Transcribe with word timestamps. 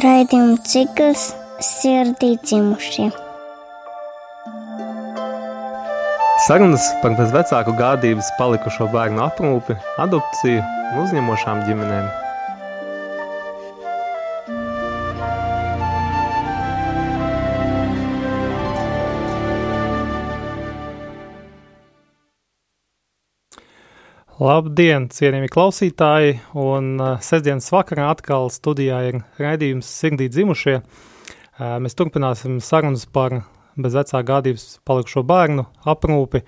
Raidījuma 0.00 0.56
cikls 0.64 1.26
sirdī 1.60 2.30
dzimušie. 2.40 3.08
Sarunas 6.46 6.86
par 7.02 7.18
bez 7.18 7.34
vecāku 7.34 7.74
gādības 7.76 8.30
palikušo 8.38 8.88
bērnu 8.94 9.20
aprūpi, 9.26 9.76
adopciju 10.00 10.62
un 10.62 11.04
uzņemošām 11.04 11.66
ģimenēm. 11.68 12.08
Labdien, 24.40 25.10
cienījami 25.12 25.50
klausītāji! 25.52 26.38
Un 26.56 26.94
uh, 26.96 27.18
sestdienas 27.20 27.66
vakarā 27.74 28.06
atkal 28.08 28.46
studijā 28.48 29.02
ir 29.10 29.18
raidījums 29.36 29.84
Sirdī 29.84 30.30
dzimušie. 30.32 30.78
Uh, 30.80 31.74
mēs 31.84 31.92
turpināsim 31.98 32.54
sarunas 32.64 33.04
par 33.04 33.42
bez 33.76 33.98
vecā 33.98 34.22
gādības 34.24 34.64
palikušo 34.88 35.26
bērnu 35.28 35.66
aprūpi. 35.92 36.40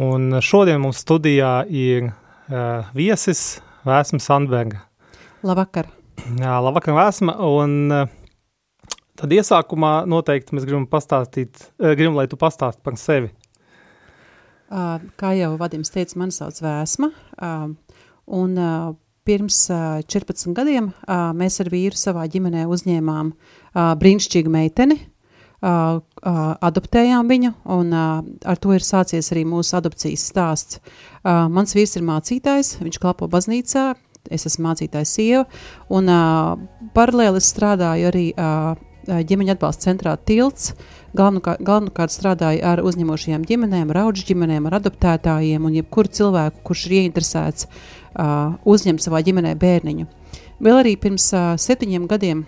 Un 0.00 0.38
šodien 0.40 0.80
mums 0.86 1.04
studijā 1.04 1.52
ir 1.68 2.08
uh, 2.08 2.88
viesis 2.96 3.60
Vēsma 3.84 4.24
Sandberga. 4.24 4.80
Labvakar! 5.44 5.92
Jā, 6.40 6.56
labvakar, 6.64 6.96
Vēsma! 6.96 7.36
Un 7.44 7.76
uh, 7.92 8.08
tad 9.20 9.36
iesākumā 9.36 9.98
noteikti 10.08 10.56
mēs 10.56 10.64
gribam 10.64 10.88
pastāstīt, 10.88 11.68
uh, 11.76 11.92
gribam, 11.92 12.16
lai 12.16 12.24
tu 12.24 12.40
pastāst 12.40 12.80
par 12.80 12.96
sevi. 12.96 13.34
Kā 14.70 15.32
jau 15.36 15.54
Vadims 15.60 15.92
teica, 15.92 16.18
mani 16.18 16.34
sauc 16.34 16.60
Vēsma, 16.64 17.10
un 18.26 18.60
pirms 19.24 19.58
uh, 19.72 20.02
14 20.04 20.52
gadiem 20.56 20.90
mēs 21.36 21.60
ar 21.62 21.70
vīru 21.72 21.96
savā 21.96 22.26
ģimenē 22.30 22.66
uzņēmām 22.68 23.32
brīnišķīgu 24.00 24.52
meiteni, 24.52 24.98
adoptējām 25.64 27.28
viņu, 27.30 27.52
un 27.72 27.94
ar 27.94 28.60
to 28.60 28.74
ir 28.76 28.84
sācies 28.84 29.30
arī 29.32 29.46
mūsu 29.48 29.78
adopcijas 29.78 30.26
stāsts. 30.28 30.80
Mans 31.24 31.72
vīrs 31.76 31.96
ir 31.96 32.04
mācītājs, 32.04 32.74
viņš 32.82 33.00
kalpo 33.00 33.30
baznīcā, 33.32 33.94
es 34.32 34.44
esmu 34.50 34.68
mācītājs 34.68 35.14
sieva, 35.16 35.46
un 35.88 36.12
paralēli 36.96 37.40
es 37.40 37.48
strādāju 37.54 38.10
arī 38.12 38.26
ģimeņa 39.08 39.56
atbalsta 39.56 39.88
centrā 39.88 40.18
Tilts, 40.20 40.74
galvenokārt, 41.16 41.62
galvenokārt 41.64 42.14
strādāja 42.14 42.74
ar 42.74 42.82
uzņemošajām 42.84 43.44
ģimenēm, 43.48 43.92
ar 43.92 44.00
auģu 44.04 44.26
ģimenēm, 44.30 44.68
ar 44.68 44.78
adoptētājiem 44.80 45.66
un 45.68 45.76
jebkuru 45.78 46.12
cilvēku, 46.18 46.62
kurš 46.66 46.86
ir 46.88 46.96
ieinteresēts 47.00 47.68
uh, 47.68 48.56
uzņemt 48.68 49.04
savā 49.04 49.22
ģimenē 49.26 49.54
bērniņu. 49.60 50.08
Vēl 50.64 50.80
arī 50.80 50.96
pirms 51.00 51.28
uh, 51.34 51.54
septiņiem 51.60 52.08
gadiem 52.10 52.44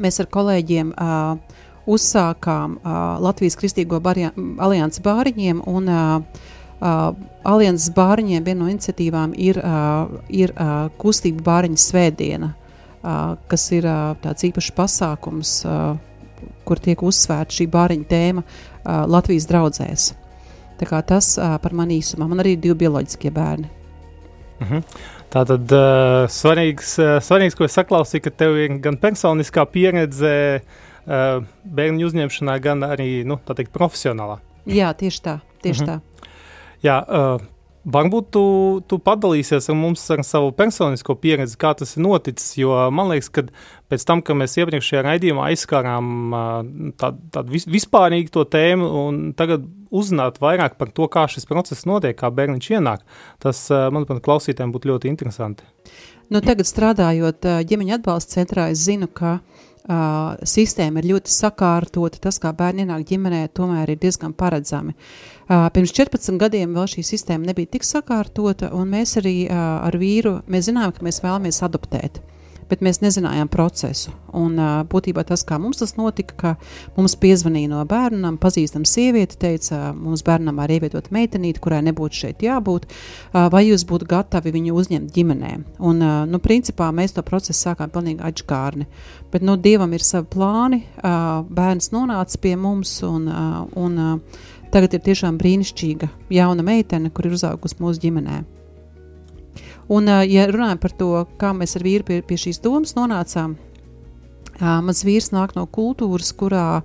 mēs 0.00 0.20
ar 0.22 0.30
kolēģiem 0.34 0.90
uh, 0.94 1.60
uzsākām 1.90 2.78
uh, 2.80 2.98
Latvijas 3.22 3.58
Kristīgo 3.60 4.00
alianses 4.02 5.02
bāriņiem 5.04 5.62
un 5.70 5.90
uh, 5.92 6.44
Uh, 6.84 7.14
Alianses 7.46 7.92
bāriņiem 7.94 8.44
viena 8.44 8.64
no 8.64 8.66
iniciatīvām 8.68 9.32
ir, 9.40 9.56
uh, 9.62 10.18
ir 10.28 10.50
uh, 10.52 10.88
kustība 11.00 11.44
bāriņa 11.46 11.80
svētdiena, 11.80 12.50
uh, 12.50 13.36
kas 13.48 13.68
ir 13.72 13.86
uh, 13.88 14.16
tāds 14.20 14.44
īpašs 14.48 14.72
pasākums, 14.76 15.52
uh, 15.64 15.94
kur 16.64 16.80
tiek 16.82 17.02
uzsvērta 17.02 17.54
šī 17.54 17.68
bāriņa 17.72 18.08
tēma 18.10 18.44
uh, 18.44 19.04
Latvijas 19.10 19.48
draudzēs. 19.50 20.12
Tā 20.80 20.88
kā 20.90 21.00
tas 21.06 21.34
uh, 21.38 21.56
par 21.62 21.74
mani 21.76 22.00
īsumā. 22.00 22.28
Man 22.30 22.42
arī 22.42 22.56
ir 22.56 22.64
divi 22.64 22.78
bioloģiskie 22.84 23.30
bērni. 23.34 23.70
Uh 24.60 24.66
mhm. 24.66 24.74
-huh. 24.74 25.12
Tā 25.34 25.44
tad 25.46 25.72
uh, 25.72 26.28
svarīgs, 26.30 26.98
uh, 27.02 27.18
svarīgs, 27.18 27.56
ko 27.58 27.64
es 27.64 27.74
saklausīju, 27.74 28.22
ka 28.22 28.30
tev 28.30 28.56
ir 28.56 28.76
gan 28.78 28.96
personiskā 28.96 29.64
pieredze 29.66 30.60
uh, 30.60 31.42
bērnu 31.64 32.06
uzņemšanā, 32.06 32.58
gan 32.62 32.84
arī, 32.86 33.24
nu, 33.26 33.36
teikt, 33.36 33.72
profesionālā. 33.72 34.38
Jā, 34.66 34.92
tieši 34.94 35.20
tā, 35.22 35.38
tieši 35.62 35.82
uh 35.82 35.88
mhm. 35.88 35.94
-huh. 35.94 36.00
tā. 36.00 36.28
Jā, 36.82 36.98
uh, 37.08 37.40
Varbūt 37.84 38.28
tu, 38.32 38.44
tu 38.88 38.96
padalīsies 39.04 39.66
ar 39.68 39.76
mums 39.76 40.02
ar 40.14 40.22
savu 40.24 40.54
personisko 40.56 41.18
pieredzi, 41.20 41.58
kā 41.60 41.74
tas 41.76 41.92
ir 41.98 42.04
noticis. 42.06 42.54
Jo 42.56 42.78
man 42.94 43.10
liekas, 43.12 43.28
ka 43.28 43.44
pēc 43.92 44.06
tam, 44.08 44.22
kad 44.24 44.38
mēs 44.40 44.56
iepriekšējā 44.56 45.02
raidījumā 45.04 45.50
aizskārām 45.50 46.08
tādu 47.00 47.28
tā 47.34 47.42
vis, 47.50 47.68
vispārīgu 47.68 48.32
to 48.32 48.46
tēmu, 48.48 48.88
un 49.02 49.20
tagad 49.36 49.68
uzzināt 49.92 50.40
vairāk 50.40 50.78
par 50.80 50.94
to, 50.96 51.10
kā 51.12 51.26
šis 51.28 51.44
process 51.50 51.84
notiek, 51.88 52.16
kā 52.16 52.32
bērniņš 52.32 52.70
ienāk, 52.72 53.04
tas, 53.44 53.66
manuprāt, 53.68 54.24
klausītājiem 54.24 54.72
būtu 54.72 54.94
ļoti 54.94 55.12
interesanti. 55.12 55.68
Nu, 56.32 56.40
tagad 56.40 56.64
strādājot 56.64 57.44
ģimeņa 57.68 57.98
atbalsta 58.00 58.40
centrā, 58.40 58.70
es 58.72 58.86
zinu, 58.88 59.10
ka 59.12 59.42
uh, 59.88 60.34
sistēma 60.48 61.00
ir 61.00 61.10
ļoti 61.12 61.32
sakārtota, 61.32 62.20
tas, 62.26 62.40
kā 62.42 62.52
bērni 62.56 62.84
ienāk 62.84 63.06
ģimenē, 63.08 63.46
tomēr 63.56 63.94
ir 63.94 64.00
diezgan 64.02 64.34
paredzami. 64.36 64.94
Uh, 65.44 65.68
pirms 65.74 65.94
14 65.96 66.40
gadiem 66.40 66.76
vēl 66.76 66.88
šī 66.96 67.04
sistēma 67.06 67.50
nebija 67.50 67.74
tik 67.76 67.86
sakārtota, 67.88 68.72
un 68.76 68.92
mēs 68.96 69.18
arī 69.20 69.44
uh, 69.48 69.64
ar 69.84 69.98
vīru 70.00 70.38
mēs 70.48 70.70
zinājām, 70.70 70.94
ka 70.96 71.06
mēs 71.06 71.22
vēlamies 71.24 71.62
adoptēt. 71.66 72.22
Bet 72.70 72.82
mēs 72.84 73.00
nezinājām 73.02 73.50
procesu. 73.52 74.12
Un, 74.34 74.56
būtībā 74.90 75.24
tas, 75.28 75.44
kā 75.46 75.58
mums 75.62 75.82
tas 75.82 75.94
notika, 75.98 76.34
ka 76.36 76.52
mums 76.96 77.14
piezvanīja 77.20 77.70
no 77.70 77.82
bērnam, 77.88 78.38
pazīstama 78.40 78.88
sieviete, 78.88 79.38
teica, 79.40 79.92
mums 79.94 80.24
bērnam 80.26 80.58
var 80.58 80.72
ievietot 80.74 81.10
meitenīti, 81.14 81.62
kurai 81.62 81.82
nebūtu 81.86 82.20
šeit 82.24 82.42
jābūt, 82.46 82.88
vai 83.32 83.64
jūs 83.66 83.86
būtu 83.88 84.08
gatavi 84.10 84.54
viņu 84.54 84.78
uzņemt 84.80 85.12
ģimenē. 85.14 85.52
Un, 85.84 86.02
nu, 86.30 86.40
principā 86.42 86.90
mēs 86.94 87.14
to 87.16 87.24
procesu 87.26 87.68
sākām 87.68 87.92
pilnīgi 87.94 88.24
atšķirīgi. 88.24 88.88
Bet 89.34 89.42
nu, 89.42 89.56
dievam 89.58 89.92
ir 89.94 90.02
savi 90.06 90.28
plāni, 90.30 90.82
bērns 91.02 91.90
nonāca 91.94 92.40
pie 92.42 92.56
mums 92.60 93.00
un, 93.06 93.30
un 93.78 94.02
Tagad 94.74 94.96
ir 94.96 95.04
tiešām 95.06 95.36
brīnišķīga 95.38 96.08
jauna 96.34 96.64
meitene, 96.66 97.12
kur 97.14 97.28
ir 97.28 97.36
uzaugusi 97.36 97.76
mūsu 97.78 98.00
ģimenē. 98.02 98.40
Un, 99.92 100.08
ja 100.28 100.46
runājam 100.48 100.80
par 100.80 100.94
to, 100.96 101.10
kā 101.40 101.52
mēs 101.56 101.76
ar 101.76 101.84
vīru 101.84 102.06
pie, 102.08 102.20
pie 102.24 102.38
šīs 102.40 102.62
domas 102.64 102.94
nonācām, 102.96 103.56
mans 104.60 105.02
vīrs 105.04 105.32
nāk 105.34 105.56
no 105.58 105.66
kultūras, 105.66 106.32
kurā 106.36 106.82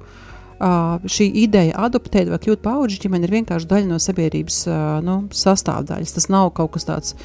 šī 0.59 1.29
ideja 1.39 1.77
adoptēt 1.85 2.27
vai 2.27 2.39
kļūt 2.43 2.63
par 2.63 2.75
augu 2.75 2.91
ģimeni 2.91 3.23
ir 3.29 3.35
vienkārši 3.37 3.69
daļa 3.69 3.87
no 3.87 3.99
sabiedrības 4.03 4.57
nu, 5.05 5.21
sastāvdaļas. 5.31 6.15
Tas 6.17 6.27
nav 6.27 6.51
kaut 6.57 6.73
kas 6.75 6.89
tāds 6.89 7.15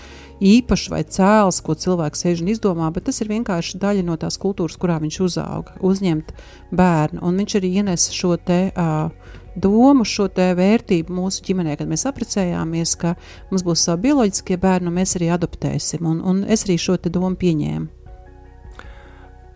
īpašs 0.45 0.91
vai 0.93 1.03
cēls, 1.03 1.59
ko 1.65 1.75
cilvēks 1.75 2.23
sēž 2.23 2.45
un 2.45 2.53
izdomā, 2.55 2.93
bet 2.95 3.09
tas 3.09 3.19
ir 3.23 3.33
vienkārši 3.33 3.81
daļa 3.83 4.05
no 4.07 4.15
tās 4.21 4.39
kultūras, 4.39 4.79
kurā 4.79 5.01
viņš 5.03 5.21
uzauga, 5.27 5.75
uzņemt 5.83 6.31
bērnu. 6.71 7.23
Un 7.27 7.43
viņš 7.43 7.59
arī 7.59 7.73
ienes 7.81 8.07
šo 8.15 8.37
te 8.39 8.69
uh, 8.71 9.11
domu, 9.57 10.05
šo 10.07 10.29
vērtību 10.35 11.15
mūsu 11.15 11.45
ģimenē, 11.47 11.77
kad 11.79 11.91
mēs 11.91 12.07
apprecējāmies, 12.11 12.95
ka 13.01 13.15
mums 13.51 13.65
būs 13.67 13.87
savi 13.87 14.09
bioloģiskie 14.09 14.59
bērni, 14.61 14.91
un 14.91 14.99
mēs 14.99 15.17
arī 15.19 15.31
adoptēsim. 15.35 16.07
Un, 16.07 16.21
un 16.21 16.45
es 16.45 16.67
arī 16.67 16.79
šo 16.81 16.97
domu 17.05 17.35
pieņēmu. 17.41 17.87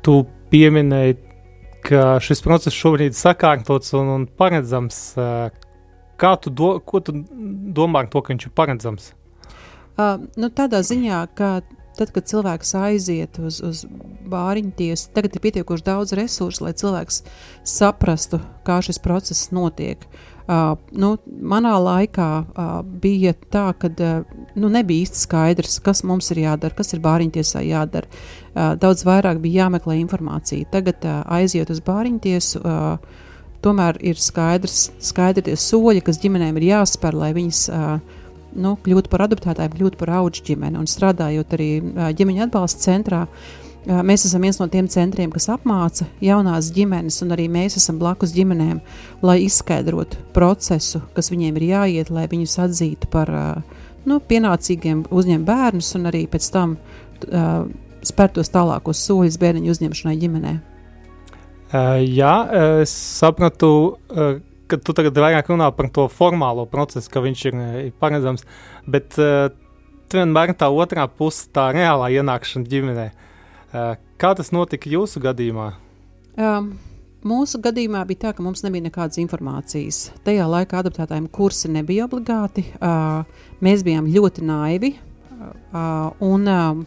Tu 0.06 0.18
pieminēji, 0.52 1.18
ka 1.84 2.18
šis 2.22 2.42
process 2.44 2.76
šobrīd 2.76 3.12
ir 3.12 3.18
sakārtots 3.18 3.94
un, 3.98 4.12
un 4.14 4.26
paredzams. 4.26 5.00
Kā 6.18 6.34
tu, 6.42 6.50
do, 6.50 6.76
tu 7.04 7.14
domā 7.74 8.04
ar 8.04 8.10
to, 8.10 8.22
ka 8.22 8.34
viņš 8.34 8.48
ir 8.48 8.54
paredzams? 8.58 9.12
Uh, 9.98 10.14
nu, 10.38 10.50
tādā 10.54 10.80
ziņā, 10.86 11.24
ka 11.34 11.58
tad, 11.98 12.12
kad 12.14 12.28
cilvēks 12.30 12.74
aiziet 12.78 13.38
uz, 13.42 13.60
uz 13.64 13.84
bāriņu 14.28 14.72
tiesu, 14.78 15.10
tagad 15.16 15.36
ir 15.36 15.44
pietiekoši 15.44 15.86
daudz 15.86 16.14
resursu, 16.18 16.66
lai 16.66 16.74
cilvēks 16.78 17.22
saprastu, 17.66 18.40
kā 18.66 18.80
šis 18.84 19.00
process 19.02 19.50
notiek. 19.54 20.06
Uh, 20.48 20.78
nu, 20.96 21.10
manā 21.44 21.74
laikā 21.76 22.26
uh, 22.40 22.68
bija 23.02 23.34
tā, 23.52 23.66
ka 23.76 23.90
uh, 23.92 24.28
nu, 24.56 24.70
nebija 24.72 25.04
īsti 25.04 25.20
skaidrs, 25.26 25.74
kas 25.84 26.00
mums 26.08 26.30
ir 26.32 26.40
jādara, 26.46 26.72
kas 26.78 26.94
ir 26.96 27.02
bāriņtiesā 27.04 27.66
jādara. 27.66 28.08
Uh, 28.08 28.72
daudz 28.80 29.04
vairāk 29.04 29.42
bija 29.44 29.66
jāmeklē 29.66 29.98
informācija. 30.00 30.70
Tagad, 30.72 31.04
uh, 31.04 31.20
aiziet 31.36 31.68
uz 31.68 31.82
bāriņtiesu, 31.84 32.62
uh, 32.64 33.26
tomēr 33.60 34.00
ir 34.00 34.16
skaidrs, 34.16 34.86
skaidri 35.04 35.50
tie 35.50 35.58
soļi, 35.60 36.00
kas 36.06 36.22
ģimenēm 36.22 36.56
ir 36.56 36.70
jāspēr, 36.70 37.20
lai 37.26 37.34
viņas 37.36 37.62
uh, 37.68 38.24
nu, 38.56 38.76
kļūt 38.84 39.08
par 39.12 39.26
adoptētājiem, 39.26 39.74
kļūt 39.76 39.98
par 40.00 40.12
augu 40.18 40.44
ģimeni. 40.48 40.78
Un 40.80 40.88
strādājot 40.90 41.56
arī 41.56 41.70
ģimeņa 42.18 42.46
atbalsta 42.48 42.84
centrā, 42.86 43.24
mēs 43.86 44.26
esam 44.28 44.44
viens 44.44 44.58
no 44.60 44.68
tiem 44.72 44.88
centriem, 44.90 45.32
kas 45.32 45.48
apmāca 45.52 46.08
jaunās 46.24 46.70
ģimenes, 46.76 47.20
un 47.24 47.36
arī 47.36 47.48
mēs 47.52 47.78
esam 47.80 48.00
blakus 48.00 48.34
ģimenēm, 48.36 48.80
lai 49.22 49.40
izskaidrotu 49.46 50.20
procesu, 50.36 51.02
kas 51.16 51.32
viņiem 51.32 51.60
ir 51.60 51.68
jāiet, 51.72 52.12
lai 52.14 52.26
viņus 52.30 52.58
atzītu 52.66 53.10
par 53.12 53.32
nu, 54.08 54.18
pienācīgiem, 54.20 55.04
uzņemt 55.10 55.46
bērnus 55.48 55.92
un 55.98 56.08
arī 56.10 56.24
pēc 56.30 56.48
tam 56.54 56.76
uh, 56.78 57.68
spērtos 58.06 58.52
tālākos 58.54 59.04
soļus 59.06 59.38
bērniņu 59.40 59.74
uzņemšanai 59.74 60.18
ģimenē. 60.22 60.58
Uh, 61.68 61.98
jā, 62.00 62.34
es 62.80 62.92
sapratu, 62.92 63.70
uh, 64.08 64.38
ka 64.68 64.80
tu 64.80 64.94
tagad 64.96 65.16
vairāk 65.18 65.50
runā 65.52 65.70
par 65.76 65.90
to 65.94 66.06
formālo 66.12 66.66
procesu, 66.70 67.10
ka 67.12 67.24
viņš 67.24 67.44
ir, 67.50 67.62
ir 67.88 67.94
paredzams, 68.00 68.46
bet 68.86 69.18
uh, 69.22 69.48
vienmēr 70.12 70.54
tā 70.58 70.70
otrā 70.72 71.08
puse, 71.08 71.48
tā 71.52 71.70
reālā 71.76 72.12
ienākšana 72.20 72.68
ģimenē. 72.68 73.08
Kā 74.18 74.30
tas 74.32 74.48
notika 74.54 74.88
jūsu 74.88 75.20
gadījumā? 75.20 75.72
Um, 76.40 76.70
Mūsu 77.26 77.58
gadījumā 77.58 78.04
bija 78.06 78.28
tā, 78.28 78.30
ka 78.36 78.44
mums 78.46 78.60
nebija 78.62 78.84
nekādas 78.84 79.18
informācijas. 79.18 80.12
Tajā 80.22 80.44
laikā 80.46 80.78
adaptētājiem 80.78 81.26
kursi 81.34 81.66
nebija 81.74 82.06
obligāti. 82.06 82.62
Uh, 82.78 83.26
mēs 83.64 83.82
bijām 83.82 84.06
ļoti 84.06 84.44
naivi 84.46 84.92
uh, 84.94 86.12
un 86.22 86.46
uh, 86.46 86.78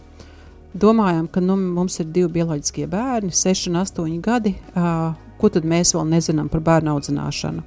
domājām, 0.71 1.27
ka 1.27 1.43
nu, 1.43 1.57
mums 1.75 1.99
ir 1.99 2.07
divi 2.15 2.31
bioloģiskie 2.39 2.87
bērni, 2.87 3.33
6 3.35 3.67
un 3.73 3.81
8 3.83 4.21
gadi. 4.23 4.55
Uh, 4.71 5.11
ko 5.41 5.49
tad 5.53 5.65
mēs 5.67 5.95
vēl 5.95 6.05
nezinām 6.13 6.49
par 6.51 6.63
bērnu 6.65 6.95
audzināšanu? 6.95 7.65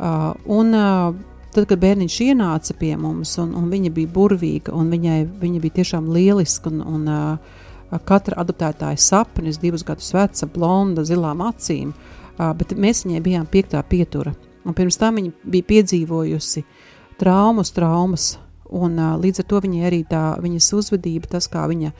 Uh, 0.00 0.30
un, 0.58 0.76
uh, 0.76 1.26
Tad, 1.50 1.64
kad 1.66 1.80
bērniņš 1.82 2.16
ienāca 2.28 2.76
pie 2.78 2.92
mums, 2.94 3.32
un, 3.42 3.56
un 3.58 3.64
viņa 3.72 3.90
bija 3.90 4.06
burvīga, 4.14 4.70
un 4.70 4.86
viņai, 4.86 5.16
viņa 5.40 5.62
bija 5.64 5.74
tiešām 5.80 6.06
lieliska, 6.14 6.70
un, 6.70 6.84
un 6.86 7.08
uh, 7.10 7.56
katra 8.06 8.38
adaptētāja 8.38 9.00
sapnis, 9.02 9.58
divus 9.58 9.82
gadus 9.86 10.12
veca, 10.14 10.46
blonda, 10.46 11.02
zilām 11.06 11.42
acīm, 11.42 11.90
bet 12.38 12.76
mēs 12.78 13.04
viņai 13.04 13.22
bijām 13.24 13.48
piektā 13.50 13.82
pietura. 13.82 14.34
Un 14.64 14.76
pirms 14.76 14.98
tam 15.00 15.18
viņa 15.18 15.32
bija 15.50 15.66
piedzīvojusi 15.72 16.62
traumas, 17.20 17.72
traumas, 17.74 18.30
un 18.70 18.94
līdz 19.20 19.42
ar 19.42 19.48
to 19.50 19.60
viņai 19.64 19.86
arī 19.88 20.00
tā 20.08 20.24
viņas 20.40 20.72
uzvedība, 20.78 21.32
tas, 21.34 21.48
kā 21.50 21.66
viņa 21.70 21.90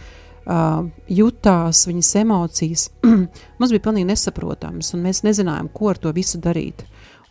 uh, 0.47 0.85
jutās, 1.09 1.85
viņas 1.89 2.15
emocijas, 2.23 2.87
mums 3.59 3.75
bija 3.75 3.85
pilnīgi 3.89 4.11
nesaprotams, 4.13 4.95
un 4.97 5.05
mēs 5.07 5.25
nezinājām, 5.27 5.71
ko 5.75 5.93
ar 5.93 6.01
to 6.01 6.13
visu 6.17 6.41
darīt. 6.43 6.85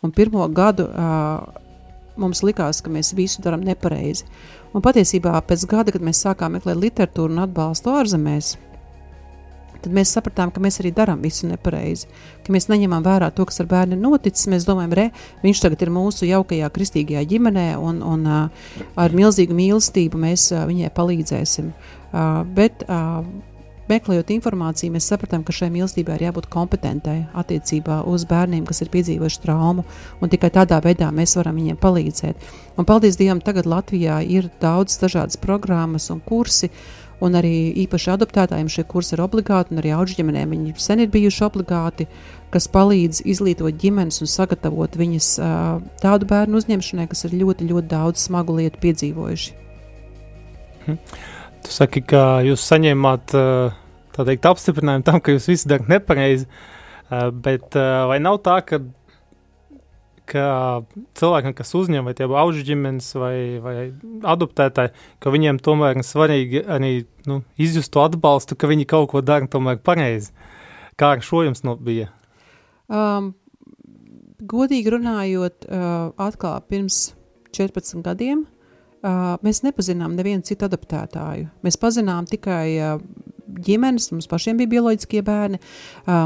Un 0.04 0.14
pirmo 0.16 0.46
gadu 0.54 0.86
uh, 0.88 1.60
mums 2.20 2.42
likās, 2.46 2.80
ka 2.84 2.92
mēs 2.92 3.14
visu 3.16 3.42
darām 3.44 3.64
nepareizi. 3.66 4.26
Un 4.74 4.84
patiesībā 4.84 5.34
pēc 5.48 5.66
gada, 5.70 5.92
kad 5.94 6.04
mēs 6.04 6.22
sākām 6.24 6.56
meklēt 6.56 6.78
literatūru 6.78 7.34
un 7.34 7.44
atbalstu 7.44 7.92
ārzemēs, 7.96 8.54
tad 9.84 9.94
mēs 9.96 10.12
sapratām, 10.16 10.52
ka 10.54 10.62
mēs 10.62 10.80
arī 10.82 10.92
darām 10.96 11.22
visu 11.24 11.48
nepareizi. 11.50 12.08
Ka 12.46 12.54
mēs 12.54 12.68
neņemam 12.70 13.04
vērā 13.06 13.30
to, 13.34 13.46
kas 13.48 13.62
ar 13.62 13.68
bērnu 13.70 13.98
ir 13.98 14.02
noticis. 14.02 14.48
Mēs 14.52 14.66
domājam, 14.68 14.96
re, 14.98 15.06
viņš 15.44 15.62
tagad 15.66 15.84
ir 15.84 15.92
mūsu 15.94 16.28
jaukajā 16.30 16.70
kristīgajā 16.74 17.26
ģimenē, 17.34 17.68
un, 17.80 18.02
un 18.06 18.26
uh, 18.26 18.66
ar 19.00 19.16
milzīgu 19.16 19.56
mīlestību 19.56 20.20
mēs 20.20 20.50
uh, 20.54 20.66
viņai 20.70 20.92
palīdzēsim. 20.96 21.72
Uh, 22.10 22.42
bet 22.56 22.84
uh, 22.88 23.22
meklējot 23.90 24.30
informāciju, 24.34 24.92
mēs 24.94 25.08
sapratām, 25.10 25.44
ka 25.46 25.54
šai 25.54 25.70
mīlestībai 25.74 26.18
ir 26.18 26.28
jābūt 26.28 26.48
kompetentai 26.52 27.16
attiecībā 27.38 28.00
uz 28.10 28.26
bērniem, 28.30 28.64
kas 28.68 28.82
ir 28.84 28.90
piedzīvojuši 28.92 29.42
traumu, 29.44 29.84
un 30.20 30.32
tikai 30.32 30.52
tādā 30.54 30.80
veidā 30.84 31.10
mēs 31.14 31.36
varam 31.38 31.58
viņiem 31.58 31.80
palīdzēt. 31.80 32.50
Un, 32.76 32.86
paldies 32.88 33.18
Dievam, 33.20 33.42
tagad 33.44 33.68
Latvijā 33.70 34.20
ir 34.22 34.50
daudz 34.62 34.98
dažādas 35.02 35.40
programmas 35.40 36.10
un 36.14 36.22
kursi. 36.24 36.70
Un 37.20 37.36
arī 37.36 37.52
īpaši 37.82 38.14
adaptētājiem 38.14 38.68
šie 38.72 38.86
kursi 38.88 39.12
ir 39.16 39.20
obligāti, 39.20 39.74
un 39.74 39.82
arī 39.82 39.92
augu 39.92 40.14
ģimenēm 40.16 40.54
viņi 40.54 40.74
sen 40.80 41.02
ir 41.04 41.10
bijuši 41.12 41.42
obligāti, 41.44 42.06
kas 42.54 42.68
palīdz 42.72 43.20
izglītot 43.28 43.76
ģimenes 43.82 44.22
un 44.24 44.30
sagatavot 44.30 44.96
viņas 44.96 45.28
tādu 46.00 46.28
bērnu 46.30 46.56
uzņemšanai, 46.62 47.06
kas 47.10 47.26
ir 47.28 47.36
ļoti, 47.42 47.68
ļoti 47.68 47.92
daudz 47.92 48.24
smagu 48.24 48.56
lietu 48.56 48.80
piedzīvojuši. 48.86 49.52
Hm. 50.86 50.98
Tu 51.60 51.74
saki, 51.76 52.00
ka 52.08 52.40
jūs 52.46 52.64
saņēmāt 52.72 53.36
teikt, 54.16 54.48
apstiprinājumu 54.48 55.04
tam, 55.04 55.20
ka 55.20 55.36
jūs 55.36 55.50
visi 55.52 55.68
darat 55.68 55.92
nepareizi. 55.92 56.48
Bet 57.44 57.76
vai 58.08 58.16
nav 58.22 58.40
tā, 58.46 58.60
ka, 58.64 58.80
ka 60.30 60.44
cilvēkam, 61.18 61.54
kas 61.58 61.74
uzņem 61.76 62.06
vai 62.06 62.14
tie 62.16 62.28
augu 62.28 62.62
ģimenes 62.66 63.10
vai, 63.18 63.34
vai 63.62 63.74
adoptētāji, 64.34 64.94
ka 65.22 65.32
viņiem 65.34 65.60
tomēr 65.64 65.98
ir 66.00 66.06
svarīgi 66.06 66.64
arī 66.66 66.92
nu, 67.30 67.40
izjust 67.60 67.92
to 67.94 68.04
atbalstu, 68.04 68.58
ka 68.58 68.70
viņi 68.70 68.88
kaut 68.90 69.10
ko 69.12 69.24
dara 69.24 69.50
tomēr 69.50 69.80
pareizi. 69.82 70.32
Kā 71.00 71.14
ar 71.16 71.24
šo 71.24 71.44
jums 71.46 71.64
no 71.66 71.76
bija? 71.80 72.10
Um, 72.90 73.32
godīgi 74.40 74.94
runājot, 74.96 75.66
uh, 75.68 76.10
atkal 76.20 76.60
pirms 76.68 77.10
14 77.56 78.02
gadiem 78.06 78.44
uh, 78.44 79.36
mēs 79.44 79.62
nepazinām 79.66 80.14
nevienu 80.18 80.46
citu 80.46 80.68
adaptētāju. 80.68 81.48
Mēs 81.64 81.80
pazinām 81.80 82.28
tikai 82.30 82.64
uh, 82.78 83.02
ģimenes, 83.50 84.10
mums 84.12 84.28
pašiem 84.30 84.60
bija 84.60 84.70
bioloģiskie 84.76 85.24
bērni, 85.26 85.58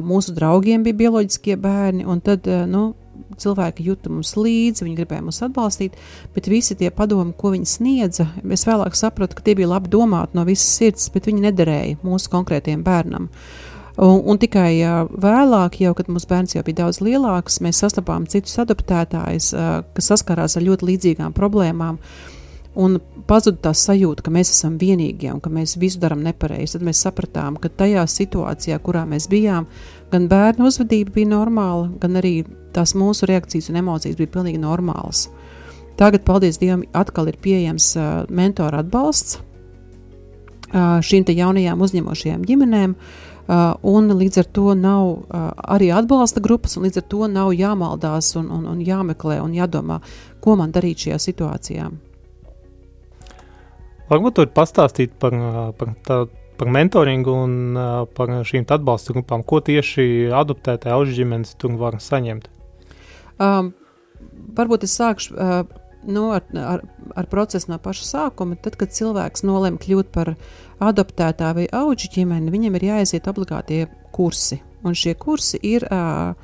mūsu 0.04 0.34
draugiem 0.36 0.82
bija 0.84 0.98
bioloģiskie 0.98 1.56
bērni, 1.56 2.04
un 2.04 2.20
tad, 2.24 2.44
nu, 2.68 2.90
cilvēki 3.40 3.86
juta 3.88 4.12
mums 4.12 4.34
līdzi, 4.38 4.84
viņi 4.84 4.98
gribēja 4.98 5.24
mūs 5.26 5.42
atbalstīt, 5.46 5.96
bet 6.34 6.48
visi 6.50 6.76
tie 6.78 6.90
padomi, 6.94 7.34
ko 7.38 7.54
viņi 7.54 7.68
sniedza, 7.68 8.28
es 8.44 8.66
vēlāk 8.68 8.96
sapratu, 8.98 9.38
ka 9.38 9.46
tie 9.46 9.56
bija 9.58 9.72
labi 9.74 9.92
domāti 9.92 10.38
no 10.38 10.46
visas 10.48 10.68
sirds, 10.78 11.08
bet 11.14 11.30
viņi 11.30 11.46
nederēja 11.48 12.02
mūsu 12.04 12.32
konkrētiem 12.32 12.84
bērnam. 12.86 13.30
Un, 13.94 14.20
un 14.26 14.38
tikai 14.42 14.70
uh, 14.82 15.04
vēlāk, 15.22 15.78
jau, 15.84 15.92
kad 15.94 16.08
mūsu 16.10 16.26
bērns 16.26 16.56
jau 16.56 16.64
bija 16.66 16.82
daudz 16.82 16.98
lielāks, 17.04 17.60
mēs 17.62 17.78
sastapām 17.84 18.26
citus 18.26 18.58
adaptētājus, 18.58 19.52
uh, 19.54 19.74
kas 19.94 20.10
saskarās 20.10 20.58
ar 20.58 20.66
ļoti 20.66 20.88
līdzīgām 20.90 21.36
problēmām. 21.36 22.00
Uh, 22.00 22.34
un 22.80 22.98
pazuda 23.28 23.68
tā 23.68 23.72
sajūta, 23.76 24.24
ka 24.24 24.32
mēs 24.34 24.50
esam 24.52 24.76
vienīgie 24.80 25.30
un 25.32 25.40
ka 25.42 25.50
mēs 25.52 25.76
visu 25.80 26.00
darām 26.02 26.24
nepareizi. 26.26 26.76
Tad 26.76 26.86
mēs 26.86 27.02
sapratām, 27.06 27.58
ka 27.60 27.70
tajā 27.70 28.04
situācijā, 28.10 28.78
kurā 28.84 29.04
mēs 29.08 29.28
bijām, 29.32 29.68
gan 30.12 30.28
bērnu 30.30 30.68
uzvedība 30.68 31.14
bija 31.14 31.32
normāla, 31.32 31.88
gan 32.02 32.20
arī 32.20 32.40
tās 32.74 32.94
mūsu 32.98 33.28
reakcijas 33.30 33.70
un 33.70 33.80
emocijas 33.82 34.18
bija 34.18 34.32
pilnīgi 34.36 34.62
normālas. 34.62 35.28
Tagad, 35.98 36.24
paldies 36.26 36.58
Dievam, 36.58 36.82
atkal 36.92 37.30
ir 37.30 37.38
pieejams 37.42 37.92
uh, 37.94 38.08
mentora 38.28 38.80
atbalsts 38.82 39.38
uh, 39.38 40.98
šīm 41.06 41.28
jaunajām 41.30 41.84
uzņemošajām 41.86 42.42
ģimenēm. 42.48 42.96
Uh, 43.44 43.74
un 43.84 44.08
līdz 44.08 44.40
ar 44.40 44.46
to 44.56 44.72
nav 44.74 45.04
uh, 45.04 45.50
arī 45.76 45.90
atbalsta 45.92 46.40
grupas, 46.40 46.78
un 46.78 46.86
līdz 46.86 47.02
ar 47.02 47.06
to 47.12 47.28
nav 47.28 47.52
jāmaldās 47.52 48.32
un, 48.40 48.48
un, 48.48 48.64
un 48.72 48.80
jāmeklē 48.80 49.36
un 49.44 49.52
jādomā, 49.52 50.00
ko 50.40 50.56
man 50.56 50.72
darīt 50.72 51.04
šajā 51.04 51.20
situācijā. 51.28 51.90
Varbūt 54.14 54.38
tur 54.38 54.50
pastāstīt 54.54 55.14
par, 55.18 55.34
par, 55.78 55.94
tā, 56.06 56.18
par 56.58 56.70
mentoringu 56.70 57.34
un 57.44 57.54
par 58.14 58.34
šīm 58.46 58.66
atbalsta 58.70 59.16
grupām, 59.16 59.42
ko 59.42 59.58
tieši 59.64 60.30
adoptētāji 60.34 60.94
auga 60.94 61.16
ģimenes 61.16 61.56
tur 61.58 61.74
var 61.80 61.98
saņemt. 62.02 62.46
Um, 63.42 63.72
varbūt 64.54 64.86
es 64.86 64.94
sākšu 64.94 65.34
uh, 65.34 65.64
nu, 66.06 66.30
ar, 66.30 66.44
ar, 66.54 66.84
ar 67.14 67.26
procesu 67.26 67.72
no 67.72 67.78
paša 67.82 68.04
sākuma. 68.08 68.58
Tad, 68.60 68.76
kad 68.80 68.92
cilvēks 68.94 69.44
nolem 69.46 69.78
kļūt 69.80 70.12
par 70.14 70.34
adoptētāju 70.84 71.58
vai 71.58 71.66
auga 71.72 72.10
ģimeni, 72.16 72.52
viņam 72.52 72.78
ir 72.78 72.88
jāiziet 72.90 73.28
obligātie 73.30 73.84
kursi. 74.14 74.60
Un 74.84 74.96
šie 74.98 75.14
kursi 75.18 75.58
ir 75.64 75.86
uh, 75.88 76.34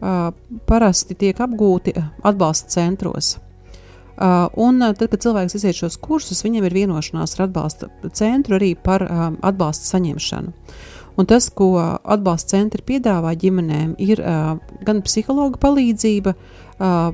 uh, 0.00 0.28
parasti 0.68 1.16
tiek 1.18 1.40
apgūti 1.40 1.96
atbalsta 2.26 2.76
centros. 2.76 3.36
Uh, 4.16 4.46
un 4.56 4.80
uh, 4.80 4.94
tad, 4.96 5.10
kad 5.12 5.20
cilvēks 5.20 5.58
iziet 5.58 5.76
šos 5.76 5.98
kursus, 6.00 6.40
viņam 6.46 6.64
ir 6.64 6.76
vienošanās 6.76 7.36
ar 7.36 7.46
atbalsta 7.50 7.90
centru 8.16 8.56
arī 8.56 8.70
par 8.80 9.04
um, 9.04 9.36
atbalsta 9.44 9.90
saņemšanu. 9.92 10.54
Un 11.16 11.28
tas, 11.28 11.48
ko 11.52 11.74
atbalsta 11.76 12.56
centri 12.56 12.84
piedāvā 12.84 13.34
ģimenēm, 13.40 13.94
ir 14.00 14.20
uh, 14.20 14.56
gan 14.88 15.02
psihologa 15.04 15.60
palīdzība, 15.60 16.32
uh, 16.32 17.12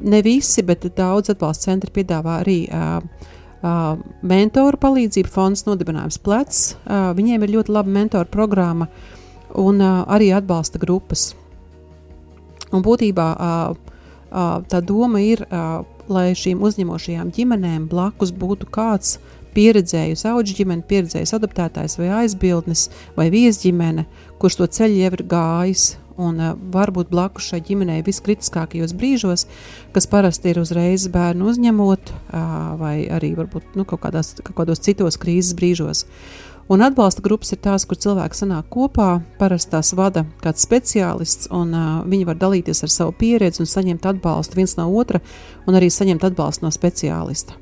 ne 0.00 0.22
visi, 0.24 0.64
bet 0.64 0.88
daudz 0.96 1.32
atbalsta 1.32 1.70
centri 1.70 1.92
piedāvā 2.00 2.40
arī 2.40 2.58
uh, 2.72 3.04
uh, 3.60 4.00
mentoru 4.24 4.80
palīdzību, 4.80 5.32
fonds 5.32 5.64
nodibinājums 5.68 6.20
plecs. 6.24 6.64
Uh, 6.84 7.10
viņiem 7.16 7.44
ir 7.44 7.54
ļoti 7.58 7.76
laba 7.76 7.96
mentoru 8.00 8.32
programma 8.32 8.88
un 9.60 9.80
uh, 9.80 10.02
arī 10.08 10.32
atbalsta 10.36 10.80
grupas. 10.80 11.30
Un 12.70 12.84
būtībā 12.86 13.30
uh, 13.34 13.96
uh, 14.30 14.60
tā 14.70 14.80
doma 14.84 15.22
ir 15.24 15.42
uh, 15.48 15.80
lai 16.10 16.30
šīm 16.36 16.62
uzņemošajām 16.66 17.30
ģimenēm 17.36 17.86
blakus 17.90 18.34
būtu 18.36 18.68
kāds 18.74 19.18
pieredzējis 19.54 20.26
auga 20.30 20.54
ģimene, 20.54 20.86
pieredzējis 20.86 21.34
adaptētājs 21.38 21.98
vai 21.98 22.10
aizbildnis 22.20 22.88
vai 23.16 23.30
viesģimene, 23.32 24.06
kurš 24.42 24.60
to 24.60 24.70
ceļu 24.78 25.02
jau 25.02 25.12
ir 25.16 25.26
gājis 25.30 25.88
un 26.20 26.40
uh, 26.40 26.52
varbūt 26.74 27.10
blakus 27.12 27.48
šai 27.50 27.62
ģimenei 27.64 28.02
viskritiskākajos 28.06 28.94
brīžos, 28.96 29.46
kas 29.94 30.08
parasti 30.10 30.52
ir 30.52 30.60
uzreiz 30.62 31.06
bērnu 31.12 31.48
uzņemot, 31.52 32.12
uh, 32.12 32.46
vai 32.80 32.94
arī 33.12 33.32
varbūt 33.38 33.78
nu, 33.78 33.86
kaut, 33.88 34.02
kādās, 34.04 34.34
kaut 34.44 34.58
kādos 34.62 34.84
citos 34.84 35.18
krīzes 35.20 35.56
brīžos. 35.58 36.04
Un 36.70 36.84
atbalsta 36.86 37.22
grupas 37.24 37.50
ir 37.50 37.58
tās, 37.64 37.82
kur 37.82 37.98
cilvēki 37.98 38.38
sanāk 38.38 38.68
kopā, 38.70 39.08
parasti 39.40 39.72
tās 39.72 39.90
vada 39.98 40.22
kāds 40.38 40.62
speciālists, 40.62 41.48
un 41.50 41.72
uh, 41.74 41.88
viņi 42.06 42.28
var 42.28 42.38
dalīties 42.38 42.84
ar 42.86 42.92
savu 42.94 43.14
pieredzi 43.18 43.64
un 43.64 43.70
saņemt 43.70 44.06
atbalstu 44.06 44.60
viens 44.60 44.76
no 44.78 44.86
otra, 45.00 45.18
un 45.66 45.74
arī 45.74 45.88
saņemt 45.90 46.28
atbalstu 46.30 46.68
no 46.68 46.70
speciālista. 46.70 47.58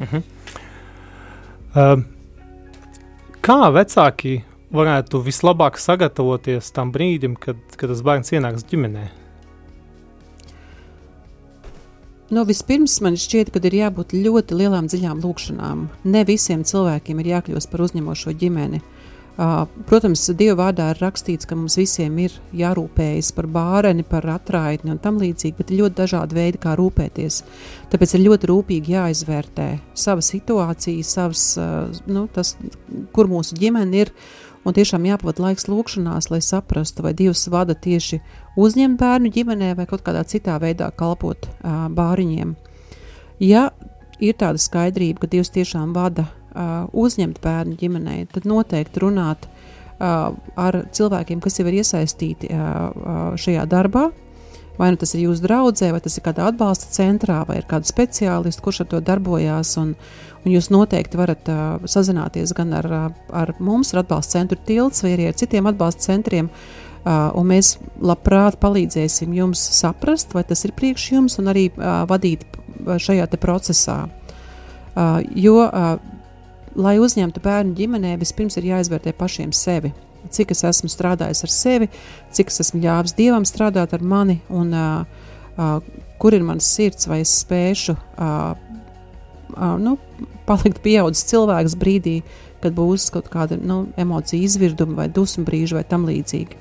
Uh 0.00 0.08
-huh. 0.14 0.22
uh, 1.76 2.04
kā 3.40 3.60
vecāki 3.76 4.42
varētu 4.72 5.20
vislabāk 5.22 5.76
sagatavoties 5.76 6.72
tam 6.72 6.92
brīdim, 6.92 7.36
kad, 7.36 7.56
kad 7.76 7.90
tas 7.90 8.02
bērns 8.02 8.32
ienāks 8.32 8.64
ģimenē? 8.64 9.21
Nu, 12.32 12.46
vispirms 12.48 12.94
man 13.04 13.18
šķiet, 13.20 13.50
ka 13.52 13.60
ir 13.68 13.74
jābūt 13.76 14.14
ļoti 14.16 14.56
lielām 14.56 14.86
dziļām 14.88 15.18
lūkšanām. 15.20 15.82
Ne 16.08 16.22
visiem 16.24 16.62
cilvēkiem 16.64 17.18
ir 17.20 17.26
jākļūst 17.28 17.68
par 17.68 17.82
uzņemošo 17.84 18.32
ģimeni. 18.40 18.80
Uh, 19.32 19.66
protams, 19.88 20.22
Dieva 20.36 20.58
vārdā 20.62 20.90
ir 20.92 21.00
rakstīts, 21.00 21.48
ka 21.48 21.56
mums 21.56 21.76
visiem 21.76 22.16
ir 22.24 22.32
jārūpējas 22.56 23.30
par 23.36 23.50
bērnu, 23.52 24.04
par 24.08 24.28
atraitni 24.32 24.94
un 24.94 25.00
tam 25.00 25.20
līdzīgi, 25.20 25.56
bet 25.58 25.72
ir 25.72 25.82
ļoti 25.82 25.98
dažādi 26.00 26.36
veidi, 26.36 26.60
kā 26.60 26.72
rūpēties. 26.80 27.42
Tāpēc 27.92 28.16
ir 28.16 28.24
ļoti 28.26 28.48
rūpīgi 28.48 28.96
jāizvērtē 28.96 29.68
sava 30.04 30.24
situācija, 30.24 31.04
savs, 31.04 31.46
uh, 31.60 32.02
nu, 32.08 32.24
tas, 32.32 32.54
kur 33.12 33.28
mūsu 33.28 33.60
ģimene 33.60 34.06
ir. 34.06 34.12
Un 34.62 34.76
tiešām 34.76 35.06
jāpavada 35.08 35.42
laiks 35.42 35.66
lūkšanās, 35.66 36.28
lai 36.30 36.38
saprastu, 36.44 37.02
vai 37.02 37.10
Dievs 37.18 37.48
vada 37.50 37.74
tieši 37.74 38.20
uzņemt 38.60 39.00
bērnu 39.00 39.32
ģimenē 39.34 39.72
vai 39.78 39.88
kaut 39.90 40.04
kādā 40.06 40.22
citā 40.28 40.54
veidā 40.62 40.92
kalpot 40.94 41.48
uh, 41.48 41.88
bāriņiem. 41.90 42.54
Ja 43.42 43.70
ir 44.22 44.38
tāda 44.38 44.62
skaidrība, 44.62 45.24
ka 45.24 45.32
Dievs 45.32 45.50
tiešām 45.50 45.96
vada 45.96 46.28
uh, 46.28 46.86
uzņemt 46.94 47.42
bērnu 47.42 47.74
ģimenē, 47.80 48.16
tad 48.30 48.46
noteikti 48.46 49.02
runāt 49.02 49.48
uh, 49.48 50.30
ar 50.54 50.82
cilvēkiem, 50.94 51.42
kas 51.42 51.58
jau 51.58 51.66
ir 51.66 51.80
iesaistīti 51.82 52.52
uh, 52.54 52.62
uh, 52.62 53.22
šajā 53.34 53.66
darbā. 53.66 54.10
Vai 54.78 54.88
nu 54.92 54.98
tas 55.00 55.12
ir 55.14 55.26
jūsu 55.26 55.44
draugs, 55.44 55.82
vai 55.84 56.00
tas 56.00 56.16
ir 56.16 56.24
kādā 56.24 56.46
atbalsta 56.48 56.88
centrā, 56.94 57.42
vai 57.48 57.58
ir 57.60 57.66
kāda 57.68 57.88
speciālista, 57.88 58.62
kurš 58.64 58.82
ar 58.84 58.88
to 58.92 59.00
darbojās. 59.04 59.74
Un, 59.82 59.92
un 60.42 60.54
jūs 60.54 60.70
noteikti 60.72 61.20
varat 61.20 61.50
uh, 61.52 61.82
sazināties 61.84 62.54
gan 62.56 62.72
ar, 62.78 62.88
ar 63.28 63.52
mums, 63.60 63.92
ar 63.92 64.02
atbalsta 64.02 64.38
centru 64.38 64.58
tilts, 64.66 65.04
vai 65.04 65.12
arī 65.16 65.28
ar 65.28 65.36
citiem 65.36 65.68
atbalsta 65.68 66.08
centriem. 66.08 66.48
Uh, 67.02 67.44
mēs 67.44 67.76
labprāt 68.00 68.56
palīdzēsim 68.62 69.34
jums 69.34 69.60
saprast, 69.76 70.32
vai 70.36 70.44
tas 70.46 70.64
ir 70.64 70.74
priekš 70.78 71.08
jums, 71.16 71.38
un 71.42 71.52
arī 71.52 71.68
uh, 71.74 72.04
vadīt 72.08 72.46
šajā 72.82 73.28
procesā. 73.42 74.06
Uh, 74.92 75.20
jo 75.36 75.58
uh, 75.66 75.96
lai 76.76 76.96
uzņemtu 77.00 77.42
bērnu 77.42 77.76
ģimenē, 77.76 78.16
vispirms 78.20 78.56
ir 78.56 78.70
jāizvērtē 78.72 79.12
pašiem 79.16 79.52
sevi. 79.56 79.92
Cik 80.30 80.54
es 80.54 80.62
esmu 80.68 80.90
strādājis 80.92 81.42
ar 81.46 81.52
sevi, 81.52 81.88
cik 82.34 82.52
es 82.52 82.62
esmu 82.66 82.82
ļāvis 82.84 83.16
dievam 83.18 83.46
strādāt 83.48 83.94
ar 83.96 84.04
mani, 84.06 84.38
un 84.50 84.70
uh, 84.76 85.02
uh, 85.56 85.78
kur 86.22 86.36
ir 86.36 86.44
mans 86.46 86.66
sirds, 86.76 87.08
vai 87.10 87.22
es 87.24 87.32
spēšu 87.42 87.96
uh, 87.96 88.52
uh, 89.56 89.76
nu, 89.82 89.96
palikt 90.46 90.82
pieaugušs 90.84 91.26
cilvēks 91.32 91.76
brīdī, 91.80 92.20
kad 92.62 92.74
būs 92.76 93.08
kaut 93.14 93.30
kāda 93.32 93.58
nu, 93.58 93.86
emocija 93.98 94.42
izvirduma 94.42 95.02
vai 95.02 95.08
dusmu 95.10 95.44
brīža 95.48 95.80
vai 95.80 95.86
tam 95.88 96.06
līdzīgi. 96.06 96.60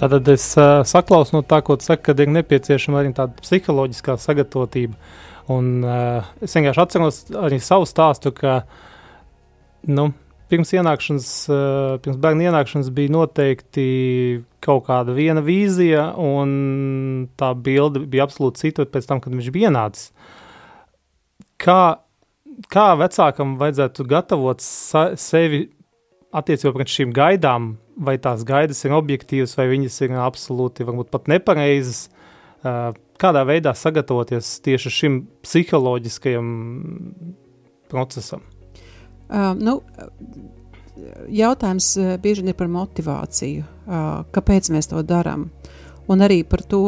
Tātad 0.00 0.26
es 0.32 0.48
uh, 0.58 0.80
saklausu 0.88 1.36
no 1.36 1.42
tā, 1.46 1.60
ko 1.62 1.76
tu 1.78 1.86
saki, 1.86 2.08
kad 2.08 2.20
ir 2.22 2.32
nepieciešama 2.32 3.02
arī 3.02 3.12
tāda 3.14 3.36
psiholoģiskā 3.44 4.16
sagatavotība. 4.18 4.96
Un, 5.52 5.68
uh, 5.84 6.32
es 6.42 6.56
vienkārši 6.56 6.82
atceros 6.82 7.20
arī 7.38 7.60
savu 7.62 7.86
stāstu, 7.86 8.32
ka 8.34 8.62
nu, 9.90 10.08
pirms 10.52 10.72
ienākšanas, 10.76 11.28
eh, 11.48 11.98
pirms 12.04 12.20
bērna 12.20 12.50
ienākšanas 12.50 12.92
bija 12.92 13.12
noteikti 13.14 13.86
kaut 14.62 14.84
kāda 14.88 15.14
viena 15.16 15.42
vīzija, 15.44 16.12
un 16.20 17.28
tā 17.40 17.52
bilde 17.56 18.04
bija 18.12 18.26
absolūti 18.26 18.66
cita 18.66 18.86
pēc 18.86 19.08
tam, 19.08 19.22
kad 19.24 19.32
viņš 19.32 19.50
bija 19.54 19.70
ienācis. 19.70 20.12
Kā, 21.62 21.98
kā 22.72 22.88
vecākam 23.00 23.56
vajadzētu 23.60 24.06
gatavot 24.10 24.60
sa, 24.60 25.12
sevi 25.16 25.64
attiecībā 26.34 26.74
pret 26.76 26.92
šīm 26.92 27.16
gaidām, 27.16 27.76
vai 27.96 28.18
tās 28.20 28.44
gaidas 28.48 28.84
ir 28.84 28.96
objektīvas, 28.96 29.56
vai 29.56 29.68
viņas 29.72 30.00
ir 30.04 30.16
absolūti, 30.20 30.86
varbūt 30.88 31.12
pat 31.12 31.32
nepareizas, 31.32 32.08
eh, 32.64 32.92
kādā 33.18 33.46
veidā 33.48 33.72
sagatavoties 33.72 34.58
tieši 34.60 34.96
šim 35.00 35.20
psiholoģiskajam 35.42 36.48
procesam? 37.88 38.51
Uh, 39.32 39.52
nu, 39.56 39.78
jautājums 41.32 41.94
bieži 42.20 42.44
ir 42.44 42.56
par 42.58 42.68
motivāciju, 42.68 43.64
uh, 43.64 44.10
kāpēc 44.34 44.68
mēs 44.74 44.90
to 44.92 45.00
darām. 45.06 45.48
Un 46.10 46.20
arī 46.20 46.40
par 46.44 46.64
to 46.66 46.82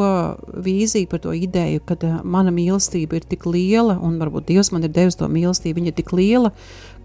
vīziju, 0.61 1.09
par 1.09 1.23
to 1.25 1.33
ideju, 1.33 1.81
ka 1.87 1.97
uh, 1.97 2.19
mana 2.25 2.53
mīlestība 2.53 3.17
ir 3.17 3.27
tik 3.31 3.47
liela, 3.47 3.97
un 4.03 4.19
varbūt 4.21 4.51
Dievs 4.51 4.73
man 4.75 4.85
ir 4.85 4.93
devis 4.93 5.17
to 5.17 5.29
mīlestību, 5.31 5.79
viņa 5.81 5.93
ir 5.93 5.99
tik 6.03 6.13
liela, 6.13 6.53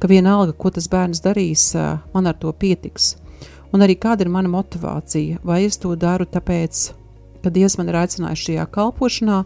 ka 0.01 0.09
vienalga, 0.11 0.57
ko 0.57 0.73
tas 0.75 0.89
bērns 0.91 1.23
darīs, 1.23 1.69
uh, 1.77 2.01
man 2.13 2.27
ar 2.27 2.37
to 2.41 2.51
pietiks. 2.51 3.15
Un 3.71 3.85
arī 3.85 3.95
kāda 4.01 4.25
ir 4.25 4.31
mana 4.33 4.49
motivācija? 4.49 5.43
Vai 5.45 5.63
es 5.67 5.77
to 5.77 5.93
daru 5.95 6.25
tāpēc, 6.25 6.87
ka 7.43 7.51
Dievs 7.53 7.77
man 7.77 7.91
ir 7.91 7.99
aicinājis 8.01 8.47
šajā 8.47 8.65
kalpošanā, 8.73 9.43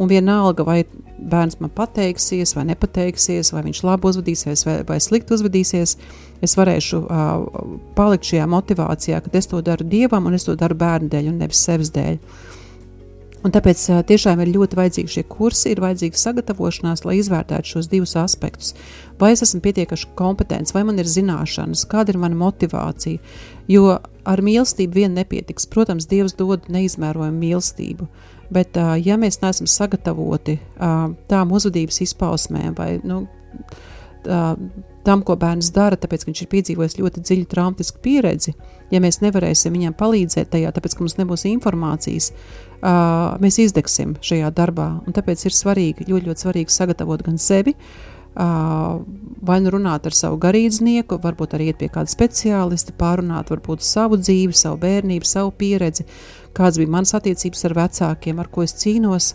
Un 0.00 0.08
vienalga, 0.08 0.64
vai 0.64 0.82
bērns 1.18 1.58
man 1.60 1.70
pateiksies, 1.74 2.54
vai 2.56 2.64
nepateiksies, 2.70 3.52
vai 3.54 3.64
viņš 3.66 3.82
labi 3.86 4.08
uzvedīsies, 4.10 4.64
vai, 4.66 4.78
vai 4.88 4.98
slikti 5.02 5.36
uzvedīsies, 5.36 5.96
es 6.42 6.56
varēšu 6.58 7.02
uh, 7.02 7.44
palikt 7.98 8.30
šajā 8.30 8.48
motivācijā, 8.50 9.20
ka 9.22 9.34
es 9.38 9.50
to 9.50 9.60
daru 9.64 9.86
dievam 9.86 10.26
un 10.26 10.38
es 10.38 10.48
to 10.48 10.56
daru 10.58 10.78
bērnu 10.80 11.12
dēļ 11.12 11.30
un 11.30 11.38
nevis 11.44 11.62
sevis 11.68 11.92
dēļ. 11.94 12.18
Un 13.42 13.50
tāpēc 13.50 13.80
tiešām 14.06 14.38
ir 14.44 14.52
ļoti 14.54 14.78
vajadzīgi 14.78 15.12
šie 15.16 15.22
kursi, 15.26 15.72
ir 15.72 15.80
vajadzīga 15.82 16.18
sagatavošanās, 16.20 17.02
lai 17.02 17.16
izvērtētu 17.18 17.72
šos 17.72 17.88
divus 17.90 18.14
aspektus. 18.20 18.70
Vai 19.18 19.32
es 19.34 19.42
esmu 19.42 19.58
pietiekami 19.64 20.12
kompetents, 20.18 20.74
vai 20.76 20.84
man 20.86 21.02
ir 21.02 21.10
zināšanas, 21.10 21.82
kāda 21.90 22.14
ir 22.14 22.20
mana 22.22 22.38
motivācija. 22.38 23.18
Jo 23.70 23.96
ar 23.98 24.42
mīlestību 24.46 24.94
vien 24.94 25.18
nepietiks. 25.18 25.66
Protams, 25.70 26.06
Dievs 26.10 26.36
dod 26.38 26.70
neizmērojamu 26.70 27.42
mīlestību. 27.42 28.06
Bet, 28.52 28.76
ja 28.76 29.16
mēs 29.20 29.40
neesam 29.42 29.68
sagatavoti 29.70 30.58
tām 30.78 31.52
uzvedības 31.56 32.02
izpausmēm 32.04 32.74
vai 32.76 32.90
nu, 33.06 33.22
tam, 35.02 35.22
ko 35.26 35.36
bērns 35.38 35.72
dara, 35.74 35.98
tāpēc, 35.98 36.24
ka 36.24 36.30
viņš 36.30 36.42
ir 36.44 36.50
piedzīvojis 36.52 36.98
ļoti 37.00 37.24
dziļu 37.26 37.48
traumatisku 37.50 38.02
pieredzi, 38.04 38.54
ja 38.92 39.00
mēs 39.02 39.20
nevarēsim 39.24 39.74
viņam 39.74 39.96
palīdzēt 39.98 40.52
tajā, 40.52 40.70
tāpēc, 40.74 40.96
ka 40.96 41.04
mums 41.04 41.18
nebūs 41.18 41.46
informācijas, 41.50 42.30
mēs 43.42 43.58
izdegsim 43.64 44.16
šajā 44.22 44.52
darbā. 44.54 44.88
Un 45.06 45.16
tāpēc 45.16 45.46
ir 45.46 45.56
svarīgi, 45.56 46.08
ļoti, 46.10 46.30
ļoti 46.30 46.46
svarīgi 46.46 46.74
sagatavot 46.74 47.24
gan 47.26 47.40
sevi, 47.42 47.74
vai 48.32 49.58
nu 49.60 49.72
runāt 49.74 50.06
ar 50.08 50.16
savu 50.16 50.38
garīdznieku, 50.40 51.18
varbūt 51.20 51.56
arī 51.56 51.68
iet 51.72 51.82
pie 51.82 51.90
kāda 51.92 52.08
speciālista, 52.08 52.94
pārunāt 52.96 53.50
varbūt 53.52 53.84
savu 53.84 54.16
dzīvi, 54.22 54.56
savu 54.56 54.78
bērnību, 54.86 55.28
savu 55.28 55.52
pieredzi, 55.58 56.06
kādas 56.56 56.80
bija 56.80 56.92
manas 56.92 57.14
attiecības 57.16 57.64
ar 57.68 57.76
vecākiem, 57.78 58.40
ar 58.42 58.50
ko 58.52 58.64
es 58.66 58.76
cīnos. 58.80 59.32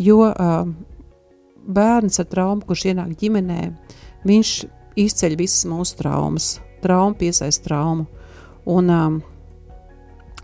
Jo 0.00 0.20
bērns 1.66 2.20
ar 2.22 2.28
traumu, 2.30 2.64
kurš 2.66 2.86
ienāk 2.92 3.16
ģimenē, 3.20 3.60
viņš 4.26 4.52
izceļ 5.02 5.36
visas 5.38 5.66
mūsu 5.68 5.98
traumas. 5.98 6.56
Trauma 6.84 7.16
piesaista 7.18 7.66
traumu. 7.66 8.06
Un, 8.70 8.90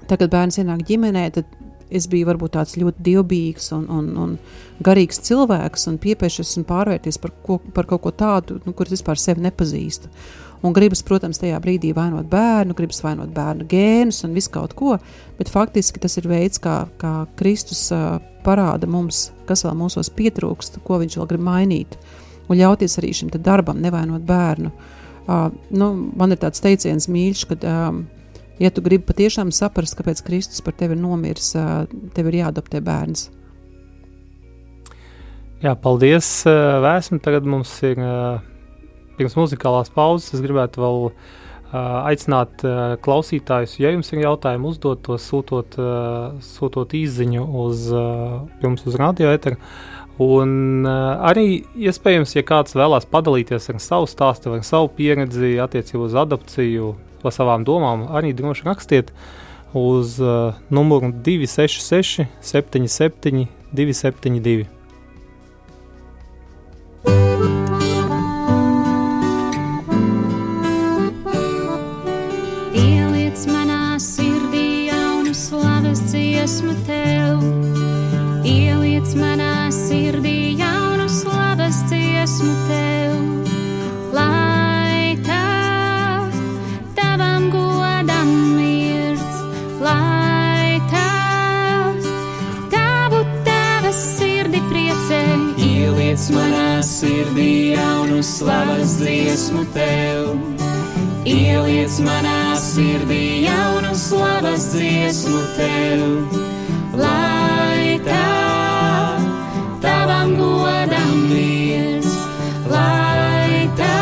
tad, 0.07 0.17
kad 0.19 0.29
bērns 0.33 0.59
ienāk 0.63 0.85
ģimenē, 0.89 1.25
tad 1.35 1.49
es 1.93 2.09
biju 2.11 2.29
varbūt 2.31 2.55
tāds 2.57 2.77
ļoti 2.81 3.05
dievbijīgs 3.09 3.73
un, 3.77 3.85
un, 3.93 4.09
un 4.25 4.37
garīgs 4.85 5.21
cilvēks, 5.29 5.89
un 5.91 5.99
piepiešies 6.03 6.57
un 6.61 6.67
pārvērties 6.69 7.21
par, 7.23 7.35
ko, 7.47 7.59
par 7.75 7.89
kaut 7.91 8.05
ko 8.07 8.15
tādu, 8.17 8.61
nu, 8.67 8.75
kurus 8.77 8.97
vispār 8.97 9.21
sevi 9.21 9.45
nepazīstu. 9.45 10.11
Un 10.63 10.75
gribas, 10.77 11.01
protams, 11.03 11.41
tajā 11.43 11.59
brīdī 11.63 11.91
vainot 11.95 12.29
bērnu, 12.31 12.77
gribas 12.79 13.03
vainot 13.03 13.33
bērnu 13.35 13.67
gēnus 13.71 14.23
un 14.27 14.37
visu 14.37 14.53
kaut 14.55 14.77
ko, 14.79 14.95
bet 15.39 15.51
faktiski 15.51 16.03
tas 16.03 16.15
ir 16.21 16.29
veids, 16.31 16.63
kā, 16.63 16.85
kā 17.03 17.15
Kristus 17.39 17.89
uh, 17.95 18.21
parāda 18.47 18.87
mums, 18.87 19.31
kas 19.49 19.65
vēl 19.67 19.75
mūsos 19.81 20.13
pietrūkst, 20.15 20.79
ko 20.87 21.01
viņš 21.03 21.19
vēl 21.19 21.31
grib 21.35 21.47
mainīt. 21.49 21.99
Un 22.47 22.61
ļauties 22.61 22.95
arī 23.01 23.11
šim 23.17 23.33
darbam, 23.35 23.83
nevainot 23.83 24.23
bērnu. 24.29 24.71
Uh, 25.23 25.49
nu, 25.75 25.93
man 26.19 26.35
ir 26.35 26.39
tāds 26.43 26.63
teiciens 26.63 27.11
mīļš, 27.11 27.45
ka, 27.51 27.59
um, 27.67 28.05
ja 28.63 28.71
tu 28.71 28.85
gribi 28.85 29.05
patiešām 29.11 29.51
saprast, 29.55 29.99
kāpēc 29.99 30.23
Kristus 30.27 30.63
par 30.65 30.77
tevi 30.79 30.97
ir 30.97 31.03
nomiris, 31.03 31.53
tev 32.15 32.31
ir 32.31 32.41
jāadoptē 32.45 32.83
bērns. 32.85 33.29
Jā, 35.63 35.77
paldies, 35.79 36.27
Vēsmu. 36.47 37.21
Tagad 37.23 37.47
mums 37.47 37.77
ir 37.87 38.01
pirms 39.19 39.37
muzikālās 39.39 39.93
pauzes 39.95 40.33
es 40.35 40.43
gribētu 40.43 40.83
vēl 40.83 41.05
aicināt 41.73 42.65
klausītājus, 43.05 43.79
ja 43.81 43.93
jums 43.95 44.11
ir 44.13 44.25
jautājumi, 44.27 44.69
uzdot 44.69 45.05
to 45.07 45.17
sūtot, 45.23 45.79
sūtot 46.45 46.97
īsiņu 46.99 47.47
uz, 47.63 47.87
jums 48.65 48.85
uz 48.89 48.99
radio 49.01 49.31
eteru. 49.33 49.57
Un 50.23 50.85
arī 50.85 51.63
iespējams, 51.89 52.35
ja 52.37 52.43
kāds 52.47 52.77
vēlās 52.77 53.07
padalīties 53.09 53.71
ar 53.73 53.81
savu 53.81 54.11
stāstu, 54.11 54.53
ar 54.53 54.67
savu 54.67 54.91
pieredzi 54.99 55.55
attiecībā 55.65 56.11
uz 56.11 56.19
adopciju, 56.27 56.93
par 57.23 57.35
savām 57.35 57.65
domām, 57.69 58.09
arī 58.13 58.35
droši 58.37 58.69
rakstiet 58.69 59.15
uz 59.73 60.19
uh, 60.21 60.59
numuru 60.71 61.13
266 61.25 62.27
77 62.43 63.49
272. 63.73 64.69
Sirdī 97.03 97.75
jaunu 97.75 98.23
slavas 98.23 98.93
dziesmu 99.01 99.65
tev. 99.75 100.39
Ieliec 101.27 101.97
manā 102.07 102.55
sirdī 102.63 103.43
jaunu 103.43 103.91
slavas 103.99 104.69
dziesmu 104.71 105.41
tev. 105.57 106.05
Lai 106.95 107.99
tā 108.07 108.29
tavam 109.83 110.37
godam 110.39 111.27
vies, 111.33 112.07
lai 112.71 113.67
tā 113.81 113.99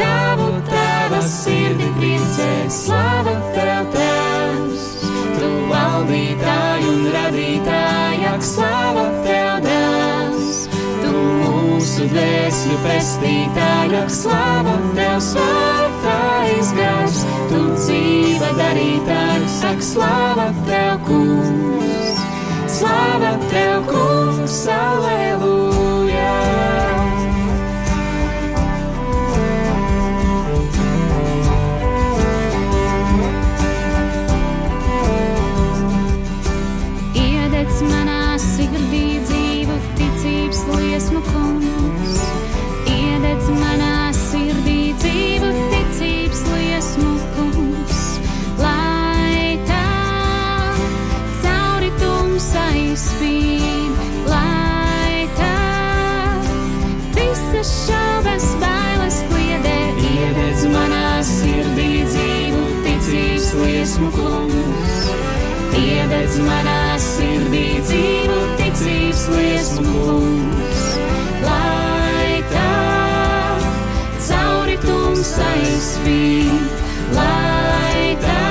tavu 0.00 0.48
tava 0.70 1.20
sirdi 1.28 1.90
priecē, 1.98 2.52
slava 2.72 3.36
tev 3.58 3.92
tevs. 3.98 4.88
Tu 5.36 5.52
valdītāji 5.74 6.88
un 6.94 7.04
radītāji, 7.18 8.28
ak 8.32 8.48
dvēsļu 12.14 12.76
pestītāji, 12.84 13.96
ak 13.98 14.10
slava 14.12 14.74
tev 14.94 15.18
svētais 15.24 16.70
gars. 16.78 17.20
Tu 17.50 17.60
dzīva 17.74 18.52
darītājs, 18.58 19.58
ak 19.72 19.82
slava 19.82 20.48
tev 20.68 21.02
kungs. 21.08 22.22
Slava 22.74 23.34
tev 23.50 23.84
kungs, 23.90 24.60
aleluja! 24.74 26.30
Iededz 37.14 37.84
manā 37.90 38.34
sirdī 38.42 39.06
dzīvu 39.28 39.78
ticības 40.00 40.66
liesmu 40.74 41.22
kungs. 41.30 41.63
Liesmu 63.74 64.08
kungs. 64.14 65.06
Iededz 65.74 66.36
manā 66.46 66.94
sirdī 67.02 67.80
dzīvu 67.82 68.36
ticības 68.60 69.22
liesmu 69.34 69.94
kungs. 70.04 70.84
Lai 71.42 72.38
tā 72.52 72.70
cauri 74.28 74.78
tumsai 74.84 75.66
spīd, 75.88 76.86
lai 77.16 78.14
tā 78.22 78.46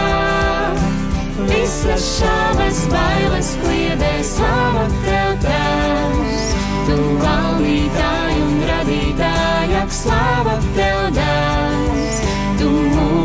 visas 1.47 2.09
šāvas 2.19 2.83
bailes 2.91 3.55
kliedē 3.63 4.13
slava 4.27 4.85
tev 5.07 5.35
tēvs. 5.47 6.47
Tu 6.89 7.01
valdītāji 7.23 8.47
un 8.51 8.63
radītāji, 8.73 9.83
slava 10.03 10.59
tev 10.75 11.05
dēls. 11.15 11.62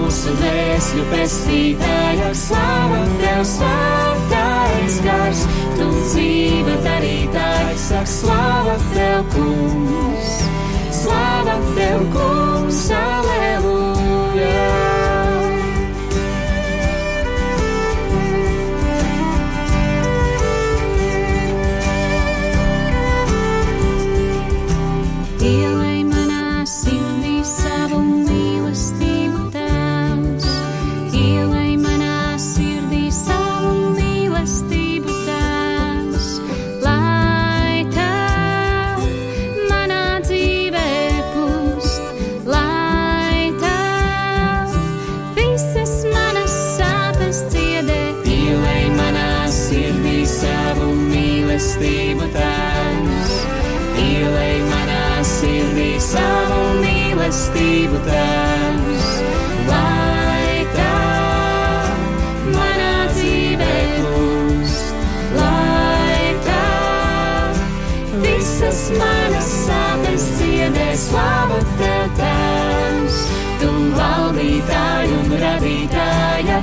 Mūsu 0.09 0.31
dvēsļu 0.39 1.03
pestītāji, 1.11 2.23
ak 2.25 2.37
slava 2.41 3.01
tev 3.21 3.43
svētais 3.51 4.97
gars. 5.05 5.43
Tu 5.77 5.91
dzīve 5.99 6.79
darītājs, 6.87 7.91
ak 8.01 8.09
slava 8.09 8.79
tev 8.95 9.29
kungs. 9.37 10.35
Slava 11.03 11.61
tev 11.77 12.09
kungs, 12.17 12.85
aleluja! 12.89 13.18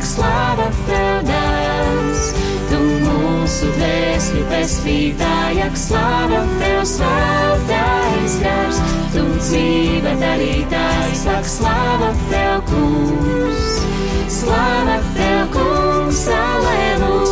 Slava 0.05 0.67
tev, 0.85 1.25
dēls. 1.27 2.25
Tu 2.69 2.79
mūsu 3.05 3.69
dvēsļu 3.77 4.43
pestītāji, 4.51 5.63
ak 5.65 5.77
slava 5.79 6.41
tev, 6.59 6.81
svētais 6.89 8.39
gars. 8.43 8.81
Tu 9.15 9.25
dzīve 9.39 10.15
darītājs, 10.21 11.25
ak 11.37 11.49
slava 11.49 12.11
tev, 12.31 12.57
kungs. 12.71 13.71
Slava 14.35 14.99
tev, 15.15 15.45
kungs, 15.55 16.25
aleluja, 16.39 17.24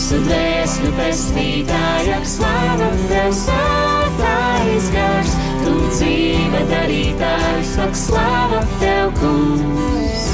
mūsu 0.00 0.16
dvēsļu 0.24 0.90
pestītāji, 0.96 2.12
ak 2.16 2.24
slava 2.24 2.86
tev, 3.10 3.34
svētais 3.36 4.86
gars. 4.94 5.34
Tu 5.60 5.74
dzīve 5.90 6.62
darītājs, 6.70 7.74
ak 7.84 7.92
slava 8.06 8.62
tev, 8.80 9.12
kungs. 9.20 10.30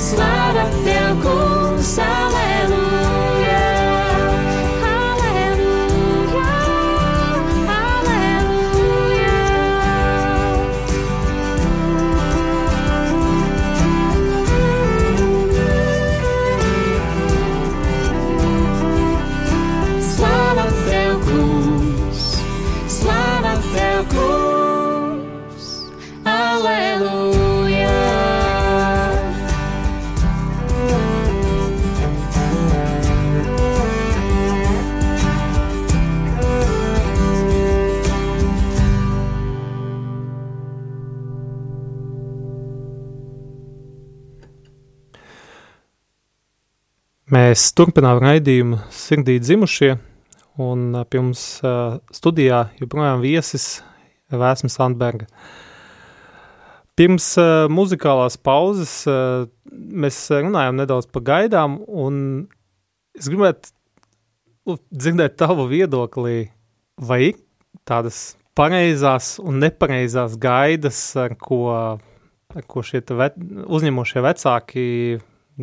Slava 0.00 0.64
tev, 0.86 1.20
kungs, 1.26 1.92
aleluja! 2.00 2.59
Mēs 47.30 47.68
turpinām 47.78 48.18
raidījumu 48.24 48.80
sirdī 48.90 49.36
dzimušie, 49.38 49.92
un 50.58 50.96
pie 51.06 51.20
mums 51.22 51.42
ā, 51.62 51.74
studijā 52.14 52.64
joprojām 52.80 53.22
viesis 53.22 53.84
Vēsmas 54.34 54.74
Sandberga. 54.78 55.28
Pirms 56.98 57.28
uh, 57.38 57.68
muzikālās 57.70 58.34
pauzes 58.34 58.96
uh, 59.08 59.46
mēs 59.70 60.18
runājām 60.34 60.82
nedaudz 60.82 61.06
par 61.14 61.24
gaidām, 61.30 61.78
un 61.86 62.18
es 63.14 63.30
gribētu 63.30 63.70
u- 64.66 64.80
dzirdēt 64.90 65.38
tavu 65.40 65.68
viedoklī, 65.70 66.50
vai 66.98 67.22
ir 67.30 67.40
tādas 67.86 68.34
pareizās 68.58 69.36
un 69.38 69.62
nepareizās 69.62 70.34
gaidas, 70.42 70.98
ar 71.14 71.38
ko, 71.38 71.62
ar 71.70 72.66
ko 72.66 72.82
šie 72.82 73.06
ve 73.14 73.30
uzņemošie 73.70 74.26
vecāki 74.26 74.88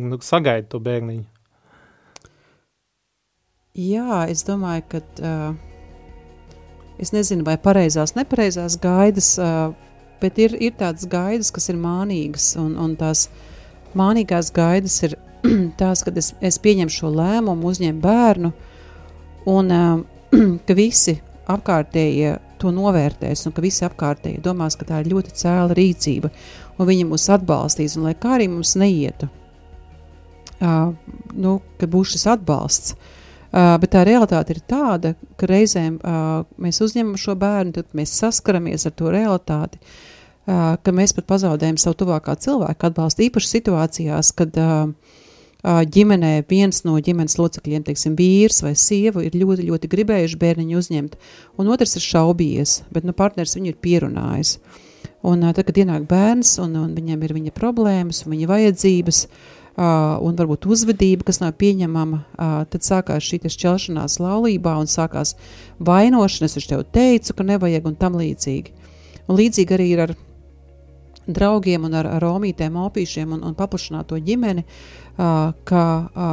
nu, 0.00 0.16
sagaida 0.24 0.72
to 0.72 0.80
bērniņu. 0.80 1.26
Jā, 3.78 4.24
es 4.26 4.40
domāju, 4.42 4.82
ka 4.90 4.98
uh, 5.22 5.52
es 6.98 7.12
nezinu, 7.14 7.44
vai 7.46 7.54
pareizās, 7.62 8.16
nepareizās 8.16 8.74
gaidas, 8.82 9.28
uh, 9.38 9.68
bet 10.18 10.38
ir, 10.42 10.56
ir 10.58 10.72
tādas 10.80 11.06
gaidas, 11.06 11.52
kas 11.54 11.70
ir 11.70 11.76
mānīgas, 11.78 12.56
un, 12.58 12.72
un 12.74 12.96
tās 12.98 13.28
mānīgās 13.94 14.48
gaidas 14.56 14.96
ir 15.06 15.14
tās, 15.78 16.02
kad 16.02 16.18
es, 16.18 16.32
es 16.42 16.58
pieņemu 16.64 16.90
šo 16.90 17.12
lēmumu, 17.14 17.70
uzņemu 17.70 18.02
bērnu, 18.02 18.50
un 19.52 19.70
uh, 19.76 20.00
ka 20.66 20.74
visi 20.74 21.14
apkārtējie 21.46 22.32
to 22.58 22.72
novērtēs, 22.74 23.44
un 23.46 23.54
ka 23.54 23.62
visi 23.62 23.86
apkārtējie 23.86 24.42
domās, 24.42 24.74
ka 24.74 24.88
tā 24.88 25.04
ir 25.04 25.12
ļoti 25.12 25.36
cēla 25.38 25.76
rīcība, 25.78 26.32
un 26.80 26.90
viņi 26.90 27.06
mūs 27.12 27.28
atbalstīs, 27.36 27.94
un 27.94 28.08
lai 28.10 28.16
kā 28.18 28.34
arī 28.40 28.50
mums 28.50 28.74
neietu, 28.82 29.30
uh, 30.66 30.90
nu, 31.38 31.54
ka 31.78 31.86
būs 31.94 32.16
šis 32.16 32.26
atbalsts. 32.34 32.98
Uh, 32.98 33.14
bet 33.52 33.92
tā 33.94 34.04
realitāte 34.04 34.52
ir 34.52 34.60
tāda, 34.68 35.14
ka 35.40 35.48
reizēm 35.48 35.98
uh, 36.02 36.44
mēs 36.60 36.82
uzņemam 36.84 37.16
šo 37.20 37.36
bērnu, 37.40 37.72
tad 37.78 37.96
mēs 37.96 38.12
saskaramies 38.20 38.84
ar 38.88 38.94
to 38.98 39.12
realitāti, 39.14 39.80
uh, 39.80 40.76
ka 40.82 40.92
mēs 40.94 41.14
pat 41.16 41.28
pazaudējam 41.30 41.78
savu 41.80 41.96
tuvākā 42.04 42.36
cilvēka 42.44 42.90
atbalstu. 42.90 43.24
Īpaši 43.28 43.52
situācijās, 43.54 44.32
kad 44.36 44.58
uh, 44.60 44.90
uh, 44.92 45.80
ģimenē 45.96 46.34
viens 46.50 46.84
no 46.84 46.98
ģimenes 47.00 47.38
locekļiem, 47.40 47.86
teiksim, 47.88 48.18
vīrs 48.18 48.60
vai 48.66 48.74
sieva, 48.76 49.24
ir 49.24 49.38
ļoti, 49.40 49.64
ļoti 49.70 49.92
gribējuši 49.96 50.40
bērniņu 50.44 50.82
uzņemt, 50.82 51.16
un 51.56 51.72
otrs 51.72 51.96
ir 51.96 52.04
šaubījies, 52.04 52.82
bet 52.92 53.08
nu, 53.08 53.16
partneris 53.16 53.56
viņu 53.56 53.72
ir 53.72 53.80
pierunājis. 53.80 54.58
Un 55.24 55.40
uh, 55.40 55.54
tad, 55.56 55.64
kad 55.70 55.80
ienāk 55.80 56.04
bērns, 56.10 56.58
un, 56.60 56.76
un 56.84 56.92
viņam 56.94 57.24
ir 57.24 57.40
viņa 57.40 57.56
problēmas 57.56 58.26
un 58.26 58.36
viņa 58.36 58.52
vajadzības, 58.52 59.24
uh, 59.24 59.46
uh, 59.48 59.54
un 59.78 60.38
varbūt 60.38 60.66
uzvedība, 60.66 61.28
kas 61.28 61.38
nav 61.42 61.54
pieņemama, 61.60 62.22
tad 62.72 62.86
sākās 62.86 63.22
šī 63.22 63.38
šķelšanās 63.46 64.18
laulībā 64.18 64.74
un 64.80 64.90
sākās 64.90 65.36
vainošana. 65.78 66.48
Es 66.50 66.66
tev 66.66 66.82
teicu, 66.92 67.34
ka 67.34 67.46
nevajag 67.46 67.86
un 67.86 67.98
tam 67.98 68.18
līdzīgi. 68.18 68.74
Un 69.28 69.38
līdzīgi 69.38 69.76
arī 69.76 69.92
ir 69.92 70.02
ar 70.08 70.14
draugiem 71.28 71.84
un 71.84 71.94
ar, 71.94 72.08
ar 72.08 72.24
romītēm, 72.24 72.78
opīšiem 72.88 73.36
un, 73.36 73.44
un 73.44 73.54
paplašināto 73.54 74.18
ģimeni, 74.24 74.64
ka 75.68 75.82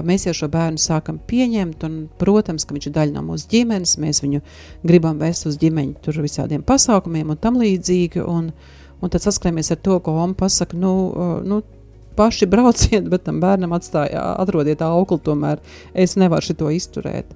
mēs 0.07 0.27
jau 0.29 0.33
šo 0.39 0.49
bērnu 0.53 0.81
sākam 0.81 1.19
pieņemt, 1.27 1.83
un, 1.85 1.99
protams, 2.21 2.65
ka 2.65 2.75
viņš 2.75 2.89
ir 2.89 2.95
daļa 2.95 3.17
no 3.17 3.25
mūsu 3.27 3.49
ģimenes, 3.51 3.97
mēs 4.01 4.23
viņu 4.23 4.41
gribam 4.87 5.19
vest 5.21 5.49
uz 5.49 5.59
ģimeņu 5.61 5.99
tur 6.05 6.21
visādiem 6.23 6.63
pasākumiem 6.65 7.33
un 7.33 7.41
tam 7.41 7.59
līdzīgi, 7.61 8.23
un, 8.23 8.51
un 9.01 9.13
tad 9.13 9.25
saskaramies 9.25 9.73
ar 9.75 9.81
to, 9.83 9.99
ko 9.99 10.15
Oma 10.23 10.37
pasaka, 10.39 10.77
nu, 10.79 10.95
nu 11.43 11.61
paši 12.15 12.47
brauciet, 12.49 13.09
bet 13.13 13.25
tam 13.27 13.41
bērnam 13.43 13.75
atstāja, 13.75 14.23
atrodiet 14.39 14.83
auklu, 14.85 15.19
tomēr 15.19 15.61
es 15.93 16.17
nevaru 16.19 16.49
šito 16.49 16.71
izturēt. 16.73 17.35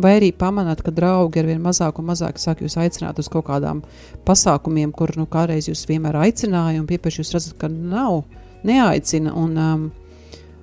Vai 0.00 0.14
arī 0.16 0.30
pamanāt, 0.32 0.80
ka 0.84 0.92
draugi 0.94 1.42
ar 1.42 1.48
vien 1.50 1.60
mazāk 1.60 1.98
un 2.00 2.06
mazāk 2.08 2.38
sāk 2.40 2.62
jūs 2.64 2.78
aicināt 2.80 3.18
uz 3.20 3.28
kaut 3.28 3.48
kādām 3.50 3.82
pasākumiem, 4.24 4.94
kur 4.96 5.12
nu 5.18 5.26
kādreiz 5.28 5.68
jūs 5.68 5.82
vienmēr 5.90 6.16
aicinājāt, 6.22 6.80
un 6.80 6.86
piepeši 6.88 7.20
jūs 7.20 7.34
redzat, 7.36 7.56
ka 7.60 7.68
nav, 7.68 8.22
neaicina. 8.64 9.34
Un, 9.36 9.58
um, 9.60 9.84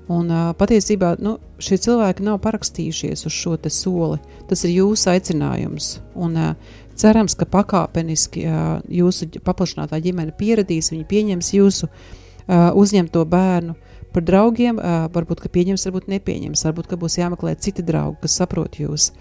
un 0.10 0.32
uh, 0.32 0.50
patiesībā 0.58 1.18
nu, 1.22 1.36
šie 1.62 1.78
cilvēki 1.86 2.26
nav 2.26 2.40
parakstījušies 2.46 3.28
uz 3.28 3.36
šo 3.36 3.58
soli. 3.70 4.18
Tas 4.50 4.64
ir 4.66 4.78
jūsu 4.80 5.12
aicinājums. 5.14 5.98
Un, 6.16 6.38
uh, 6.40 6.78
cerams, 6.98 7.36
ka 7.38 7.46
pakāpeniski 7.46 8.48
uh, 8.48 8.80
jūsu 8.90 9.30
paplašinātā 9.44 10.00
ģimene 10.02 10.34
pieradīs, 10.40 10.90
viņi 10.96 11.06
pieņems 11.12 11.54
jūsu 11.60 11.92
uh, 11.92 12.16
uzņemt 12.48 13.12
to 13.12 13.26
bērnu 13.28 13.76
par 14.18 14.24
draugiem, 14.26 14.80
uh, 14.80 15.06
varbūt, 15.14 15.44
ka 15.44 15.52
pieņems, 15.54 15.84
varbūt 15.86 16.08
nepieņems, 16.10 16.64
varbūt, 16.66 16.88
ka 16.90 16.98
būs 16.98 17.20
jāmeklē 17.20 17.54
citi 17.62 17.86
draugi, 17.86 18.22
kas 18.24 18.38
saprot 18.40 18.80
jūs. 18.82 19.12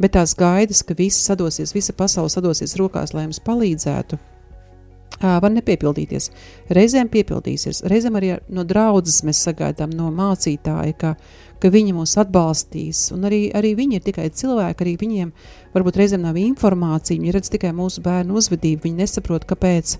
Bet 0.00 0.14
tās 0.16 0.32
gaidas, 0.38 0.80
ka 0.86 0.96
visi 0.96 1.20
sadosies, 1.20 1.74
visa 1.76 1.92
pasaule 1.92 2.32
sadosies 2.32 2.76
rokās, 2.80 3.12
lai 3.12 3.26
jums 3.26 3.42
palīdzētu, 3.44 4.16
uh, 4.16 5.36
var 5.44 5.52
nepiepildīties. 5.52 6.30
Reizēm 6.72 7.10
piepildīsies, 7.12 7.82
reizēm 7.90 8.16
arī 8.16 8.32
no 8.48 8.64
draudzes 8.64 9.20
mēs 9.28 9.42
sagaidām 9.44 9.92
no 9.92 10.08
mācītāja, 10.14 10.96
ka, 10.96 11.14
ka 11.60 11.70
viņi 11.72 11.94
mūs 11.96 12.16
atbalstīs, 12.20 13.10
un 13.14 13.26
arī, 13.28 13.42
arī 13.56 13.74
viņi 13.78 13.98
ir 13.98 14.04
tikai 14.06 14.28
cilvēki, 14.32 14.84
arī 14.84 14.94
viņiem 15.00 15.32
varbūt 15.74 16.00
reizēm 16.00 16.24
nav 16.24 16.38
informācija, 16.40 17.20
viņi 17.20 17.34
redz 17.36 17.52
tikai 17.52 17.72
mūsu 17.76 18.02
bērnu 18.04 18.36
uzvedību, 18.40 18.86
viņi 18.86 19.02
nesaprot, 19.02 19.44
kāpēc 19.48 19.96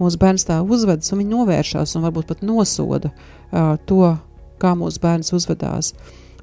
mūsu 0.00 0.20
bērns 0.20 0.46
tā 0.48 0.58
uzvedas, 0.62 1.12
un 1.12 1.22
viņi 1.22 1.34
novēršas 1.36 1.94
un 1.96 2.06
varbūt 2.08 2.32
pat 2.32 2.42
nosoda 2.46 3.12
uh, 3.14 3.76
to, 3.86 4.16
kā 4.62 4.74
mūsu 4.78 5.02
bērns 5.02 5.34
uzvedās. 5.36 5.92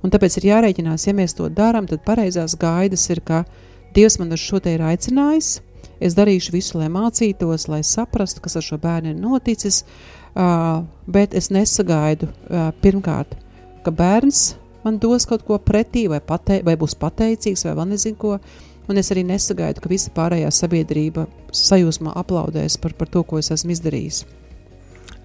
Un 0.01 0.13
tāpēc 0.13 0.39
ir 0.39 0.47
jārēķinās, 0.49 1.05
ja 1.07 1.13
mēs 1.17 1.35
to 1.37 1.49
darām, 1.53 1.85
tad 1.89 2.05
pareizās 2.05 2.55
gaidas 2.59 3.05
ir, 3.13 3.21
ka 3.21 3.43
Dievs 3.91 4.17
man 4.21 4.31
uz 4.31 4.39
šo 4.39 4.61
te 4.63 4.71
ir 4.71 4.81
aicinājis. 4.87 5.59
Es 6.01 6.15
darīšu 6.17 6.53
visu, 6.55 6.79
lai 6.79 6.87
mācītos, 6.89 7.67
lai 7.69 7.81
saprastu, 7.85 8.41
kas 8.41 8.55
ar 8.57 8.65
šo 8.65 8.79
bērnu 8.81 9.11
ir 9.11 9.19
noticis, 9.19 9.83
uh, 9.83 10.81
bet 11.05 11.35
es 11.37 11.51
nesagaidu 11.53 12.31
uh, 12.31 12.71
pirmkārt, 12.81 13.35
ka 13.85 13.93
bērns 13.95 14.43
man 14.83 14.97
dos 15.01 15.27
kaut 15.29 15.45
ko 15.45 15.59
pretī, 15.61 16.07
vai, 16.09 16.19
pate 16.19 16.61
vai 16.65 16.75
būs 16.79 16.97
pateicīgs, 16.99 17.65
vai 17.67 17.77
vēl 17.77 17.91
nezinu 17.93 18.19
ko. 18.21 18.35
Un 18.89 18.97
es 18.97 19.11
arī 19.13 19.21
nesagaidu, 19.23 19.79
ka 19.83 19.91
visa 19.91 20.11
pārējā 20.15 20.49
sabiedrība 20.51 21.27
sajūsmā 21.55 22.15
aplaudēs 22.17 22.79
par, 22.81 22.95
par 22.97 23.11
to, 23.13 23.21
ko 23.23 23.39
es 23.39 23.51
esmu 23.53 23.75
izdarījis. 23.75 24.23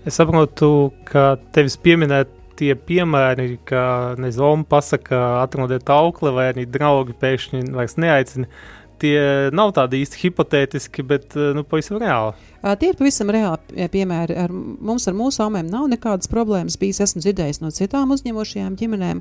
Es 0.06 0.20
saprotu, 0.20 0.92
ka 1.08 1.34
tevis 1.56 1.78
pieminēt 1.82 2.30
tie 2.56 2.76
piemēri, 2.78 3.58
ka 3.68 4.14
nezinu, 4.20 4.64
pasaka, 4.68 5.42
atrodiet 5.42 5.88
aukli 5.92 6.32
vai 6.36 6.50
arī 6.52 6.66
draugi 6.68 7.16
pēkšņi 7.20 7.64
vairs 7.74 7.96
neaicina. 8.00 8.48
Tie 8.96 9.16
nav 9.52 9.74
tādi 9.76 9.98
īsti 10.00 10.22
hipotētiski, 10.22 11.02
bet 11.04 11.34
nu, 11.36 11.64
pavisam 11.68 11.98
reāli. 12.00 12.32
Tie 12.80 12.88
ir 12.88 12.96
pavisam 12.96 13.28
reāli 13.34 13.88
piemēri. 13.92 14.36
Ar, 14.40 14.52
mums 14.52 15.04
ar 15.10 15.16
mūsu 15.16 15.42
omēm 15.44 15.68
nav 15.68 15.90
nekādas 15.92 16.30
problēmas. 16.32 16.78
Bijis, 16.80 17.02
esmu 17.04 17.20
dzirdējis 17.20 17.60
no 17.60 17.70
citām 17.76 18.14
uzņemošajām 18.16 18.78
ģimenēm. 18.80 19.20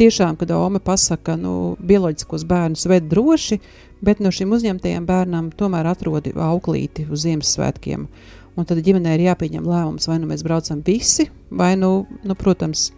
Tiešām, 0.00 0.36
kad 0.40 0.50
ome 0.56 0.82
pasaka, 0.82 1.36
nu, 1.38 1.54
bioloģiskos 1.78 2.44
bērnus 2.50 2.88
ved 2.90 3.06
droši, 3.12 3.60
bet 4.02 4.20
no 4.20 4.32
šiem 4.34 4.52
uzņemtajiem 4.58 5.06
bērnam 5.06 5.52
tomēr 5.54 5.92
atrodi 5.92 6.34
auklīti 6.34 7.06
uz 7.06 7.22
Ziemassvētkiem. 7.22 8.08
Un 8.58 8.68
tad 8.68 8.82
ģimenē 8.84 9.14
ir 9.16 9.28
jāpieņem 9.30 9.70
lēmums, 9.70 10.10
vai 10.10 10.18
nu 10.20 10.28
mēs 10.28 10.42
braucam 10.44 10.82
visi, 10.84 11.30
vai 11.48 11.72
nu, 11.78 11.94
nu 12.26 12.36
protams, 12.36 12.90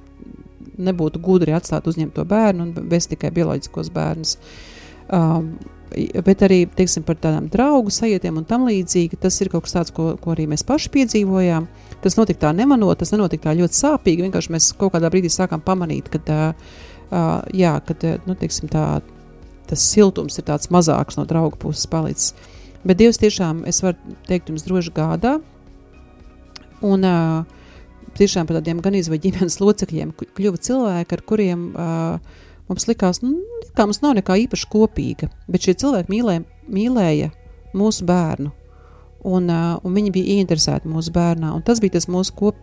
nebūtu 0.74 1.20
gudri 1.22 1.54
atstāt 1.54 1.86
uzņemto 1.86 2.24
bērnu 2.26 2.64
un 2.66 2.88
vest 2.90 3.12
tikai 3.12 3.30
bioloģiskos 3.36 3.92
bērnus. 3.94 4.38
Um, 5.12 5.52
bet 6.24 6.42
arī 6.46 6.64
teiksim, 6.70 7.04
par 7.06 7.18
tādām 7.20 7.46
draugu 7.52 7.92
sajietiem 7.94 8.40
un 8.40 8.46
tam 8.48 8.66
līdzīgi. 8.68 9.18
Tas 9.20 9.38
ir 9.42 9.50
kaut 9.52 9.66
kas 9.66 9.76
tāds, 9.76 9.94
ko, 9.94 10.14
ko 10.20 10.34
arī 10.34 10.46
mēs 10.50 10.66
paši 10.66 10.90
piedzīvojām. 10.94 11.68
Tas 12.04 12.18
notika 12.18 12.46
tā 12.46 12.52
nemanot, 12.56 12.98
tas 13.00 13.14
nenotika 13.14 13.48
tā 13.48 13.56
ļoti 13.58 13.78
sāpīgi. 13.78 14.26
Vienkārši 14.26 14.54
mēs 14.54 14.72
kaut 14.80 14.94
kādā 14.96 15.10
brīdī 15.12 15.30
sākām 15.32 15.62
pamanīt, 15.64 16.10
ka 16.12 16.20
tā, 16.26 16.40
jā, 17.54 17.74
kad, 17.88 18.06
nu, 18.28 18.36
teiksim, 18.38 18.68
tā, 18.72 19.00
tas 19.70 19.88
siltums 19.94 20.38
ir 20.38 20.46
tāds 20.48 20.70
mazāks 20.74 21.18
no 21.18 21.26
draugu 21.28 21.60
puses 21.66 21.88
palicis. 21.90 22.34
Bet 22.84 23.00
Dievs 23.00 23.20
tiešām, 23.22 23.64
es 23.68 23.80
varu 23.84 24.16
teikt, 24.28 24.50
jums 24.52 24.66
droši 24.66 24.92
gādā. 24.94 25.38
Un 26.84 27.06
tiešām 28.18 28.48
par 28.48 28.58
tādiem 28.58 28.82
gan 28.84 28.96
izvairīgiem 28.98 29.38
ģimenes 29.38 29.60
locekļiem 29.64 30.12
kļuva 30.36 30.60
cilvēki, 30.68 31.16
ar 31.16 31.24
kuriem 31.28 31.70
uh, 31.72 32.42
Mums 32.70 32.86
likās, 32.88 33.20
nu, 33.20 33.36
ka 33.76 33.84
mums 33.84 34.00
nav 34.00 34.16
nekā 34.16 34.38
īpaši 34.46 34.68
kopīga, 34.72 35.28
bet 35.50 35.66
šie 35.66 35.74
cilvēki 35.82 36.12
mīlē, 36.14 36.38
mīlēja 36.72 37.30
mūsu 37.76 38.06
bērnu. 38.08 38.52
Un, 39.24 39.48
uh, 39.48 39.76
un 39.84 39.94
viņi 39.96 40.12
bija 40.12 40.36
ieinteresēti 40.36 40.88
mūsu 40.88 41.12
bērnā. 41.12 41.52
Tas 41.64 41.80
bija 41.80 41.96
tas 41.96 42.08
mūsu 42.12 42.34
kop, 42.36 42.58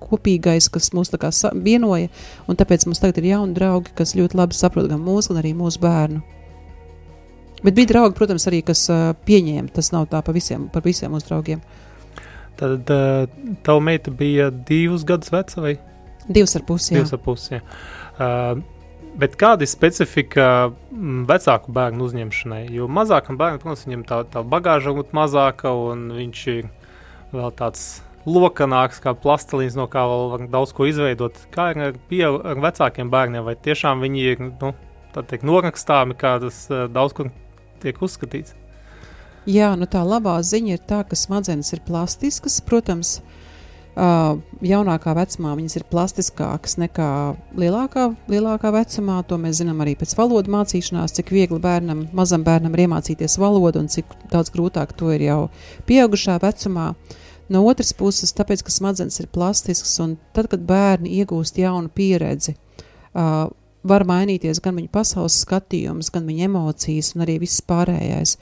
kopīgais, 0.00 0.68
kas 0.72 0.92
mūs 0.96 1.12
vienoja. 1.64 2.08
Tāpēc 2.48 2.86
mums 2.88 3.02
tagad 3.02 3.20
ir 3.20 3.32
jauni 3.32 3.56
draugi, 3.56 3.92
kas 3.96 4.16
ļoti 4.16 4.38
labi 4.38 4.56
saprot 4.56 4.88
gan 4.88 5.02
mūsu, 5.04 5.32
gan 5.32 5.42
arī 5.42 5.52
mūsu 5.56 5.80
bērnu. 5.82 6.22
Bet 7.64 7.74
bija 7.76 7.90
draugi, 7.94 8.16
protams, 8.16 8.46
arī 8.48 8.62
kas 8.64 8.84
uh, 8.92 9.10
pieņēma. 9.26 9.72
Tas 9.76 9.92
nav 9.92 10.08
tā 10.12 10.20
pa 10.24 10.32
visiem, 10.36 10.68
par 10.72 10.84
visiem 10.86 11.12
mūsu 11.12 11.30
draugiem. 11.30 11.64
Tad 12.56 12.92
uh, 12.92 13.26
tava 13.64 13.84
meita 13.84 14.12
bija 14.12 14.48
divus 14.50 15.04
gadus 15.08 15.32
veca 15.32 15.64
vai? 15.64 15.76
Divas 16.26 16.56
ar 16.58 16.64
pusi. 16.68 16.94
Divas 16.96 17.12
ar 17.16 17.20
pusi. 17.24 17.60
Uh, 18.16 18.60
Bet 19.16 19.36
kāda 19.40 19.64
ir 19.64 19.70
specifika 19.70 20.46
mm, 20.68 21.22
vecāku 21.28 21.72
bērnu 21.72 22.04
uzņemšanai? 22.04 22.66
Jo 22.74 22.88
mazākam 22.92 23.38
bērnam, 23.40 23.62
protams, 23.62 23.86
viņam 23.88 24.02
tā, 24.08 24.18
tā 24.32 24.42
bagāža 24.44 24.92
ir 24.92 25.14
mazāka, 25.16 25.72
un 25.72 26.10
viņš 26.12 26.42
ir 26.52 26.68
vēl 27.32 27.54
tāds 27.56 27.86
lokanāks, 28.28 29.00
kā 29.00 29.14
plastelīns, 29.16 29.78
no 29.78 29.86
kā 29.88 30.02
vēl 30.10 30.50
daudz 30.52 30.74
ko 30.76 30.88
izveidot. 30.90 31.38
Kā 31.54 31.70
ir 31.72 31.80
ar, 31.86 31.96
pie, 32.10 32.26
ar 32.26 32.60
vecākiem 32.66 33.12
bērniem? 33.12 33.46
Vai 33.46 33.56
tiešām 33.56 34.04
viņi 34.04 34.26
ir 34.34 34.44
nu, 34.50 34.74
teikt, 35.16 35.46
norakstāmi, 35.48 36.18
kā 36.20 36.36
tas 36.42 36.66
uh, 36.68 36.84
daudz 36.92 37.16
kur 37.16 37.32
tiek 37.80 38.02
uzskatīts? 38.02 38.52
Jā, 39.48 39.72
nu 39.78 39.88
tā 39.88 40.02
labā 40.04 40.36
ziņa 40.44 40.76
ir 40.76 40.84
tā, 40.90 41.00
ka 41.08 41.16
smadzenes 41.16 41.72
ir 41.72 41.80
plastiskas. 41.86 42.58
Protams, 42.66 43.20
Uh, 43.22 43.35
jaunākā 43.96 45.14
vecumā 45.16 45.54
viņas 45.56 45.78
ir 45.78 45.84
plastiskākas 45.88 46.76
nekā 46.76 47.10
lielākā, 47.56 48.10
lielākā 48.28 48.72
vecumā. 48.74 49.22
To 49.28 49.38
mēs 49.40 49.62
zinām 49.62 49.80
arī 49.80 49.94
pēc 49.96 50.12
valodu 50.18 50.52
mācīšanās, 50.52 51.14
cik 51.16 51.32
viegli 51.32 51.60
bērnam, 51.62 52.06
mazam 52.16 52.44
bērnam 52.44 52.76
ir 52.76 52.84
iemācīties 52.84 53.38
valodu 53.40 53.80
un 53.80 53.88
cik 53.88 54.12
daudz 54.32 54.52
grūtāk 54.52 54.92
to 54.96 55.12
ir 55.16 55.24
jau 55.24 55.40
pieaugušā 55.88 56.36
vecumā. 56.44 56.92
No 57.48 57.62
otras 57.70 57.92
puses, 57.94 58.34
tāpēc, 58.34 58.64
ka 58.66 58.74
smadzenes 58.74 59.20
ir 59.22 59.30
plastiskas, 59.32 59.94
un 60.02 60.16
tad, 60.34 60.50
kad 60.50 60.64
bērni 60.66 61.12
iegūst 61.20 61.60
jaunu 61.62 61.88
pieredzi, 61.94 62.56
uh, 63.14 63.46
var 63.86 64.04
mainīties 64.08 64.60
gan 64.64 64.74
viņa 64.80 64.90
pasaules 64.92 65.36
skatījums, 65.44 66.10
gan 66.10 66.26
viņa 66.26 66.48
emocijas 66.50 67.14
un 67.14 67.22
arī 67.22 67.38
viss 67.44 67.62
pārējais. 67.62 68.34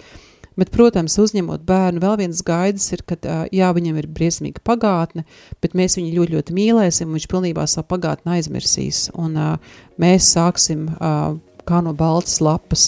Bet, 0.54 0.70
protams, 0.70 1.16
uzņemot 1.18 1.64
bērnu, 1.66 1.98
vēl 2.02 2.20
viens 2.20 2.40
gaidas 2.46 2.86
ir, 2.94 3.00
ka 3.02 3.16
jā, 3.50 3.72
viņam 3.74 3.96
ir 3.98 4.06
briesmīga 4.14 4.62
pagātne, 4.62 5.24
bet 5.64 5.74
mēs 5.74 5.98
viņu 5.98 6.12
ļoti, 6.14 6.36
ļoti 6.36 6.54
mīlēsim, 6.54 7.10
un 7.10 7.18
viņš 7.18 7.26
pilnībā 7.32 7.64
savu 7.70 7.88
pagātni 7.90 8.36
aizmirsīs. 8.36 9.08
Un 9.18 9.34
uh, 9.34 9.74
mēs 9.98 10.30
sāksim 10.36 10.86
uh, 10.94 11.34
kā 11.66 11.82
no 11.82 11.96
baltas 11.98 12.38
lapas. 12.44 12.86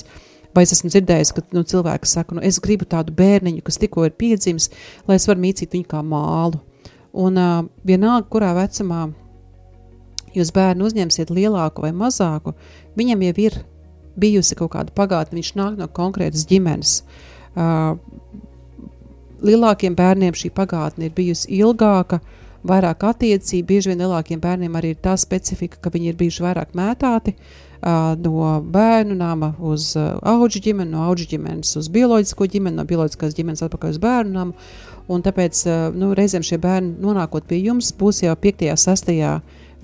Vai 0.54 0.62
es 0.62 0.76
esmu 0.78 0.92
dzirdējis, 0.94 1.34
ka 1.34 1.42
nu, 1.58 1.66
cilvēki 1.66 2.08
saka, 2.08 2.38
nu, 2.38 2.46
es 2.46 2.62
gribu 2.62 2.86
tādu 2.88 3.10
bērniņu, 3.18 3.66
kas 3.66 3.82
tikko 3.82 4.06
ir 4.06 4.14
piedzimis, 4.14 4.70
lai 5.10 5.18
es 5.18 5.26
varu 5.26 5.42
mīcīt 5.42 5.74
viņu 5.74 5.90
kā 5.90 6.06
mālu. 6.06 6.62
Un 7.18 7.42
uh, 7.42 7.60
vienalga, 7.82 8.30
kurā 8.30 8.54
vecumā 8.62 9.08
jūs 10.38 10.54
bērnu 10.54 10.86
uzņemsiet 10.86 11.34
lielāku 11.34 11.82
vai 11.82 11.96
mazāku, 11.96 12.54
viņam 12.94 13.26
jau 13.26 13.38
ir 13.50 13.62
bijusi 14.16 14.54
kaut 14.54 14.76
kāda 14.78 14.94
pagātne, 14.94 15.40
viņš 15.40 15.56
nāk 15.58 15.80
no 15.80 15.90
konkrētas 15.90 16.46
ģimenes. 16.46 17.00
Uh, 17.02 17.24
Uh, 17.56 17.96
lielākiem 19.46 19.94
bērniem 19.96 20.34
šī 20.36 20.50
pagātne 20.52 21.08
ir 21.08 21.14
bijusi 21.16 21.48
ilgāka, 21.56 22.20
vairāk 22.66 23.06
attiecību. 23.08 23.66
Bieži 23.70 23.92
vien 23.92 24.02
lielākiem 24.02 24.42
bērniem 24.42 24.76
arī 24.76 24.92
ir 24.92 25.00
tā 25.00 25.14
specifika, 25.20 25.80
ka 25.80 25.92
viņi 25.94 26.10
ir 26.12 26.18
bijuši 26.20 26.44
vairāk 26.44 26.74
mētāti 26.76 27.32
uh, 27.36 28.12
no 28.20 28.50
bērnu 28.60 29.16
nama 29.16 29.54
uz 29.56 29.94
uh, 29.96 30.18
augu 30.20 30.50
ģimeni, 30.52 30.90
no 30.92 31.06
augu 31.06 31.28
ģimenes 31.30 31.72
uz 31.80 31.88
bioloģisko 31.96 32.50
ģimeni, 32.56 32.76
no 32.76 32.84
bioloģiskās 32.88 33.36
ģimenes 33.38 33.64
atpakaļ 33.64 33.96
uz 33.96 34.02
bērnu 34.04 34.36
namu. 34.36 34.68
Un 35.08 35.22
tāpēc 35.22 35.60
nu, 35.94 36.10
reizēm 36.18 36.42
šie 36.42 36.56
bērni, 36.58 36.96
nonākot 36.98 37.44
pie 37.46 37.60
jums, 37.62 37.92
būs 37.94 38.24
jau 38.24 38.32
5. 38.42 38.64
un 38.72 38.80
6. 38.84 39.12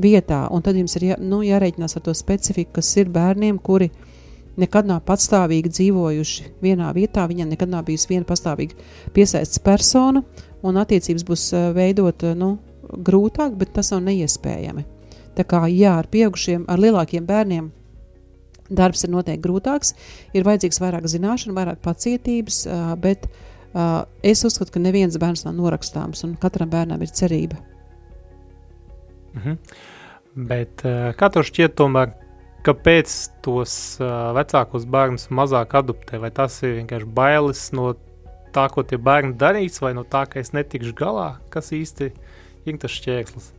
vietā. 0.03 0.45
Un 0.51 0.65
tad 0.67 0.75
jums 0.77 0.97
ir 0.99 1.13
jā, 1.13 1.19
nu, 1.23 1.45
jārēķinās 1.47 1.95
ar 1.97 2.03
to 2.09 2.15
specifiku, 2.19 2.81
kas 2.81 2.91
ir 2.99 3.13
bērniem, 3.15 3.61
kuri 3.63 3.93
ir 3.93 4.12
nekad 4.61 4.89
nav 4.89 5.03
patstāvīgi 5.09 5.73
dzīvojuši 5.73 6.49
vienā 6.63 6.91
vietā, 6.97 7.25
viņam 7.29 7.53
nekad 7.53 7.73
nav 7.73 7.87
bijusi 7.89 8.11
viena 8.11 8.29
pastāvīga 8.29 8.77
piesaistes 9.17 9.63
persona, 9.65 10.23
un 10.63 10.81
attiecības 10.81 11.27
būs 11.29 11.47
eh, 11.57 11.69
veidot 11.77 12.25
eh, 12.27 12.35
nu, 12.39 12.57
grūtāk, 12.93 13.57
bet 13.59 13.73
tas 13.77 13.93
nav 13.95 14.03
neiespējami. 14.09 14.85
Tā 15.37 15.47
kā 15.49 15.63
jā, 15.73 15.95
ar 15.97 16.09
pieaugušiem, 16.13 16.67
ar 16.69 16.83
lielākiem 16.83 17.25
bērniem 17.29 17.71
darbs 18.73 19.05
ir 19.05 19.13
noteikti 19.13 19.45
grūtāks, 19.45 19.95
ir 20.37 20.45
vajadzīgs 20.49 20.81
vairāk 20.81 21.09
zināšanu, 21.09 21.57
vairāk 21.57 21.81
pacietības, 21.85 22.67
eh, 22.67 22.93
bet 23.01 23.31
es 23.73 24.43
uzskatu, 24.45 24.75
ka 24.75 24.81
neviens 24.85 25.15
bērns 25.17 25.47
nav 25.47 25.55
norakstāms, 25.57 26.27
un 26.27 26.35
katram 26.37 26.69
bērnam 26.69 27.01
ir 27.01 27.09
cerība. 27.09 27.57
Mhm. 29.33 29.57
Bet 30.37 30.85
kā 30.85 31.31
tev 31.33 31.47
šķiet, 31.49 31.73
tomēr, 31.81 32.13
kāpēc 32.67 33.15
tos 33.45 33.75
uh, 34.01 34.31
vecākos 34.37 34.87
bērnus 34.89 35.29
mazāk 35.35 35.75
adoptē? 35.81 36.21
Vai 36.23 36.31
tas 36.35 36.59
ir 36.63 36.77
vienkārši 36.81 37.09
bailes 37.17 37.65
no 37.77 37.93
tā, 38.55 38.69
ko 38.73 38.85
tie 38.87 38.99
bērni 39.01 39.35
darīs, 39.41 39.81
vai 39.83 39.95
no 39.97 40.05
tā, 40.09 40.25
ka 40.31 40.41
es 40.43 40.53
netikšu 40.55 40.95
galā? 40.99 41.29
Kas 41.53 41.73
īsti 41.75 42.11
ir 42.69 42.79
tas 42.83 42.95
šķērslis? 42.99 43.51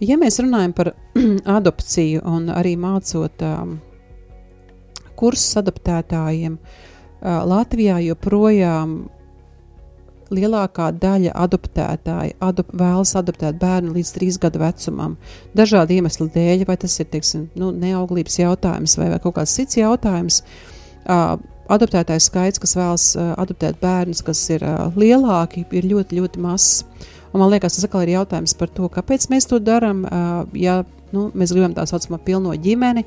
Ja 0.00 0.16
mēs 0.20 0.40
runājam 0.40 0.74
par 0.76 0.92
adopciju 1.58 2.24
un 2.26 2.50
arī 2.54 2.74
mācot 2.80 3.44
um, 3.46 3.78
kursus 5.20 5.60
adaptētājiem, 5.60 6.56
uh, 6.56 7.40
Latvijā 7.50 8.00
joprojām 8.08 9.02
lielākā 10.34 10.90
daļa 11.00 11.34
adoptētāji 11.44 12.36
adop, 12.44 12.72
vēlas 12.76 13.14
adoptēt 13.18 13.58
bērnu 13.60 13.94
līdz 13.96 14.12
trīs 14.16 14.38
gadu 14.40 14.62
vecumam. 14.62 15.16
Dažādu 15.56 15.96
iemeslu 15.96 16.28
dēļ, 16.34 16.66
vai 16.68 16.76
tas 16.80 16.96
ir 17.02 17.08
teiksim, 17.12 17.48
nu, 17.58 17.70
neauglības 17.74 18.40
jautājums 18.40 18.96
vai, 19.00 19.10
vai 19.14 19.20
kaut 19.22 19.38
kāds 19.38 19.56
cits 19.58 19.80
jautājums. 19.80 20.42
Uh, 21.00 21.34
adoptētāju 21.70 22.22
skaits, 22.22 22.60
kas 22.62 22.76
vēlas 22.78 23.06
uh, 23.16 23.32
adoptēt 23.40 23.80
bērnus, 23.82 24.22
kas 24.26 24.42
ir 24.54 24.64
uh, 24.66 24.90
lielāki, 24.98 25.64
ir 25.76 25.88
ļoti, 25.90 26.20
ļoti 26.20 26.44
mazs. 26.44 26.84
Un 27.30 27.42
man 27.42 27.50
liekas, 27.52 27.76
tas 27.76 27.86
atkal 27.86 28.02
ir 28.04 28.16
jautājums 28.16 28.56
par 28.58 28.70
to, 28.74 28.88
kāpēc 28.90 29.28
mēs 29.30 29.46
to 29.46 29.60
darām. 29.62 30.00
Ja 30.58 30.80
nu, 31.14 31.28
mēs 31.30 31.52
gribam 31.54 31.76
tā 31.76 31.84
saucamo 31.86 32.18
pilno 32.26 32.56
ģimeni, 32.58 33.04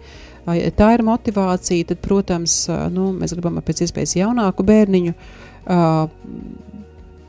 ja 0.47 0.69
tā 0.77 0.93
ir 0.95 1.03
motivācija, 1.03 1.89
tad, 1.89 1.99
protams, 2.03 2.55
nu, 2.95 3.09
mēs 3.19 3.35
gribam 3.35 3.59
pēc 3.59 3.83
iespējas 3.83 4.15
jaunāku 4.21 4.63
bērniņu. 4.67 5.15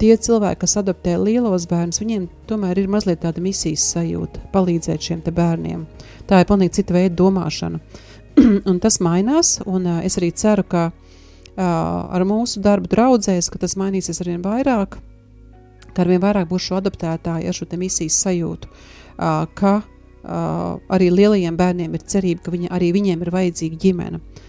Tie 0.05 0.19
cilvēki, 0.21 0.59
kas 0.61 0.75
adoptē 0.77 1.15
lielos 1.17 1.65
bērnus, 1.65 2.03
viņiem 2.03 2.27
tomēr 2.45 2.77
ir 2.77 2.91
mazliet 2.93 3.23
tāda 3.23 3.41
misijas 3.41 3.87
sajūta, 3.95 4.43
palīdzēt 4.53 5.07
šiem 5.07 5.23
bērniem. 5.25 5.87
Tā 6.29 6.43
ir 6.43 6.49
pilnīgi 6.51 6.75
cita 6.77 6.93
veida 6.93 7.15
domāšana. 7.17 7.81
un 8.71 8.83
tas 8.85 9.01
mainās, 9.01 9.55
un 9.65 9.89
uh, 9.89 10.03
es 10.05 10.19
arī 10.21 10.29
ceru, 10.37 10.67
ka 10.69 10.83
uh, 10.91 11.65
ar 11.65 12.27
mūsu 12.29 12.61
darbu 12.61 12.93
draudzēs, 12.93 13.49
ka 13.49 13.63
tas 13.65 13.79
mainīsies 13.81 14.21
arvien 14.21 14.45
vairāk, 14.45 15.01
ka 15.95 16.05
arvien 16.05 16.21
vairāk 16.21 16.53
būs 16.53 16.69
šo 16.69 16.83
adoptētāju 16.83 17.49
ar 17.49 17.57
šo 17.57 17.73
misijas 17.81 18.21
sajūtu, 18.27 18.69
uh, 18.69 19.47
ka 19.57 19.79
uh, 19.81 20.83
arī 20.93 21.09
lielajiem 21.17 21.57
bērniem 21.57 21.97
ir 21.97 22.05
cerība, 22.05 22.45
ka 22.45 22.59
viņi, 22.59 22.75
arī 22.77 22.93
viņiem 22.93 23.25
ir 23.25 23.37
vajadzīga 23.41 23.81
ģimene. 23.89 24.21
Uh, 24.21 24.44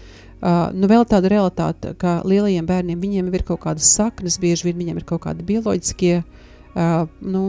Uh, 0.46 0.68
nu, 0.78 0.86
vēl 0.86 1.02
tāda 1.10 1.26
realitāte, 1.32 1.90
ka 1.98 2.20
lielajiem 2.22 2.66
bērniem 2.68 3.00
viņiem 3.02 3.32
ir 3.34 3.42
kaut 3.48 3.64
kādas 3.64 3.88
saknes, 3.96 4.36
bieži 4.38 4.68
vien 4.68 4.76
viņiem 4.78 5.00
ir 5.00 5.06
kaut 5.08 5.24
kādi 5.24 5.42
bioloģiskie 5.42 6.20
uh, 6.20 7.08
nu, 7.18 7.40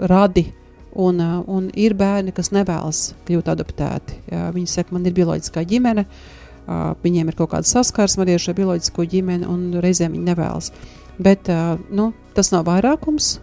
radi. 0.00 0.46
Un, 0.94 1.18
uh, 1.20 1.42
un 1.50 1.66
ir 1.76 1.92
bērni, 1.98 2.32
kas 2.32 2.52
nevēlas 2.54 3.10
kļūt 3.28 3.50
adoptēti. 3.52 4.16
Uh, 4.30 4.46
viņi 4.54 4.70
saka, 4.72 4.94
man 4.96 5.04
ir 5.04 5.12
bioloģiskā 5.18 5.66
ģimene, 5.68 6.06
uh, 6.06 6.94
viņiem 7.02 7.28
ir 7.28 7.36
kaut 7.36 7.50
kāda 7.52 7.68
saskarsme 7.68 8.24
ar 8.24 8.40
šo 8.40 8.54
bioloģisko 8.56 9.04
ģimeni, 9.10 9.48
un 9.50 9.82
reizēm 9.84 10.14
viņi 10.16 10.28
nevēlas. 10.30 10.70
Bet 11.18 11.50
uh, 11.52 11.74
nu, 11.92 12.12
tas 12.38 12.54
nav 12.54 12.64
vairākums. 12.70 13.34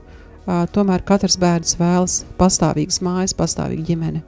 Uh, 0.41 0.63
tomēr 0.73 1.03
katrs 1.05 1.37
bērns 1.37 1.77
vēlas 1.77 2.23
pastāvīgas 2.39 2.97
mājas, 3.05 3.37
pastāvīgu 3.37 3.85
ģimeni. 3.91 4.23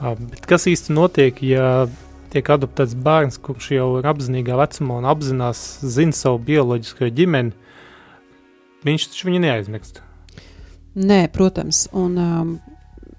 Uh, 0.00 0.16
kas 0.48 0.64
īsti 0.70 0.96
notiek, 0.96 1.44
ja 1.44 1.84
tiek 2.32 2.48
adoptēts 2.54 2.96
bērns, 3.04 3.38
kurš 3.44 3.72
jau 3.76 3.88
ir 4.00 4.08
apzinīgā 4.08 4.56
vecumā 4.60 5.00
un 5.02 5.08
apzinās, 5.10 5.62
zina 5.84 6.16
savu 6.16 6.40
bioloģisko 6.46 7.10
ģimeni, 7.18 7.52
viņš 8.86 9.08
taču 9.10 9.28
viņu 9.28 9.42
neaizmirst. 9.44 10.02
Nē, 10.98 11.24
protams. 11.32 11.86
Un, 11.96 12.16
um, 12.20 12.54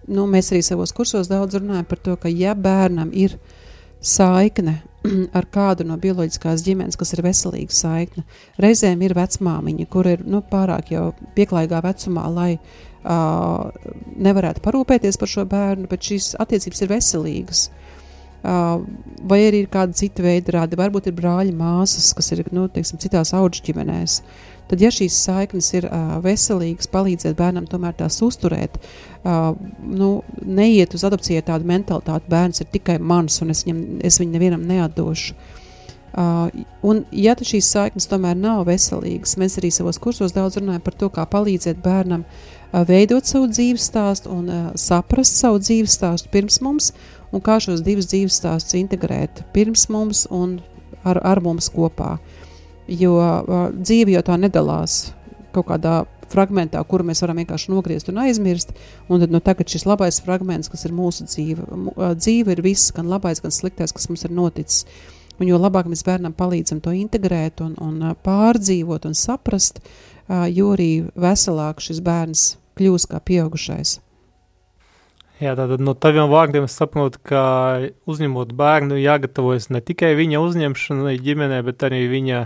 nu, 0.10 0.26
mēs 0.30 0.52
arī 0.54 0.62
savos 0.66 0.94
kursos 0.96 1.30
daudz 1.32 1.58
runājam 1.58 1.88
par 1.90 2.02
to, 2.06 2.16
ka 2.22 2.30
ja 2.30 2.54
bērnam 2.58 3.14
ir 3.18 3.38
saikne 4.04 4.80
ar 5.38 5.48
kādu 5.52 5.88
no 5.88 5.98
bioloģiskās 6.02 6.66
ģimenes, 6.66 6.98
kas 7.00 7.16
ir 7.16 7.24
veselīga 7.26 7.74
saikne, 7.74 8.26
reizēm 8.62 9.02
ir 9.06 9.16
vecmāmiņa, 9.18 9.88
kur 9.94 10.10
ir 10.10 10.26
nu, 10.26 10.44
pārāk 10.50 10.94
jau 10.94 11.12
pieklājīgā 11.38 11.82
vecumā, 11.86 12.28
lai 12.34 12.52
uh, 12.58 13.70
nevarētu 14.28 14.64
parūpēties 14.66 15.22
par 15.22 15.32
šo 15.32 15.48
bērnu, 15.50 15.90
bet 15.90 16.12
šīs 16.12 16.34
attiecības 16.44 16.86
ir 16.86 16.94
veselīgas. 16.94 17.66
Uh, 17.70 17.93
vai 18.44 19.40
arī 19.48 19.64
ir 19.64 19.70
kāda 19.72 19.96
cita 19.96 20.24
veida 20.26 20.58
rādi, 20.58 20.80
varbūt 20.80 21.08
ir 21.08 21.16
brāļi, 21.16 21.54
māsas, 21.56 22.12
kas 22.18 22.34
ir 22.36 22.44
nu, 22.52 22.68
teiksim, 22.72 23.00
citās 23.00 23.32
augu 23.38 23.64
ģimenēs. 23.64 24.20
Tad, 24.68 24.82
ja 24.82 24.90
šīs 24.94 25.16
saiknes 25.26 25.68
ir 25.76 25.88
uh, 25.90 26.16
veselīgas, 26.24 26.88
palīdzēt 26.92 27.36
bērnam 27.38 27.66
tomēr 27.70 27.98
tās 28.00 28.18
uzturēt, 28.24 28.78
uh, 28.80 29.52
nu, 29.84 30.12
neiet 30.40 30.96
uz 30.96 31.04
adopciju 31.08 31.44
tādu 31.46 31.68
mentalitāti, 31.68 32.32
bērns 32.32 32.64
ir 32.64 32.72
tikai 32.72 32.96
mans 33.00 33.42
un 33.44 33.52
es, 33.54 33.66
viņam, 33.68 33.84
es 34.08 34.20
viņu 34.22 34.36
nevienam 34.38 34.64
neatdošu. 34.70 35.36
Uh, 36.14 36.48
un, 36.86 37.04
ja 37.12 37.34
šīs 37.34 37.72
saiknes 37.74 38.06
tomēr 38.10 38.38
nav 38.38 38.68
veselīgas, 38.70 39.34
mēs 39.42 39.58
arī 39.58 39.72
savos 39.74 39.98
kursos 40.02 40.36
daudz 40.36 40.60
runājam 40.60 40.84
par 40.86 40.96
to, 40.98 41.10
kā 41.10 41.26
palīdzēt 41.26 41.80
bērnam 41.84 42.24
uh, 42.24 42.84
veidot 42.88 43.28
savu 43.28 43.50
dzīves 43.52 43.90
stāstu 43.90 44.32
un 44.34 44.50
uh, 44.50 44.68
saprast 44.80 45.42
savu 45.42 45.62
dzīves 45.62 45.98
stāstu 45.98 46.30
pirms 46.34 46.62
mums, 46.64 46.92
un 47.34 47.42
kā 47.44 47.58
šos 47.64 47.84
divus 47.86 48.08
dzīves 48.12 48.38
stāstus 48.40 48.78
integrēt 48.80 49.44
pirms 49.56 49.88
mums 49.94 50.28
un 50.32 50.60
ar, 51.04 51.20
ar 51.26 51.42
mums 51.44 51.70
kopā. 51.74 52.16
Jo 52.88 53.16
uh, 53.18 53.70
dzīve 53.74 54.14
jau 54.16 54.24
tā 54.28 54.38
nedalās 54.40 55.14
kaut 55.54 55.70
kādā 55.70 56.04
fragmentā, 56.34 56.82
kuru 56.88 57.06
mēs 57.08 57.22
varam 57.24 57.40
vienkārši 57.42 57.72
nogriezt 57.74 58.10
un 58.12 58.22
aizmirst. 58.24 58.74
Un 59.08 59.22
tad, 59.24 59.34
nu, 59.34 59.42
tagad 59.44 59.70
šis 59.70 59.86
labais 59.90 60.20
fragments, 60.24 60.72
kas 60.72 60.88
ir 60.88 60.96
mūsu 60.96 61.28
dzīve, 61.30 61.68
dzīve 62.18 62.56
ir 62.56 62.64
viss, 62.66 62.94
gan 62.96 63.12
labais, 63.12 63.42
gan 63.44 63.54
sliktais, 63.54 63.94
kas 63.96 64.10
mums 64.10 64.26
ir 64.26 64.34
noticis. 64.34 64.88
Un 65.42 65.50
jo 65.50 65.58
labāk 65.58 65.90
mēs 65.90 66.06
bērnam 66.06 66.36
palīdzam 66.38 66.82
to 66.84 66.94
integrēt 66.96 67.64
un, 67.66 67.74
un 67.82 68.14
pārdzīvot 68.26 69.08
un 69.10 69.18
saprast, 69.18 69.82
jo 70.54 70.74
arī 70.76 70.92
veselāk 71.20 71.82
šis 71.84 72.02
bērns 72.06 72.48
kļūst 72.78 73.10
kā 73.12 73.22
pieaugušais. 73.22 73.98
Jā, 75.42 75.56
tātad 75.58 75.82
no 75.82 75.96
taviem 75.98 76.30
vārdiem 76.30 76.68
es 76.68 76.76
saprotu, 76.78 77.20
ka 77.26 77.44
uzņemot 78.10 78.54
bērnu 78.58 79.00
jāgatavojas 79.02 79.72
ne 79.74 79.82
tikai 79.82 80.14
viņa 80.20 80.42
uzņemšanai 80.44 81.16
ģimenē, 81.26 81.62
bet 81.66 81.86
arī 81.88 82.04
viņa, 82.12 82.42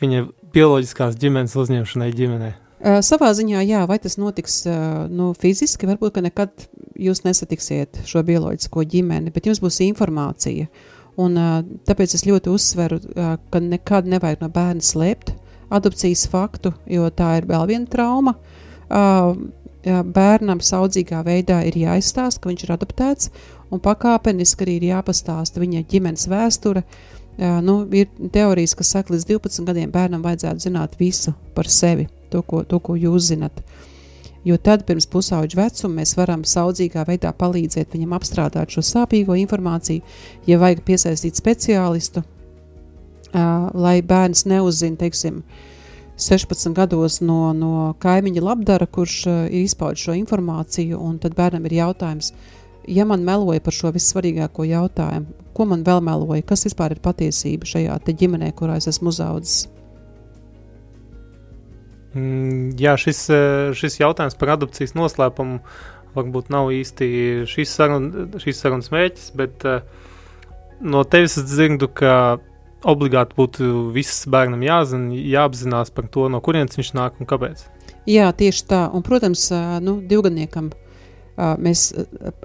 viņa 0.00 0.22
bioloģiskās 0.54 1.18
ģimenes 1.20 1.56
uzņemšanai 1.58 2.10
ģimenē. 2.14 2.50
Uh, 2.80 3.00
savā 3.04 3.28
ziņā, 3.36 3.60
jā, 3.68 3.82
vai 3.90 3.98
tas 4.00 4.16
notiks 4.16 4.62
uh, 4.70 5.04
nu, 5.12 5.34
fiziski, 5.36 5.88
varbūt 5.90 6.14
ka 6.16 6.24
nekad 6.24 6.64
jūs 6.96 7.26
nesatiksiet 7.26 8.00
šo 8.08 8.22
bioloģisko 8.24 8.86
ģimeni, 8.94 9.34
bet 9.34 9.50
jums 9.50 9.60
būs 9.60 9.82
informācija. 9.84 10.70
Un, 11.20 11.36
uh, 11.36 11.60
tāpēc 11.90 12.14
es 12.16 12.24
ļoti 12.24 12.54
uzsveru, 12.54 13.02
ka 13.52 13.60
nekad 13.60 14.08
nevajag 14.08 14.46
no 14.46 14.48
bērna 14.54 14.86
slēpt 14.86 15.34
adopcijas 15.70 16.24
faktu, 16.30 16.72
jo 16.90 17.10
tā 17.14 17.34
ir 17.40 17.50
vēl 17.50 17.68
viena 17.70 17.90
trauma. 17.90 18.38
Uh, 19.80 20.02
bērnam 20.04 20.60
saudzīgā 20.60 21.22
veidā 21.24 21.62
ir 21.64 21.78
jāizstāsta, 21.80 22.42
ka 22.42 22.50
viņš 22.50 22.66
ir 22.66 22.74
adoptēts, 22.74 23.30
un 23.72 23.80
pakāpeniski 23.80 24.66
arī 24.66 24.76
ir 24.76 24.88
jāpastāsta 24.90 25.62
viņa 25.62 25.86
ģimenes 25.88 26.28
vēsture. 26.30 26.84
Nu, 27.64 27.86
ir 27.96 28.10
teorijas, 28.34 28.74
kas 28.76 28.90
saka, 28.92 29.14
līdz 29.14 29.24
12 29.30 29.64
gadiem 29.64 29.92
bērnam 29.94 30.20
vajadzētu 30.20 30.66
zināt 30.66 30.98
visu 31.00 31.32
par 31.56 31.70
sevi, 31.72 32.04
to, 32.28 32.42
ko, 32.44 32.64
to, 32.68 32.80
ko 32.84 32.98
jūs 33.00 33.30
zinat. 33.30 33.62
Jo 34.44 34.58
tad, 34.60 34.82
pirms 34.88 35.06
pusauģa 35.08 35.56
vecuma, 35.56 36.00
mēs 36.00 36.12
varam 36.18 36.42
saudzīgā 36.48 37.06
veidā 37.08 37.32
palīdzēt 37.36 37.96
viņam 37.96 38.12
apstrādāt 38.16 38.74
šo 38.74 38.84
sāpīgo 38.84 39.38
informāciju, 39.40 40.04
ja 40.48 40.60
vajag 40.60 40.82
piesaistīt 40.84 41.40
speciālistu, 41.40 42.24
uh, 42.24 43.70
lai 43.72 44.00
bērns 44.04 44.44
neuzzina, 44.48 45.00
teiksim, 45.00 45.40
16 46.20 46.74
gados 46.76 47.20
no, 47.24 47.52
no 47.56 47.72
kaimiņa 48.02 48.44
labdara, 48.44 48.86
kurš 48.86 49.18
ir 49.48 49.60
izpaudis 49.64 50.04
šo 50.06 50.16
informāciju, 50.18 50.98
un 51.00 51.18
tad 51.22 51.36
bērnam 51.38 51.66
ir 51.68 51.78
jautājums, 51.80 52.32
ja 52.88 53.06
man 53.08 53.24
meloja 53.26 53.62
par 53.64 53.76
šo 53.76 53.92
vissvarīgāko 53.94 54.66
jautājumu, 54.68 55.34
ko 55.56 55.66
man 55.72 55.84
vēl 55.86 56.02
meloja, 56.04 56.44
kas 56.46 56.66
vispār 56.68 56.96
ir 56.96 57.04
patiesība 57.04 57.68
šajā 57.68 57.98
ģimenē, 58.10 58.52
kurā 58.56 58.76
es 58.80 58.90
esmu 58.90 59.12
uzaudzis. 59.14 59.68
Mm, 62.10 62.74
jā, 62.80 62.96
šis, 62.98 63.22
eh, 63.30 63.70
šis 63.78 64.00
jautājums 64.00 64.34
par 64.38 64.56
adopcijas 64.56 64.96
noslēpumu 64.98 65.60
varbūt 66.16 66.50
nav 66.50 66.72
īsti 66.74 67.08
šīs, 67.46 67.74
sarun, 67.74 68.08
šīs 68.42 68.58
sarunas 68.58 68.90
mērķis, 68.90 69.28
bet 69.38 69.66
uh, 69.68 69.84
no 70.80 71.04
tevis 71.04 71.36
es 71.38 71.46
dzirdu, 71.48 71.88
ka 71.92 72.14
obligāti 72.88 73.36
būtu 73.36 73.90
viss 73.94 74.26
bērnam 74.30 74.62
jāzina, 74.64 75.14
jāapzinās 75.14 75.92
par 75.94 76.08
to, 76.12 76.28
no 76.32 76.40
kurienes 76.44 76.78
viņš 76.78 76.92
nāk 76.96 77.20
un 77.20 77.28
kāpēc. 77.28 77.66
Jā, 78.08 78.30
tieši 78.32 78.64
tā. 78.70 78.84
Un, 78.94 79.04
protams, 79.06 79.48
nu, 79.84 79.98
divgadniekam 80.00 80.70
mēs 81.60 81.90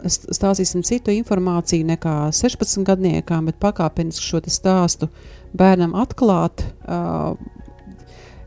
stāstīsim 0.05 0.83
citu 0.87 1.13
informāciju 1.15 1.87
nekā 1.89 2.15
16 2.35 2.85
gadniekam, 2.87 3.49
bet 3.49 3.59
pakāpeniski 3.63 4.23
šo 4.23 4.41
stāstu 4.51 5.09
bērnam 5.55 5.95
atklāt. 5.99 6.63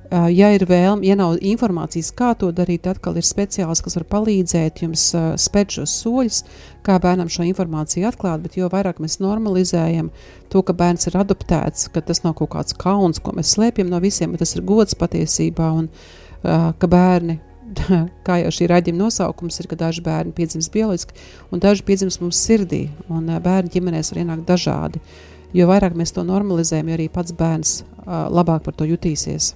Ja 0.08 0.48
ir 0.56 0.62
vēlme, 0.64 1.04
ja 1.04 1.12
nav 1.18 1.34
informācijas, 1.44 2.14
kā 2.16 2.30
to 2.40 2.48
darīt, 2.56 2.86
tad 2.86 2.96
atkal 2.96 3.18
ir 3.20 3.26
speciālists, 3.28 3.84
kas 3.84 3.98
var 3.98 4.06
palīdzēt 4.08 4.80
jums 4.80 5.02
spērt 5.36 5.74
šos 5.76 5.96
soļus, 6.00 6.38
kā 6.86 6.96
bērnam 7.02 7.28
šo 7.28 7.44
informāciju 7.44 8.08
atklāt. 8.08 8.40
Bet 8.46 8.56
jo 8.56 8.70
vairāk 8.72 9.02
mēs 9.04 9.18
normalizējam 9.20 10.08
to, 10.48 10.62
ka 10.64 10.72
bērns 10.72 11.10
ir 11.10 11.18
adoptēts, 11.20 11.90
ka 11.92 12.00
tas 12.00 12.24
nav 12.24 12.38
kaut 12.40 12.54
kāds 12.56 12.78
kauns, 12.80 13.20
ko 13.20 13.36
mēs 13.36 13.52
slēpjam 13.58 13.92
no 13.92 14.00
visiem, 14.00 14.32
bet 14.32 14.46
tas 14.46 14.56
ir 14.56 14.64
gods 14.64 14.96
patiesībā. 14.96 15.68
Un, 15.82 15.92
ka 16.40 16.88
bērni, 16.88 17.36
kā 18.26 18.40
jau 18.46 18.56
šī 18.62 18.72
raidījuma 18.72 19.04
nosaukums 19.04 19.60
ir, 19.60 19.68
ka 19.68 19.76
daži 19.76 20.08
bērni 20.08 20.32
piedzimst 20.32 20.72
bioloģiski, 20.72 21.20
un 21.52 21.60
daži 21.60 21.84
piedzimst 21.84 22.24
mums 22.24 22.40
sirdī, 22.48 22.86
un 23.12 23.28
bērni 23.44 23.76
ģimenēs 23.76 24.14
var 24.14 24.24
ienākt 24.24 24.48
dažādi. 24.48 25.04
Jo 25.52 25.68
vairāk 25.68 25.92
mēs 25.96 26.16
to 26.16 26.24
normalizējam, 26.24 26.88
jo 26.88 26.96
arī 27.02 27.12
pats 27.12 27.36
bērns 27.36 27.80
labāk 28.08 28.64
par 28.64 28.76
to 28.76 28.88
jutīsies. 28.88 29.52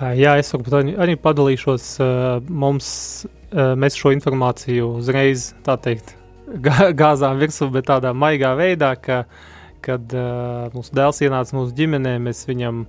Jā, 0.00 0.38
es 0.40 0.50
varbūt 0.54 0.74
arī, 0.78 0.94
arī 1.04 1.14
padalīšos. 1.20 1.86
Mums, 2.48 2.88
mēs 3.52 3.98
šo 3.98 4.12
informāciju 4.16 4.88
uzreiz, 4.98 5.52
tā 5.66 5.76
teikt, 5.78 6.14
gā- 6.66 6.90
gāzām 6.96 7.38
virsū, 7.42 7.68
bet 7.74 7.90
tādā 7.90 8.14
maigā 8.16 8.54
veidā, 8.58 8.94
ka, 8.98 9.22
kad 9.84 10.14
mūsu 10.74 10.96
dēls 10.96 11.22
ienāca 11.26 11.58
mūsu 11.58 11.76
ģimenē, 11.78 12.16
mēs 12.24 12.44
viņam 12.48 12.84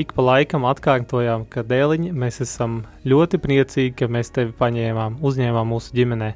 ik 0.00 0.10
pa 0.16 0.24
laikam 0.26 0.64
atkārtojām, 0.66 1.44
ka 1.50 1.62
dēliņi, 1.66 2.10
mēs 2.18 2.40
esam 2.42 2.82
ļoti 3.06 3.38
priecīgi, 3.42 3.94
ka 4.00 4.08
mēs 4.10 4.32
tevi 4.34 4.54
paņēmām, 4.58 5.20
uzņēmām 5.22 5.70
mūsu 5.74 5.94
ģimenē. 5.98 6.32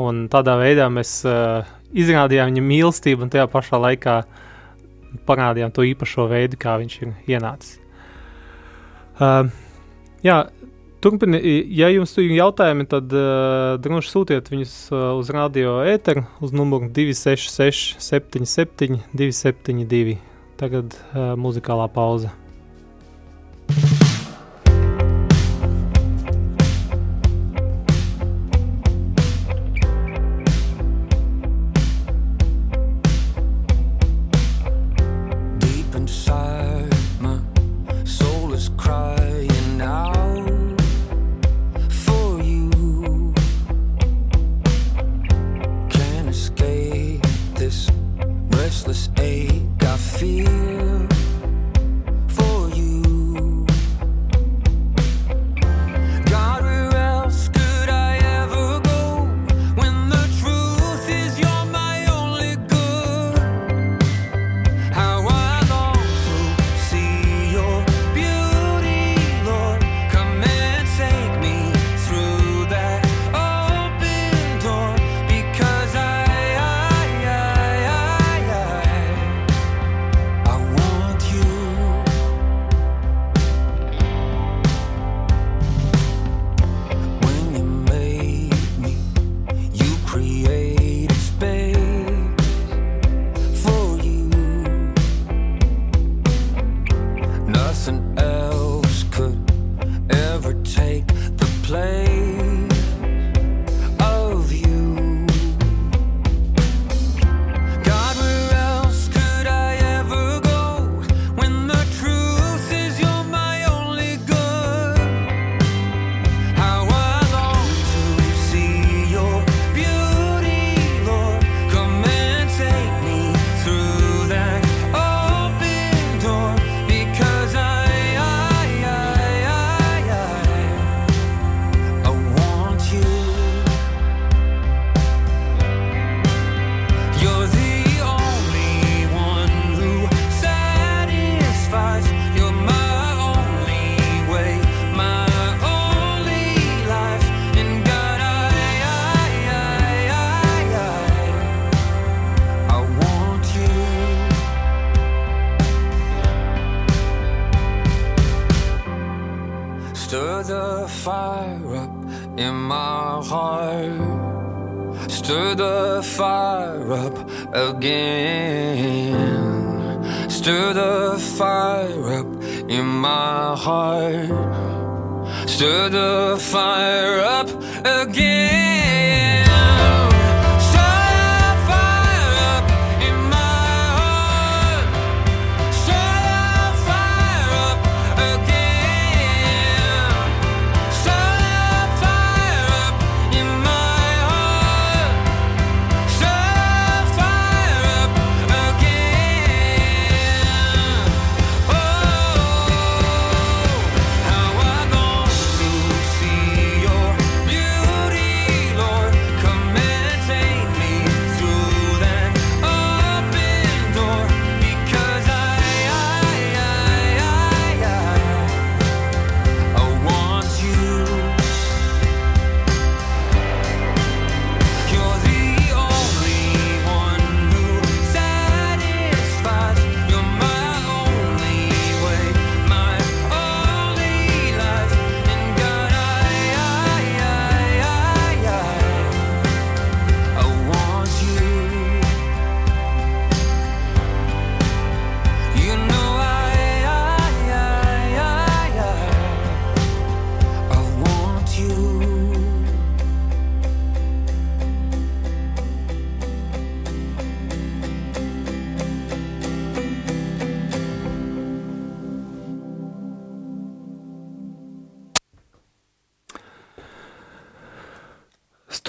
Un 0.00 0.24
tādā 0.32 0.56
veidā 0.58 0.88
mēs 0.90 1.20
izrādījām 1.94 2.50
viņam 2.50 2.68
mīlestību 2.72 3.26
un 3.26 3.30
tajā 3.30 3.46
pašā 3.52 3.78
laikā 3.84 4.18
parādījām 5.28 5.74
to 5.74 5.84
īpašo 5.86 6.26
veidu, 6.32 6.58
kā 6.58 6.78
viņš 6.80 7.00
ir 7.02 7.12
ienācis. 7.36 7.83
Uh, 9.14 9.46
jā, 10.26 10.38
turpini, 11.04 11.40
ja 11.76 11.90
jums 11.92 12.14
ir 12.18 12.32
jautājumi, 12.34 12.86
tad 12.90 13.12
uh, 13.14 13.74
droši 13.82 14.10
sūtiet 14.10 14.50
viņus 14.50 14.76
uh, 14.90 15.10
uz 15.18 15.30
radio 15.34 15.78
ēteru 15.86 16.24
uz 16.42 16.54
numuru 16.56 16.90
266 16.90 18.00
77 18.02 19.02
272. 19.14 20.18
Tagad 20.58 20.94
uh, 20.94 21.34
muzikālā 21.38 21.86
pauze. 21.92 22.32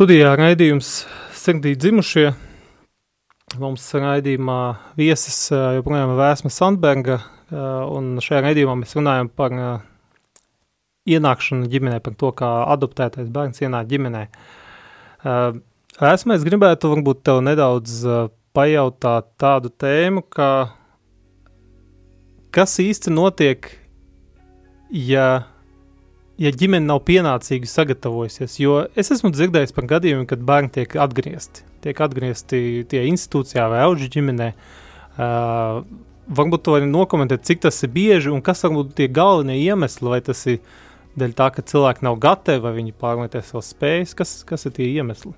Studijā 0.05 0.35
raidījums 0.37 0.89
Sirdī 1.33 1.71
dzimušie. 1.81 2.27
Mums 3.57 3.87
raidījumā 3.89 4.57
viesis 4.99 5.47
joprojām 5.49 6.11
ir 6.13 6.19
Vēsma 6.19 6.51
Sandberga, 6.53 7.15
un 7.89 8.11
šajā 8.21 8.43
raidījumā 8.45 8.75
mēs 8.83 8.93
runājam 8.99 9.31
par 9.33 9.55
ienākšanu 11.09 11.71
ģimenē, 11.73 11.97
par 12.05 12.13
to, 12.21 12.29
kā 12.37 12.51
adoptētais 12.75 13.31
bērns 13.33 13.65
ienāk 13.65 13.89
ģimenē. 13.95 14.21
Vēsma, 15.25 16.37
es 16.37 16.45
gribētu 16.45 16.93
varbūt 16.93 17.25
tev 17.25 17.41
nedaudz 17.47 18.05
pajautāt 18.53 19.33
tādu 19.41 19.73
tēmu, 19.73 20.21
kā 20.29 20.51
kas 22.53 22.77
īsti 22.85 23.09
notiek, 23.09 23.73
ja 24.93 25.31
ja 26.41 26.51
ģimene 26.51 26.87
nav 26.89 27.03
pienācīgi 27.07 27.69
sagatavojusies. 27.69 28.57
Jo 28.59 28.79
es 28.97 29.11
esmu 29.13 29.31
dzirdējis 29.33 29.75
par 29.75 29.87
gadījumiem, 29.95 30.27
kad 30.29 30.43
bērni 30.45 30.73
tiek 30.79 30.97
atgriezti. 30.99 31.63
Tiek 31.85 32.01
atgriezti 32.01 32.59
tie 32.91 33.05
institūcijā 33.11 33.67
vai 33.71 33.83
auģu 33.85 34.09
ģimenē. 34.17 34.49
Uh, 35.15 35.83
varbūt 36.27 36.65
to 36.65 36.75
var 36.75 36.87
nokomentēt, 36.89 37.45
cik 37.47 37.63
tas 37.67 37.79
ir 37.85 37.93
bieži 37.93 38.33
un 38.33 38.43
kas 38.43 38.65
varbūt 38.65 38.95
tie 38.97 39.07
galvenie 39.11 39.57
iemesli, 39.61 40.09
vai 40.11 40.19
tas 40.25 40.41
ir 40.51 40.59
dēļ 41.15 41.35
tā, 41.37 41.49
ka 41.55 41.63
cilvēki 41.63 42.03
nav 42.03 42.19
gatavi, 42.19 42.63
vai 42.65 42.75
viņi 42.81 42.95
pārmetē 42.99 43.39
savas 43.45 43.71
spējas, 43.71 44.15
kas, 44.17 44.37
kas 44.47 44.67
ir 44.67 44.75
tie 44.75 44.89
iemesli. 44.97 45.31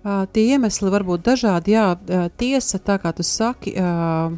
Uh, 0.00 0.24
tie 0.32 0.48
iemesli 0.56 0.90
var 0.90 1.04
būt 1.06 1.22
dažādi. 1.28 1.76
Jā, 1.76 1.92
uh, 1.94 2.26
tiesa, 2.40 2.80
tā 2.82 2.96
kā 2.98 3.12
tu 3.14 3.22
saki, 3.26 3.76
uh, 3.76 4.32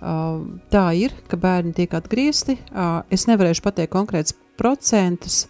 uh, 0.00 0.40
tā 0.72 0.84
ir, 0.96 1.14
ka 1.28 1.38
bērni 1.38 1.76
tiek 1.76 1.94
atgriezti. 1.94 2.56
Uh, 2.72 3.04
es 3.12 3.28
nevarēšu 3.28 3.62
pateikt 3.68 3.92
konkrēts 3.92 4.34
procentus. 4.58 5.46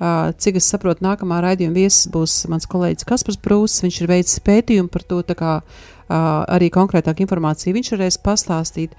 Uh, 0.00 0.30
cik 0.40 0.56
es 0.56 0.68
saprotu, 0.72 1.04
nākamā 1.04 1.42
raidījuma 1.44 1.76
viesis 1.76 2.06
būs 2.08 2.46
mans 2.48 2.64
kolēģis 2.70 3.04
Kaspars 3.08 3.36
Brūss. 3.44 3.82
Viņš 3.84 3.98
ir 4.00 4.08
veicis 4.08 4.40
pētījumu 4.46 4.88
par 4.88 5.04
to, 5.04 5.18
kā 5.36 5.58
uh, 5.60 5.64
arī 6.48 6.70
konkrētāk 6.72 7.20
informāciju 7.20 7.76
viņš 7.76 7.90
varēs 7.96 8.16
pastāstīt. 8.24 8.94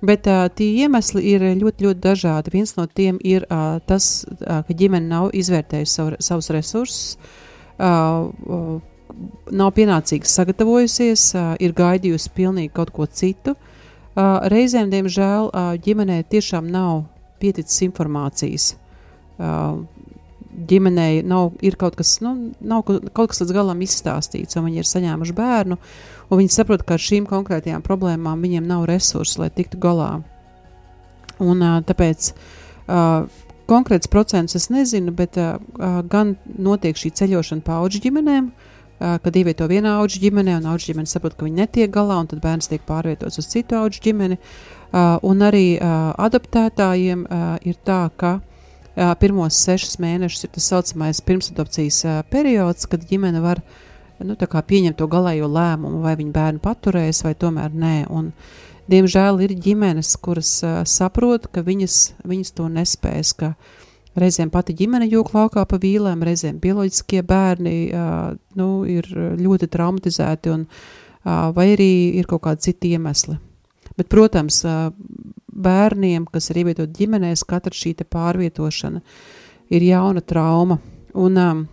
Bet 0.00 0.28
uh, 0.28 0.46
tie 0.48 0.70
iemesli 0.84 1.24
ir 1.28 1.44
ļoti, 1.60 1.84
ļoti 1.84 2.00
dažādi. 2.00 2.52
Viens 2.56 2.72
no 2.76 2.86
tiem 2.88 3.18
ir 3.20 3.44
uh, 3.50 3.76
tas, 3.84 4.24
uh, 4.28 4.62
ka 4.64 4.76
ģimene 4.76 5.08
nav 5.08 5.36
izvērtējusi 5.36 5.92
savu, 5.92 6.16
savus 6.24 6.48
resursus. 6.56 7.16
Uh, 7.76 8.32
uh, 8.48 8.80
nav 9.52 9.74
pienācīgi 9.76 10.28
sagatavojusies, 10.28 11.26
uh, 11.36 11.52
ir 11.60 11.76
gaidījusi 11.76 12.32
pilnīgi 12.36 12.72
kaut 12.76 12.92
ko 12.96 13.04
citu. 13.08 13.56
Uh, 14.16 14.40
reizēm, 14.48 14.88
diemžēl, 14.92 15.52
uh, 15.52 15.76
ģimenē 15.84 16.22
tiešām 16.32 16.72
nav 16.72 17.04
pieticis 17.40 17.84
informācijas. 17.90 18.72
Ģimenei 20.56 21.20
nav 21.20 21.58
ir 21.60 21.74
kaut 21.76 21.98
kas, 21.98 22.14
nu, 22.24 22.30
nav 22.64 22.86
kaut 22.86 23.32
kas 23.32 23.42
līdz 23.42 23.52
galam 23.52 23.82
izstāstīts, 23.84 24.56
un 24.56 24.64
viņi 24.68 24.80
ir 24.80 24.88
saņēmuši 24.88 25.34
bērnu, 25.36 25.76
un 26.30 26.40
viņi 26.40 26.54
saprot, 26.54 26.84
ka 26.86 26.96
ar 26.96 27.02
šīm 27.04 27.26
konkrētajām 27.28 27.84
problēmām 27.84 28.40
viņiem 28.40 28.64
nav 28.64 28.86
resursi, 28.88 29.42
lai 29.42 29.50
tiktu 29.52 29.76
galā. 29.82 30.14
Un, 31.44 31.60
tāpēc 31.84 32.30
konkrēts 33.68 34.08
procents 34.08 34.56
es 34.56 34.70
nezinu, 34.72 35.12
bet 35.12 35.36
gan 36.08 36.36
notiek 36.56 36.96
šī 36.96 37.12
ceļošana 37.20 37.66
pa 37.66 37.82
auģu 37.82 38.00
ģimenēm, 38.06 38.48
kad 38.96 39.36
ievieto 39.36 39.66
vienā 39.68 39.98
auģu 40.00 40.22
ģimenē, 40.24 40.56
un 40.60 40.70
auģu 40.72 40.92
ģimene 40.92 41.10
saprot, 41.10 41.36
ka 41.36 41.44
viņi 41.44 41.60
netiek 41.60 41.92
galā, 41.92 42.16
un 42.22 42.30
tad 42.30 42.40
bērns 42.40 42.70
tiek 42.70 42.84
pārvietots 42.88 43.42
uz 43.42 43.48
citu 43.52 43.76
auģu 43.76 44.00
ģimeni. 44.08 44.40
Uh, 44.86 45.18
un 45.26 45.42
arī 45.44 45.76
uh, 45.76 46.14
adaptētājiem 46.24 47.26
uh, 47.26 47.56
ir 47.66 47.76
tā, 47.84 48.06
ka 48.16 48.38
pirmos 49.20 49.58
sešus 49.60 49.98
mēnešus 50.00 50.46
ir 50.46 50.52
tas 50.54 50.68
saucamais 50.72 51.20
pirmsadopcijas 51.24 52.00
periods, 52.32 52.88
kad 52.88 53.04
ģimene 53.04 53.42
var 53.44 53.60
nu, 54.24 54.36
pieņemt 54.36 54.96
to 54.96 55.08
galējo 55.12 55.48
lēmumu, 55.52 56.00
vai 56.04 56.16
viņa 56.16 56.32
bērnu 56.32 56.62
paturēs, 56.64 57.22
vai 57.26 57.34
tomēr 57.36 57.74
nē. 57.76 57.96
Un, 58.08 58.30
diemžēl 58.88 59.42
ir 59.44 59.56
ģimenes, 59.60 60.14
kuras 60.22 60.58
saprot, 60.88 61.50
ka 61.52 61.64
viņas, 61.66 61.98
viņas 62.24 62.54
to 62.56 62.68
nespēs. 62.72 63.34
Reizēm 64.16 64.48
pati 64.48 64.72
ģimene 64.72 65.10
jūg 65.10 65.34
laukā 65.36 65.66
pa 65.68 65.76
vīlēm, 65.76 66.22
reizēm 66.24 66.56
bioloģiskie 66.62 67.20
bērni 67.26 67.76
nu, 68.56 68.68
ir 68.88 69.10
ļoti 69.36 69.68
traumatizēti, 69.68 70.54
un, 70.54 70.64
vai 71.52 71.66
arī 71.74 71.92
ir 72.16 72.30
kaut 72.30 72.46
kādi 72.48 72.70
citi 72.70 72.94
iemesli. 72.96 73.36
Bet, 73.96 74.10
protams, 74.12 74.60
bērniem, 75.56 76.26
kas 76.28 76.50
ir 76.52 76.60
ievietoti 76.62 77.04
ģimenēs, 77.04 77.46
katra 77.48 77.72
šī 77.72 77.94
pārvietošana 78.04 79.00
ir 79.72 79.88
jauna 79.88 80.22
trauma. 80.22 80.78
Un, 81.16 81.66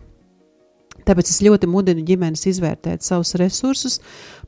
Tāpēc 1.03 1.27
es 1.27 1.41
ļoti 1.43 1.67
mudinu 1.67 2.05
ģimenes 2.07 2.45
izvērtēt 2.47 3.03
savus 3.03 3.33
resursus, 3.39 3.99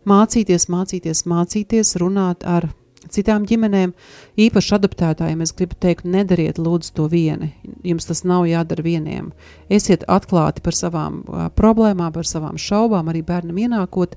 mācīties, 0.07 0.69
mācīties, 0.71 1.25
mācīties, 1.27 1.95
runāt 1.99 2.45
ar 2.47 2.69
citām 3.11 3.45
ģimenēm, 3.49 3.93
īpaši 4.39 4.73
adaptētājiem. 4.77 5.43
Es 5.43 5.53
gribu 5.57 5.77
teikt, 5.81 6.07
nedariet 6.09 6.59
lūdzu 6.61 6.93
to 6.97 7.09
vieni. 7.11 7.51
Jums 7.85 8.07
tas 8.09 8.23
nav 8.27 8.47
jādara 8.49 8.85
vieniem. 8.85 9.31
Esiet 9.69 10.07
atklāti 10.07 10.63
par 10.65 10.77
savām 10.77 11.21
problēmām, 11.57 12.13
par 12.15 12.29
savām 12.29 12.59
šaubām, 12.61 13.11
arī 13.11 13.25
bērnam 13.25 13.59
ienākot, 13.65 14.15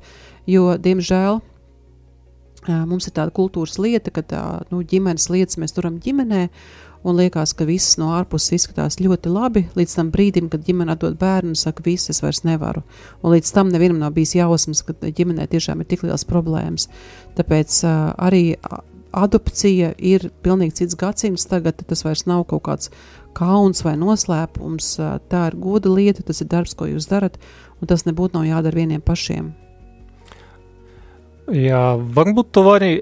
jo, 0.48 0.70
diemžēl, 0.78 1.42
mums 2.66 3.06
ir 3.08 3.14
tāda 3.16 3.32
kultūras 3.34 3.78
lieta, 3.80 4.12
ka 4.14 4.24
tā, 4.26 4.42
nu, 4.72 4.82
ģimenes 4.82 5.28
lietas 5.30 5.60
mēs 5.60 5.76
turam 5.76 6.00
ģimenē, 6.02 6.48
un 7.06 7.16
liekas, 7.16 7.54
ka 7.56 7.66
viss 7.68 7.98
no 8.00 8.10
ārpuses 8.16 8.56
izskatās 8.56 8.98
ļoti 9.00 9.30
labi, 9.30 9.64
līdz 9.78 9.94
tam 10.00 10.10
brīdim, 10.14 10.48
kad 10.52 10.64
ģimene 10.66 10.96
atdod 10.96 11.18
bērnu 11.20 11.56
saka, 11.58 11.84
viss 11.86 12.10
es 12.10 12.22
vairs 12.24 12.42
nevaru. 12.46 12.82
Un 13.22 13.36
līdz 13.36 13.52
tam 13.54 13.70
nevienam 13.72 14.00
nav 14.02 14.16
bijis 14.16 14.34
jausmas, 14.38 14.82
ka 14.86 14.96
ģimenē 15.06 15.46
tiešām 15.52 15.82
ir 15.82 15.90
tik 15.90 16.04
liels 16.06 16.26
problēmas. 16.28 16.88
Tāpēc 17.38 17.78
uh, 17.86 18.10
arī 18.18 18.42
adopcija 19.12 19.94
ir 19.98 20.28
pilnīgi 20.44 20.82
cits 20.82 20.98
gadsimts. 20.98 21.46
Tagad 21.48 21.80
tas 21.88 22.04
vairs 22.04 22.26
nav 22.28 22.44
kaut 22.50 22.66
kāds 22.66 22.92
kauns 23.38 23.84
vai 23.86 23.94
noslēpums. 24.00 24.90
Uh, 24.98 25.16
tā 25.30 25.46
ir 25.52 25.58
goda 25.62 25.94
lieta, 25.94 26.26
tas 26.26 26.42
ir 26.42 26.50
darbs, 26.50 26.74
ko 26.74 26.90
jūs 26.90 27.08
darat, 27.10 27.38
un 27.78 27.90
tas 27.90 28.04
nebūtu 28.08 28.40
nav 28.40 28.50
jādara 28.50 28.82
vieniem 28.82 29.04
pašiem. 29.04 29.54
Jā, 31.54 31.82
varbūt 31.96 32.50
tu 32.52 32.62
vari 32.66 32.92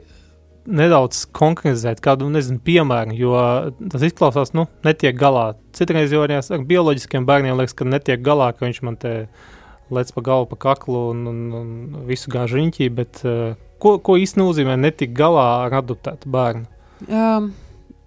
nedaudz 0.67 1.25
konkretizēt 1.35 2.01
kādu, 2.03 2.29
nezinu, 2.33 2.59
piemēru, 2.67 3.15
jo 3.17 3.35
tas 3.93 4.05
izklausās, 4.07 4.53
nu, 4.57 4.67
netiek 4.87 5.17
galā. 5.19 5.55
Citreiz 5.77 6.15
jau 6.15 6.25
arī 6.25 6.39
ar 6.41 6.65
bioloģiskiem 6.67 7.27
bērniem 7.27 7.59
liekas, 7.59 7.77
ka 7.79 7.87
netiek 7.87 8.23
galā, 8.25 8.53
ka 8.55 8.67
viņš 8.67 8.81
man 8.87 8.99
te 9.03 9.15
lec 9.95 10.11
pa 10.15 10.25
galvu, 10.27 10.51
pa 10.53 10.59
kaklu 10.69 11.09
un, 11.13 11.27
un, 11.31 11.43
un 11.55 12.01
visu 12.09 12.31
gāžu 12.33 12.59
riņķī, 12.59 12.89
bet 12.95 13.23
uh, 13.27 13.55
ko, 13.83 13.97
ko 14.03 14.19
īsti 14.19 14.43
nozīmē 14.43 14.79
netikt 14.81 15.15
galā 15.17 15.47
ar 15.67 15.79
adoptētu 15.83 16.31
bērnu? 16.35 16.67
Um, 17.07 17.53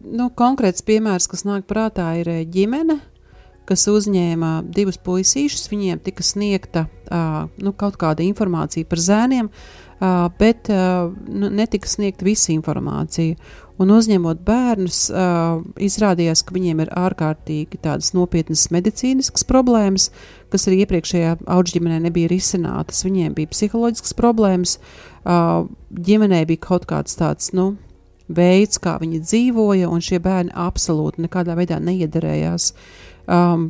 nu, 0.03 0.27
konkrēts 0.35 0.83
piemērs, 0.87 1.29
kas 1.31 1.47
nāk 1.47 1.67
prātā, 1.69 2.11
ir 2.19 2.31
eh, 2.31 2.43
ģimene, 2.43 2.99
kas 3.69 3.85
uzņēma 3.87 4.53
divus 4.67 4.97
puisīšus. 5.05 5.69
Viņiem 5.71 6.01
tika 6.03 6.25
sniegta 6.25 6.87
uh, 6.89 7.45
nu, 7.61 7.75
kaut 7.77 7.99
kāda 8.01 8.25
informācija 8.25 8.87
par 8.89 8.99
zēniem, 9.03 9.47
uh, 9.47 9.88
bet 10.39 10.69
uh, 10.71 11.09
nu, 11.27 11.49
netika 11.49 11.87
sniegta 11.87 12.25
visa 12.27 12.53
informācija. 12.53 13.35
Un 13.79 13.91
uzņemot 13.95 14.41
bērnus, 14.43 15.05
uh, 15.11 15.61
izrādījās, 15.79 16.43
ka 16.43 16.55
viņiem 16.55 16.81
ir 16.83 16.93
ārkārtīgi 16.99 17.79
tādas 17.83 18.11
nopietnas 18.15 18.65
medicīniskas 18.75 19.47
problēmas, 19.47 20.09
kas 20.51 20.67
arī 20.67 20.81
iepriekšējā 20.83 21.37
audžģimenē 21.47 22.01
nebija 22.07 22.31
risinātas. 22.31 23.05
Viņiem 23.07 23.37
bija 23.37 23.51
psiholoģiskas 23.53 24.15
problēmas, 24.19 24.79
uh, 25.23 25.67
ģimenē 25.95 26.43
bija 26.49 26.65
kaut 26.67 26.89
kāds 26.91 27.15
tāds, 27.19 27.53
nu, 27.55 27.73
veids, 28.29 28.79
kā 28.83 28.97
viņi 29.01 29.23
dzīvoja, 29.23 29.89
un 29.89 30.03
šie 30.03 30.19
bērni 30.23 30.53
absolūti 30.55 31.23
nekādā 31.25 31.55
veidā 31.57 31.79
neiederējās. 31.83 32.73
Um, 33.29 33.67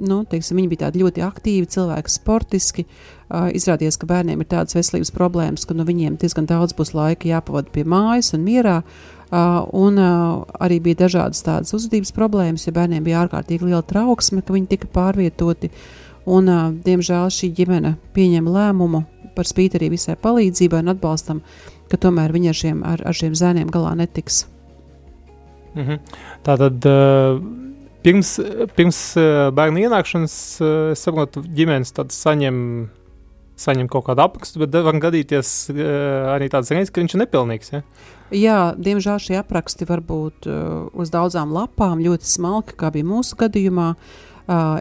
nu, 0.00 0.22
teiksim, 0.24 0.56
viņi 0.56 0.70
bija 0.72 0.88
ļoti 0.94 1.24
aktīvi, 1.26 1.68
cilvēki, 1.72 2.12
sportiski. 2.12 2.86
Uh, 3.26 3.50
izrādījās, 3.56 3.98
ka 4.00 4.08
bērniem 4.08 4.40
ir 4.40 4.48
tādas 4.48 4.76
veselības 4.76 5.12
problēmas, 5.12 5.66
ka 5.68 5.76
nu, 5.76 5.84
viņiem 5.84 6.16
diezgan 6.20 6.46
daudz 6.48 6.72
būs 6.78 6.94
laika 6.96 7.28
jāpavada 7.28 7.72
pie 7.74 7.84
mājas 7.84 8.32
un 8.36 8.46
mierā. 8.46 8.78
Uh, 9.26 9.66
un 9.74 9.98
uh, 9.98 10.46
arī 10.62 10.78
bija 10.80 11.02
dažādas 11.02 11.42
tādas 11.44 11.74
uzvedības 11.74 12.14
problēmas, 12.14 12.64
jo 12.68 12.72
bērniem 12.76 13.04
bija 13.04 13.24
ārkārtīgi 13.24 13.66
liela 13.66 13.82
trauksme, 13.82 14.40
ka 14.46 14.54
viņi 14.54 14.70
tika 14.70 14.88
pārvietoti. 14.94 15.72
Un, 16.30 16.48
uh, 16.48 16.70
diemžēl 16.86 17.28
šī 17.34 17.50
ģimene 17.58 17.96
pieņēma 18.14 18.54
lēmumu 18.54 19.02
par 19.36 19.50
spīti 19.50 19.80
arī 19.80 19.90
visai 19.92 20.16
palīdzībai 20.22 20.80
un 20.84 20.94
atbalstam, 20.94 21.42
ka 21.90 21.98
tomēr 22.00 22.32
viņi 22.32 22.52
ar 22.52 22.60
šiem, 22.62 22.80
ar, 22.86 23.02
ar 23.02 23.18
šiem 23.18 23.36
zēniem 23.36 23.68
galā 23.74 23.92
netiks. 23.98 24.46
Mhm. 25.76 26.00
Tā 26.46 26.56
tad 26.62 26.86
uh, 26.88 27.42
pirms, 28.06 28.36
pirms 28.76 29.00
uh, 29.18 29.48
bērnu 29.54 29.82
ienākšanas, 29.86 30.36
uh, 30.62 30.74
es 30.94 31.02
saprotu, 31.06 31.42
ģimenes 31.56 31.92
saņem, 32.14 32.58
saņem 33.58 33.90
kaut 33.92 34.06
kādu 34.08 34.24
aprakstu, 34.26 34.62
bet 34.62 34.76
var 34.86 35.00
gadīties 35.02 35.54
uh, 35.74 35.80
arī 36.36 36.50
tāds 36.52 36.70
reizes, 36.74 36.92
ka 36.94 37.02
viņš 37.02 37.16
ir 37.16 37.22
nepilnīgs. 37.24 37.72
Ja? 37.74 37.82
Jā, 38.34 38.60
diemžēl 38.78 39.20
šie 39.22 39.38
apraksti 39.40 39.86
var 39.86 40.02
būt 40.02 40.48
uz 40.98 41.12
daudzām 41.14 41.52
lapām, 41.54 42.02
ļoti 42.02 42.26
smalki, 42.26 42.74
kā 42.74 42.90
bija 42.90 43.06
mūsu 43.06 43.38
gadījumā. 43.38 43.92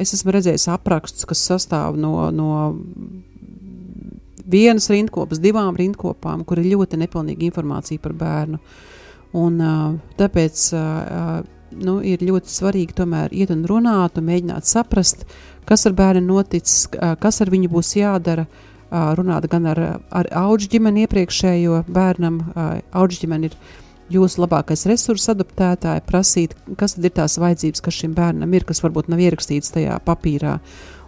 Es 0.02 0.16
esmu 0.18 0.34
redzējis 0.34 0.66
aprakstus, 0.74 1.28
kas 1.30 1.44
sastāv 1.46 1.94
no, 1.98 2.32
no 2.34 2.50
vienas 4.50 4.90
rindkopas, 4.90 5.38
divām 5.42 5.78
rindkopām, 5.78 6.42
kur 6.42 6.58
ir 6.62 6.72
ļoti 6.74 6.98
nepilnīga 7.04 7.46
informācija 7.46 8.02
par 8.02 8.18
bērnu. 8.18 8.58
Un, 9.38 9.62
tāpēc 10.18 10.66
nu, 11.82 11.98
ir 12.06 12.24
ļoti 12.24 12.52
svarīgi 12.52 12.96
tomēr 12.98 13.34
iet 13.36 13.52
un 13.54 13.66
runāt, 13.70 14.20
un 14.20 14.28
mēģināt 14.30 14.68
saprast, 14.70 15.26
kas 15.68 15.86
ar 15.90 15.96
bērnu 15.98 16.26
noticis, 16.28 16.88
kas 16.92 17.42
ar 17.42 17.52
viņu 17.54 17.72
būs 17.74 17.96
jādara. 18.00 18.48
Runāt 18.96 19.48
gan 19.52 19.66
ar, 19.68 19.80
ar 20.14 20.28
augu 20.40 20.70
ģimeni 20.72 21.04
iepriekšējo 21.04 21.82
bērnam. 21.92 22.38
Augu 22.96 23.18
ģimene 23.18 23.50
ir 23.50 23.56
jūsu 24.14 24.44
labākais 24.44 24.86
resursu 24.88 25.32
adaptētāji, 25.34 26.04
prasīt, 26.06 26.54
kas 26.80 26.96
tad 26.96 27.08
ir 27.10 27.16
tās 27.18 27.40
vajadzības, 27.42 27.82
kas 27.84 27.98
šim 27.98 28.14
bērnam 28.16 28.54
ir, 28.54 28.64
kas 28.68 28.84
varbūt 28.86 29.10
nav 29.12 29.24
ierakstīts 29.26 29.74
tajā 29.74 29.98
papīrā. 30.06 30.60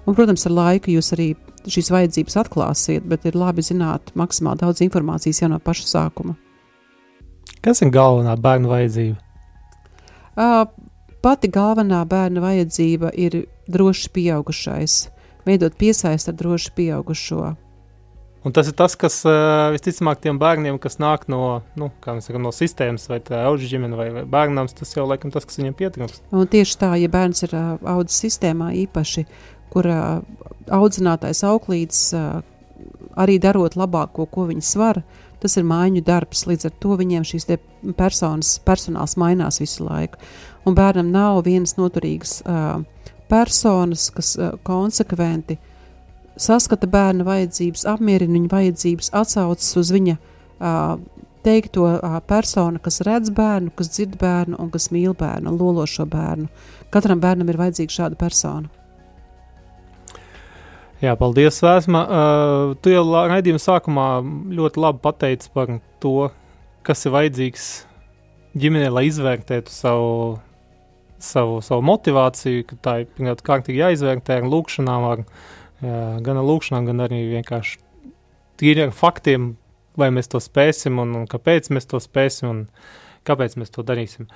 Un, 0.07 0.15
protams, 0.17 0.47
ar 0.47 0.55
laiku 0.55 0.91
jūs 0.95 1.13
arī 1.15 1.29
šīs 1.67 1.91
vajadzības 1.93 2.39
atklāsiet, 2.41 3.07
bet 3.07 3.27
ir 3.27 3.37
labi 3.37 3.63
zināt 3.65 4.13
maksimāli 4.17 4.63
daudz 4.63 4.81
informācijas 4.85 5.43
jau 5.43 5.51
no 5.51 5.61
paša 5.63 5.87
sākuma. 5.91 6.37
Kas 7.63 7.83
ir 7.83 7.91
galvenā 7.93 8.37
bērnu 8.39 8.71
vajadzība? 8.71 9.26
Uh, 10.37 10.67
pati 11.25 11.49
galvenā 11.49 12.03
bērna 12.05 12.43
vajadzība 12.43 13.09
ir 13.17 13.45
drošs 13.73 14.11
pieaugušais, 14.13 15.07
veidot 15.47 15.77
piesaisti 15.79 16.29
ar 16.29 16.37
drošu 16.37 16.75
pieaugušo. 16.77 17.55
Un 18.45 18.53
tas 18.55 18.69
ir 18.69 18.75
tas, 18.77 18.93
kas 18.95 19.17
uh, 19.27 19.73
visticamāk 19.73 20.21
tiem 20.23 20.37
bērniem, 20.39 20.77
kas 20.79 20.99
nāk 21.01 21.25
no, 21.31 21.63
nu, 21.75 21.89
saka, 22.05 22.39
no 22.39 22.53
sistēmas, 22.55 23.09
vai 23.11 23.17
tā 23.25 23.41
auga 23.49 23.65
ģimene, 23.67 23.97
vai, 23.97 24.07
vai 24.13 24.23
bērnam, 24.29 24.69
tas 24.71 24.93
jau 24.93 25.07
laikam 25.09 25.33
tas, 25.33 25.47
kas 25.47 25.57
viņiem 25.59 25.75
pietrūkst. 25.81 26.21
Un 26.31 26.47
tieši 26.53 26.77
tā, 26.79 26.93
ja 27.01 27.09
bērns 27.11 27.43
ir 27.47 27.55
uh, 27.57 27.73
audzis 27.97 28.21
sistēmā 28.27 28.69
īpaši, 28.85 29.25
kur 29.73 29.89
uh, 29.91 30.21
audzinātais 30.77 31.41
auklītis 31.49 32.05
uh, 32.15 32.45
arī 33.19 33.39
darot 33.41 33.75
labāko, 33.75 34.29
ko 34.31 34.45
viņas 34.51 34.71
var, 34.79 35.01
tas 35.41 35.57
ir 35.57 35.65
mājiņu 35.67 36.03
darbs. 36.07 36.45
Līdz 36.49 36.69
ar 36.69 36.75
to 36.81 36.97
viņiem 36.99 37.25
šīs 37.27 37.47
personas, 37.97 38.57
personāls 38.65 39.17
mainās 39.19 39.61
visu 39.61 39.85
laiku. 39.87 40.19
Un 40.67 40.75
bērnam 40.77 41.11
nav 41.13 41.43
vienas 41.45 41.77
noturīgas 41.77 42.41
uh, 42.43 42.81
personas, 43.31 44.09
kas 44.13 44.35
uh, 44.37 44.55
konsekventi 44.67 45.59
saskata 46.37 46.87
bērna 46.87 47.25
vajadzības, 47.25 47.85
apmierina 47.89 48.35
viņa 48.37 48.51
vajadzības, 48.51 49.11
atsaucas 49.17 49.69
uz 49.79 49.91
viņa 49.95 50.17
uh, 50.17 50.97
teikto 51.47 51.87
uh, 51.87 52.17
personu, 52.27 52.81
kas 52.83 53.01
redz 53.07 53.31
bērnu, 53.33 53.71
kas 53.77 53.91
dzird 53.93 54.17
bērnu 54.21 54.59
un 54.61 54.71
kas 54.73 54.91
mīl 54.93 55.15
bērnu 55.17 55.53
un 55.53 55.61
lolo 55.61 55.85
šo 55.89 56.05
bērnu. 56.09 56.49
Katram 56.93 57.21
bērnam 57.23 57.49
ir 57.49 57.59
vajadzīga 57.59 57.99
šāda 58.01 58.19
persona. 58.19 58.76
Jā, 60.97 61.11
paldies, 61.13 61.59
Vēsma. 61.61 61.99
Uh, 62.09 62.71
tu 62.81 62.89
jau 62.89 63.03
raidījuma 63.13 63.61
sākumā 63.61 64.05
ļoti 64.57 64.81
labi 64.81 65.03
pateici 65.03 65.51
par 65.53 65.75
to, 66.01 66.31
kas 66.87 67.05
ir 67.05 67.13
vajadzīgs 67.13 67.67
ģimenei, 68.57 68.89
lai 68.89 69.03
izvērtētu 69.05 69.69
savu, 69.69 70.09
savu, 71.21 71.59
savu 71.61 71.85
motivāciju, 71.85 72.65
ka 72.71 72.79
tā 72.81 72.95
ir 73.03 73.11
pirmkārt 73.13 73.45
kārtīgi 73.45 73.83
jāizvērtē 73.83 74.39
ar 74.39 74.49
lūkšanām, 74.49 75.07
ar, 75.11 75.23
jā, 75.85 76.01
gan 76.25 76.41
ar 76.41 76.49
lūkšanām, 76.49 76.89
gan 76.89 77.05
arī 77.05 77.21
vienkārši 77.35 77.77
tīri 78.57 78.87
ar 78.87 78.97
faktiem, 78.97 79.51
vai 80.01 80.09
mēs 80.17 80.33
to 80.33 80.41
spēsim 80.41 80.97
un, 81.03 81.13
un 81.21 81.29
kāpēc 81.29 81.69
mēs 81.77 81.89
to 81.93 82.01
spēsim 82.01 82.49
un 82.49 82.67
kāpēc 83.29 83.59
mēs 83.61 83.69
to 83.77 83.85
darīsim. 83.85 84.31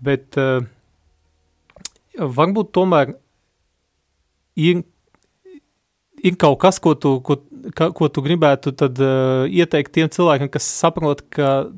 Bet 0.00 0.40
uh, 0.40 0.62
varbūt 2.16 2.72
tomēr 2.80 3.18
ir 4.56 4.86
ir 6.24 6.36
kaut 6.40 6.58
kas, 6.62 6.80
ko 6.82 6.94
tu, 6.98 7.18
ko, 7.24 7.38
ka, 7.76 7.90
ko 7.96 8.08
tu 8.12 8.24
gribētu 8.24 8.74
tad, 8.78 9.00
uh, 9.02 9.46
ieteikt 9.46 9.94
tiem 9.94 10.12
cilvēkiem, 10.12 10.50
kas 10.52 10.68
saprot, 10.80 11.24
ka 11.34 11.68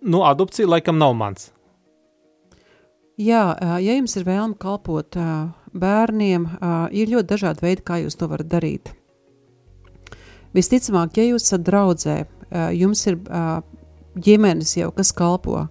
nu, 0.00 0.22
adopcija 0.26 0.68
laikam 0.70 1.00
nav 1.00 1.16
mans. 1.18 1.50
Jā, 3.20 3.50
ā, 3.52 3.80
ja 3.84 3.98
jums 3.98 4.16
ir 4.16 4.24
vēlme 4.24 4.56
kalpot 4.60 5.18
ā, 5.20 5.30
bērniem, 5.76 6.46
ir 6.96 7.10
ļoti 7.12 7.28
dažādi 7.30 7.64
veidi, 7.64 7.84
kā 7.86 8.00
jūs 8.02 8.18
to 8.18 8.28
varat 8.30 8.48
darīt. 8.50 8.92
Visticamāk, 10.56 11.14
ja 11.20 11.28
jūs 11.28 11.46
esat 11.46 11.62
draudzē, 11.66 12.16
jums 12.74 13.04
ir 13.06 13.20
ģimenes 14.18 14.74
jau, 14.80 14.90
kas 14.94 15.12
kalpo, 15.14 15.68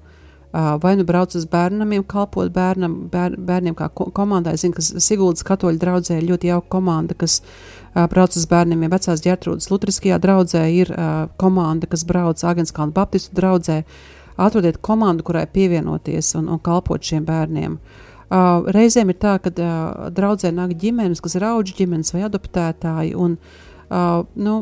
vai 0.52 0.96
nu 0.98 1.04
brauc 1.06 1.36
uz 1.38 1.46
bērnamiem, 1.46 2.04
kalpot 2.10 2.50
bērnam, 2.54 2.96
bēr, 3.12 3.36
bērniem 3.38 3.76
kā 3.78 3.90
ko, 3.94 4.08
komandai. 4.16 4.56
Es 4.58 4.64
zinu, 4.66 4.74
ka 4.78 4.82
Siguldas 4.82 5.46
katoļu 5.46 5.78
draudzē 5.82 6.18
ir 6.18 6.30
ļoti 6.32 6.50
jauka 6.50 6.72
komanda, 6.74 7.14
kas 7.14 7.40
ā, 7.94 8.08
brauc 8.10 8.34
uz 8.34 8.48
bērniem. 8.50 8.88
Ja 8.88 8.94
vecās 8.96 9.22
ģertrūdas 9.26 9.70
Lutriskajā 9.70 10.18
draudzē 10.24 10.64
ir 10.74 10.94
ā, 10.96 11.30
komanda, 11.38 11.90
kas 11.90 12.06
brauc 12.10 12.42
Agenskalnu 12.42 12.96
Baptistu 12.98 13.38
draudzē. 13.38 13.84
Atrodiet 14.40 14.80
komandu, 14.82 15.26
kurai 15.28 15.46
pievienoties 15.52 16.34
un, 16.40 16.48
un 16.50 16.62
kalpot 16.64 17.04
šiem 17.04 17.26
bērniem. 17.28 17.78
Uh, 18.30 18.62
reizēm 18.74 19.10
ir 19.10 19.18
tā, 19.22 19.36
ka 19.42 19.50
uh, 19.52 20.10
draudzē 20.14 20.52
nāk 20.54 20.76
ģimenes, 20.80 21.22
kas 21.22 21.34
ir 21.36 21.46
auga 21.50 21.74
ģimenes 21.76 22.14
vai 22.14 22.22
adoptētāji. 22.28 23.16
Un, 23.18 23.36
uh, 23.90 24.22
nu, 24.38 24.54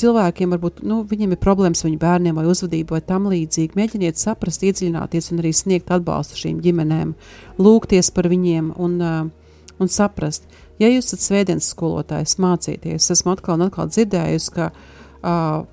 cilvēkiem 0.00 0.54
varbūt 0.54 0.82
nu, 0.86 1.02
viņiem 1.10 1.34
ir 1.34 1.40
problēmas 1.42 1.84
viņu 1.86 2.00
bērniem 2.02 2.38
vai 2.38 2.46
uzvedību 2.50 2.96
vai 2.96 3.02
tam 3.04 3.28
līdzīgi. 3.32 3.76
Mēģiniet 3.78 4.20
saprast, 4.20 4.64
iedziļināties 4.66 5.30
un 5.32 5.42
arī 5.42 5.52
sniegt 5.54 5.92
atbalstu 5.94 6.40
šīm 6.40 6.58
ģimenēm, 6.64 7.14
lūgties 7.62 8.10
par 8.14 8.30
viņiem 8.32 8.72
un, 8.80 8.98
uh, 9.02 9.76
un 9.78 9.92
saprast. 9.92 10.48
Ja 10.82 10.90
jūs 10.90 11.12
esat 11.12 11.22
svētdienas 11.28 11.70
skolotājs, 11.70 12.38
mācīties, 12.42 13.12
esmu 13.14 13.36
atkal 13.36 13.58
un 13.58 13.68
atkal 13.68 13.92
dzirdējusi, 13.92 14.54
ka 14.56 14.72
uh, 14.74 15.64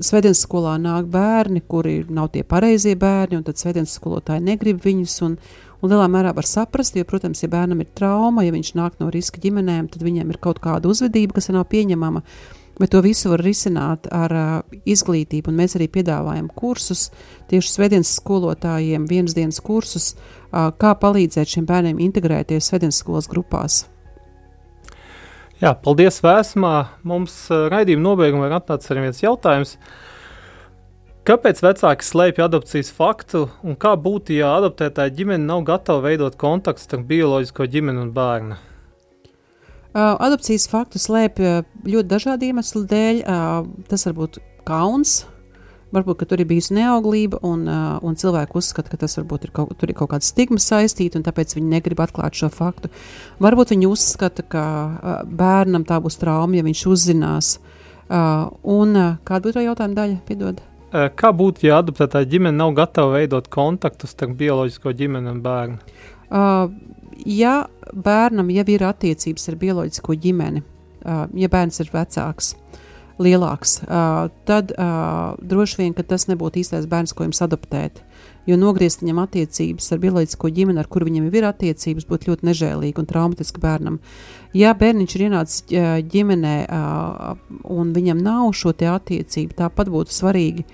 Svētdienas 0.00 0.42
skolā 0.44 0.74
nāk 0.80 1.08
bērni, 1.12 1.62
kuri 1.68 2.02
nav 2.12 2.30
tie 2.34 2.42
pareizie 2.44 2.94
bērni, 3.00 3.38
un 3.38 3.44
tad 3.44 3.60
svētdienas 3.60 3.94
skolotāji 3.96 4.44
negrib 4.44 4.80
viņus. 4.84 5.14
Un, 5.24 5.36
un 5.80 5.92
lielā 5.92 6.06
mērā 6.12 6.34
var 6.36 6.48
saprast, 6.48 6.96
jo, 6.96 7.04
protams, 7.08 7.40
ja 7.44 7.50
bērnam 7.52 7.80
ir 7.80 7.88
trauma, 7.96 8.44
ja 8.44 8.52
viņš 8.52 8.74
nāk 8.76 8.98
no 9.00 9.10
riska 9.12 9.40
ģimenēm, 9.40 9.88
tad 9.92 10.04
viņam 10.04 10.32
ir 10.32 10.40
kaut 10.40 10.60
kāda 10.64 10.88
uzvedība, 10.88 11.38
kas 11.38 11.48
nav 11.52 11.66
pieņemama. 11.72 12.24
Bet 12.80 12.94
to 12.94 13.02
visu 13.04 13.28
var 13.28 13.42
risināt 13.44 14.06
ar 14.08 14.32
uh, 14.32 14.76
izglītību, 14.88 15.50
un 15.52 15.58
mēs 15.60 15.76
arī 15.76 15.90
piedāvājam 15.92 16.46
kursus 16.56 17.10
tieši 17.50 17.74
svētdienas 17.74 18.14
skolotājiem, 18.16 19.04
vienas 19.10 19.36
dienas 19.36 19.60
kursus, 19.60 20.14
uh, 20.14 20.70
kā 20.80 20.94
palīdzēt 20.96 21.58
šiem 21.58 21.66
bērniem 21.68 22.00
integrēties 22.00 22.70
svētdienas 22.70 23.02
skolas 23.02 23.28
grupās. 23.28 23.82
Jā, 25.60 25.74
paldies 25.76 26.22
vēsmā. 26.24 26.72
Mums 27.04 27.34
uh, 27.52 27.66
raidījuma 27.68 28.06
nobeigumā 28.06 28.48
ir 28.48 28.56
atnācis 28.62 28.94
arī 28.94 29.04
viens 29.10 29.20
jautājums. 29.20 29.76
Kāpēc 31.28 31.60
vecāki 31.60 32.08
slēpj 32.08 32.46
adopcijas 32.46 32.88
faktu 32.96 33.44
un 33.60 33.76
kā 33.76 33.92
būtu, 33.92 34.38
ja 34.40 34.54
adoptētāja 34.56 35.12
ģimene 35.20 35.44
nav 35.44 35.66
gatava 35.68 36.08
veidot 36.08 36.40
kontaktu 36.40 36.88
starp 36.88 37.04
bioloģisko 37.12 37.68
ģimeni 37.76 38.06
un 38.06 38.16
bērnu? 38.16 38.56
Adopcijas 39.94 40.68
faktu 40.70 41.00
slēpj 41.02 41.50
ļoti 41.88 42.08
dažādu 42.10 42.46
iemeslu 42.50 42.84
dēļ. 42.90 43.20
Tas 43.90 44.06
var 44.06 44.16
būt 44.18 44.38
kauns, 44.68 45.24
varbūt 45.90 46.22
tur 46.30 46.42
ir 46.42 46.46
bijusi 46.46 46.76
neauglība, 46.76 47.40
un, 47.46 47.64
un 47.66 48.18
cilvēki 48.18 48.54
uzskata, 48.60 48.92
ka 48.92 49.00
tas 49.02 49.18
varbūt 49.18 49.48
ir 49.48 49.54
kaut, 49.56 49.74
ir 49.82 49.94
kaut 49.98 50.12
kāda 50.12 50.26
stigma 50.26 50.62
saistīta, 50.62 51.18
un 51.18 51.26
tāpēc 51.26 51.56
viņi 51.56 51.74
negrib 51.74 52.02
atklāt 52.04 52.38
šo 52.38 52.52
faktu. 52.54 52.92
Varbūt 53.42 53.74
viņi 53.74 53.90
uzskata, 53.90 54.46
ka 54.46 54.64
bērnam 55.26 55.86
tā 55.88 55.98
būs 56.02 56.20
trauma, 56.22 56.54
ja 56.58 56.66
viņš 56.66 56.86
uzzinās. 56.86 57.56
Un 58.10 59.00
kāda 59.26 59.42
būtu 59.46 59.58
tā 59.58 59.66
jautājuma 59.66 59.98
daļa? 59.98 60.20
Piedod. 60.28 60.62
Kā 60.90 61.30
būtu, 61.34 61.68
ja 61.68 61.78
adoptētāja 61.78 62.26
ģimene 62.30 62.58
nav 62.58 62.72
gatava 62.78 63.18
veidot 63.18 63.46
kontaktu 63.50 64.08
starp 64.10 64.34
bioloģisko 64.38 64.94
ģimeni 64.98 65.30
un 65.30 65.42
bērnu? 65.44 65.76
Uh, 66.30 66.72
ja 67.26 67.66
bērnam 67.92 68.50
jau 68.54 68.66
ir 68.72 68.84
attiecības 68.86 69.48
ar 69.50 69.56
bioloģisko 69.60 70.16
ģimeni, 70.22 70.62
ja 71.40 71.48
bērns 71.52 71.80
ir 71.80 71.90
vecāks, 71.92 72.54
lielāks, 73.20 73.80
tad 74.48 74.72
droši 75.40 75.82
vien 75.82 75.96
tas 76.00 76.28
nebūtu 76.30 76.62
īstais 76.62 76.88
bērns, 76.88 77.12
ko 77.12 77.26
jums 77.26 77.42
adoptēt. 77.44 78.00
Jo 78.48 78.56
nogriezt 78.56 79.02
viņam 79.02 79.20
attiecības 79.20 79.92
ar 79.92 80.00
bioloģisko 80.00 80.48
ģimeni, 80.56 80.80
ar 80.80 80.88
kuru 80.88 81.10
viņam 81.10 81.26
ir 81.28 81.44
attiecības, 81.44 82.06
būtu 82.08 82.30
ļoti 82.30 82.46
nežēlīgi 82.48 83.02
un 83.02 83.08
traumatiski 83.10 83.60
bērnam. 83.60 83.98
Ja 84.56 84.72
bērniņš 84.74 85.16
ir 85.16 85.24
ienācis 85.26 85.64
ģimenē 86.10 86.54
un 87.68 87.92
viņam 87.94 88.24
nav 88.24 88.48
šo 88.56 88.72
attiecību, 88.72 89.58
tāpat 89.60 89.92
būtu 89.92 90.16
svarīgi 90.16 90.64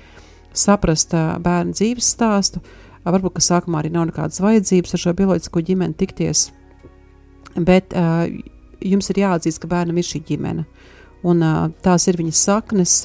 saprast 0.57 1.13
bērnu 1.13 1.75
dzīves 1.77 2.15
stāstu. 2.15 2.63
Varbūt, 3.07 3.37
ka 3.37 3.45
sākumā 3.45 3.81
arī 3.81 3.93
nav 3.95 4.09
nekādas 4.09 4.41
vajadzības 4.43 4.97
ar 4.97 5.03
šo 5.03 5.13
bioloģisko 5.15 5.61
ģimeni 5.69 5.95
tikties, 5.95 6.49
bet 7.55 7.95
uh, 7.95 8.25
jums 8.83 9.11
ir 9.13 9.21
jāatzīst, 9.23 9.61
ka 9.63 9.71
bērnam 9.71 10.01
ir 10.01 10.09
šī 10.09 10.23
ģimene. 10.27 10.67
Un, 11.27 11.43
uh, 11.43 11.69
tās 11.87 12.09
ir 12.11 12.19
viņas 12.19 12.43
saknes, 12.49 12.97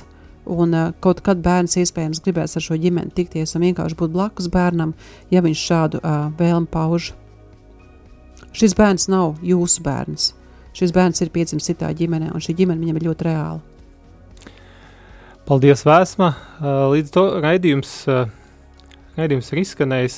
un 0.49 0.74
uh, 0.74 0.89
kaut 1.06 1.22
kad 1.26 1.43
bērns 1.45 1.78
iespējams 1.78 2.24
gribēs 2.26 2.58
ar 2.58 2.66
šo 2.66 2.80
ģimeni 2.82 3.14
tikties 3.14 3.54
un 3.56 3.68
vienkārši 3.68 3.99
būt 4.02 4.14
blakus 4.16 4.49
bērnam, 4.52 4.95
ja 5.30 5.45
viņš 5.45 5.66
šādu 5.70 6.02
uh, 6.02 6.30
vēlmu 6.39 6.70
pauž. 6.74 7.14
Šis 8.58 8.74
bērns 8.76 9.06
nav 9.12 9.38
jūsu 9.45 9.86
bērns. 9.86 10.32
Šis 10.76 10.93
bērns 10.95 11.22
ir 11.22 11.30
piedzimis 11.32 11.70
citā 11.70 11.91
ģimenē, 11.95 12.34
un 12.34 12.41
šī 12.43 12.56
ģimene 12.58 12.82
viņam 12.82 12.99
ir 12.99 13.08
ļoti 13.12 13.28
reāla. 13.28 13.62
Paldies, 15.47 15.82
Vēsma. 15.84 16.34
Līdz 16.93 17.12
to 17.12 17.24
raidījums, 17.43 17.91
raidījums 19.22 19.51
ir 19.53 19.61
izskanējis. 19.63 20.17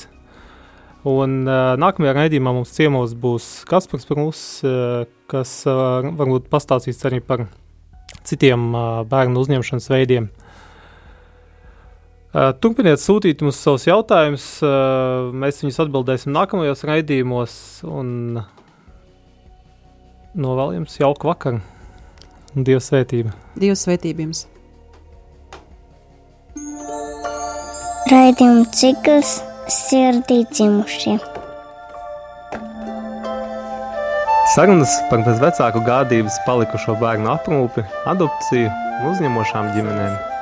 Un 1.09 1.41
uh, 1.43 1.73
nākamajā 1.75 2.13
raidījumā 2.15 2.53
mums 2.55 2.71
ciemos 2.71 3.11
būs 3.19 3.47
Kaspars 3.67 4.07
Prūs, 4.07 4.43
uh, 4.63 5.03
kas 5.31 5.51
uh, 5.67 5.99
varbūt 6.15 6.47
pastāstīs 6.51 7.03
arī 7.09 7.19
par 7.19 7.49
citiem 8.23 8.69
uh, 8.71 9.01
bērnu 9.09 9.43
uzņemšanas 9.43 9.89
veidiem. 9.91 10.29
Uh, 12.33 12.49
turpiniet 12.63 13.03
sūtīt 13.03 13.43
mums 13.45 13.59
savus 13.59 13.85
jautājumus, 13.89 14.47
uh, 14.63 15.27
mēs 15.35 15.59
viņus 15.61 15.83
atbildēsim 15.83 16.33
nākamajos 16.33 16.87
raidījumos 16.87 17.59
novēl 20.33 20.73
jums 20.79 20.97
jauku 20.97 21.29
vakaru 21.29 21.61
un 22.55 22.65
Dieva 22.65 22.81
svētību. 22.81 23.35
Dieva 23.59 23.77
svētība 23.77 24.27
jums! 24.27 24.47
Raidījuma 28.11 28.65
cikls 28.75 29.37
sirdī 29.71 30.41
dzimušie. 30.51 31.13
Sarunas 34.53 34.97
par 35.07 35.23
bezvecāku 35.23 35.85
gādības 35.87 36.35
palikušo 36.43 36.97
bērnu 36.99 37.31
aprūpi, 37.37 37.85
adopciju 38.11 38.67
un 38.67 39.09
uzņemošām 39.13 39.71
ģimenēm. 39.77 40.32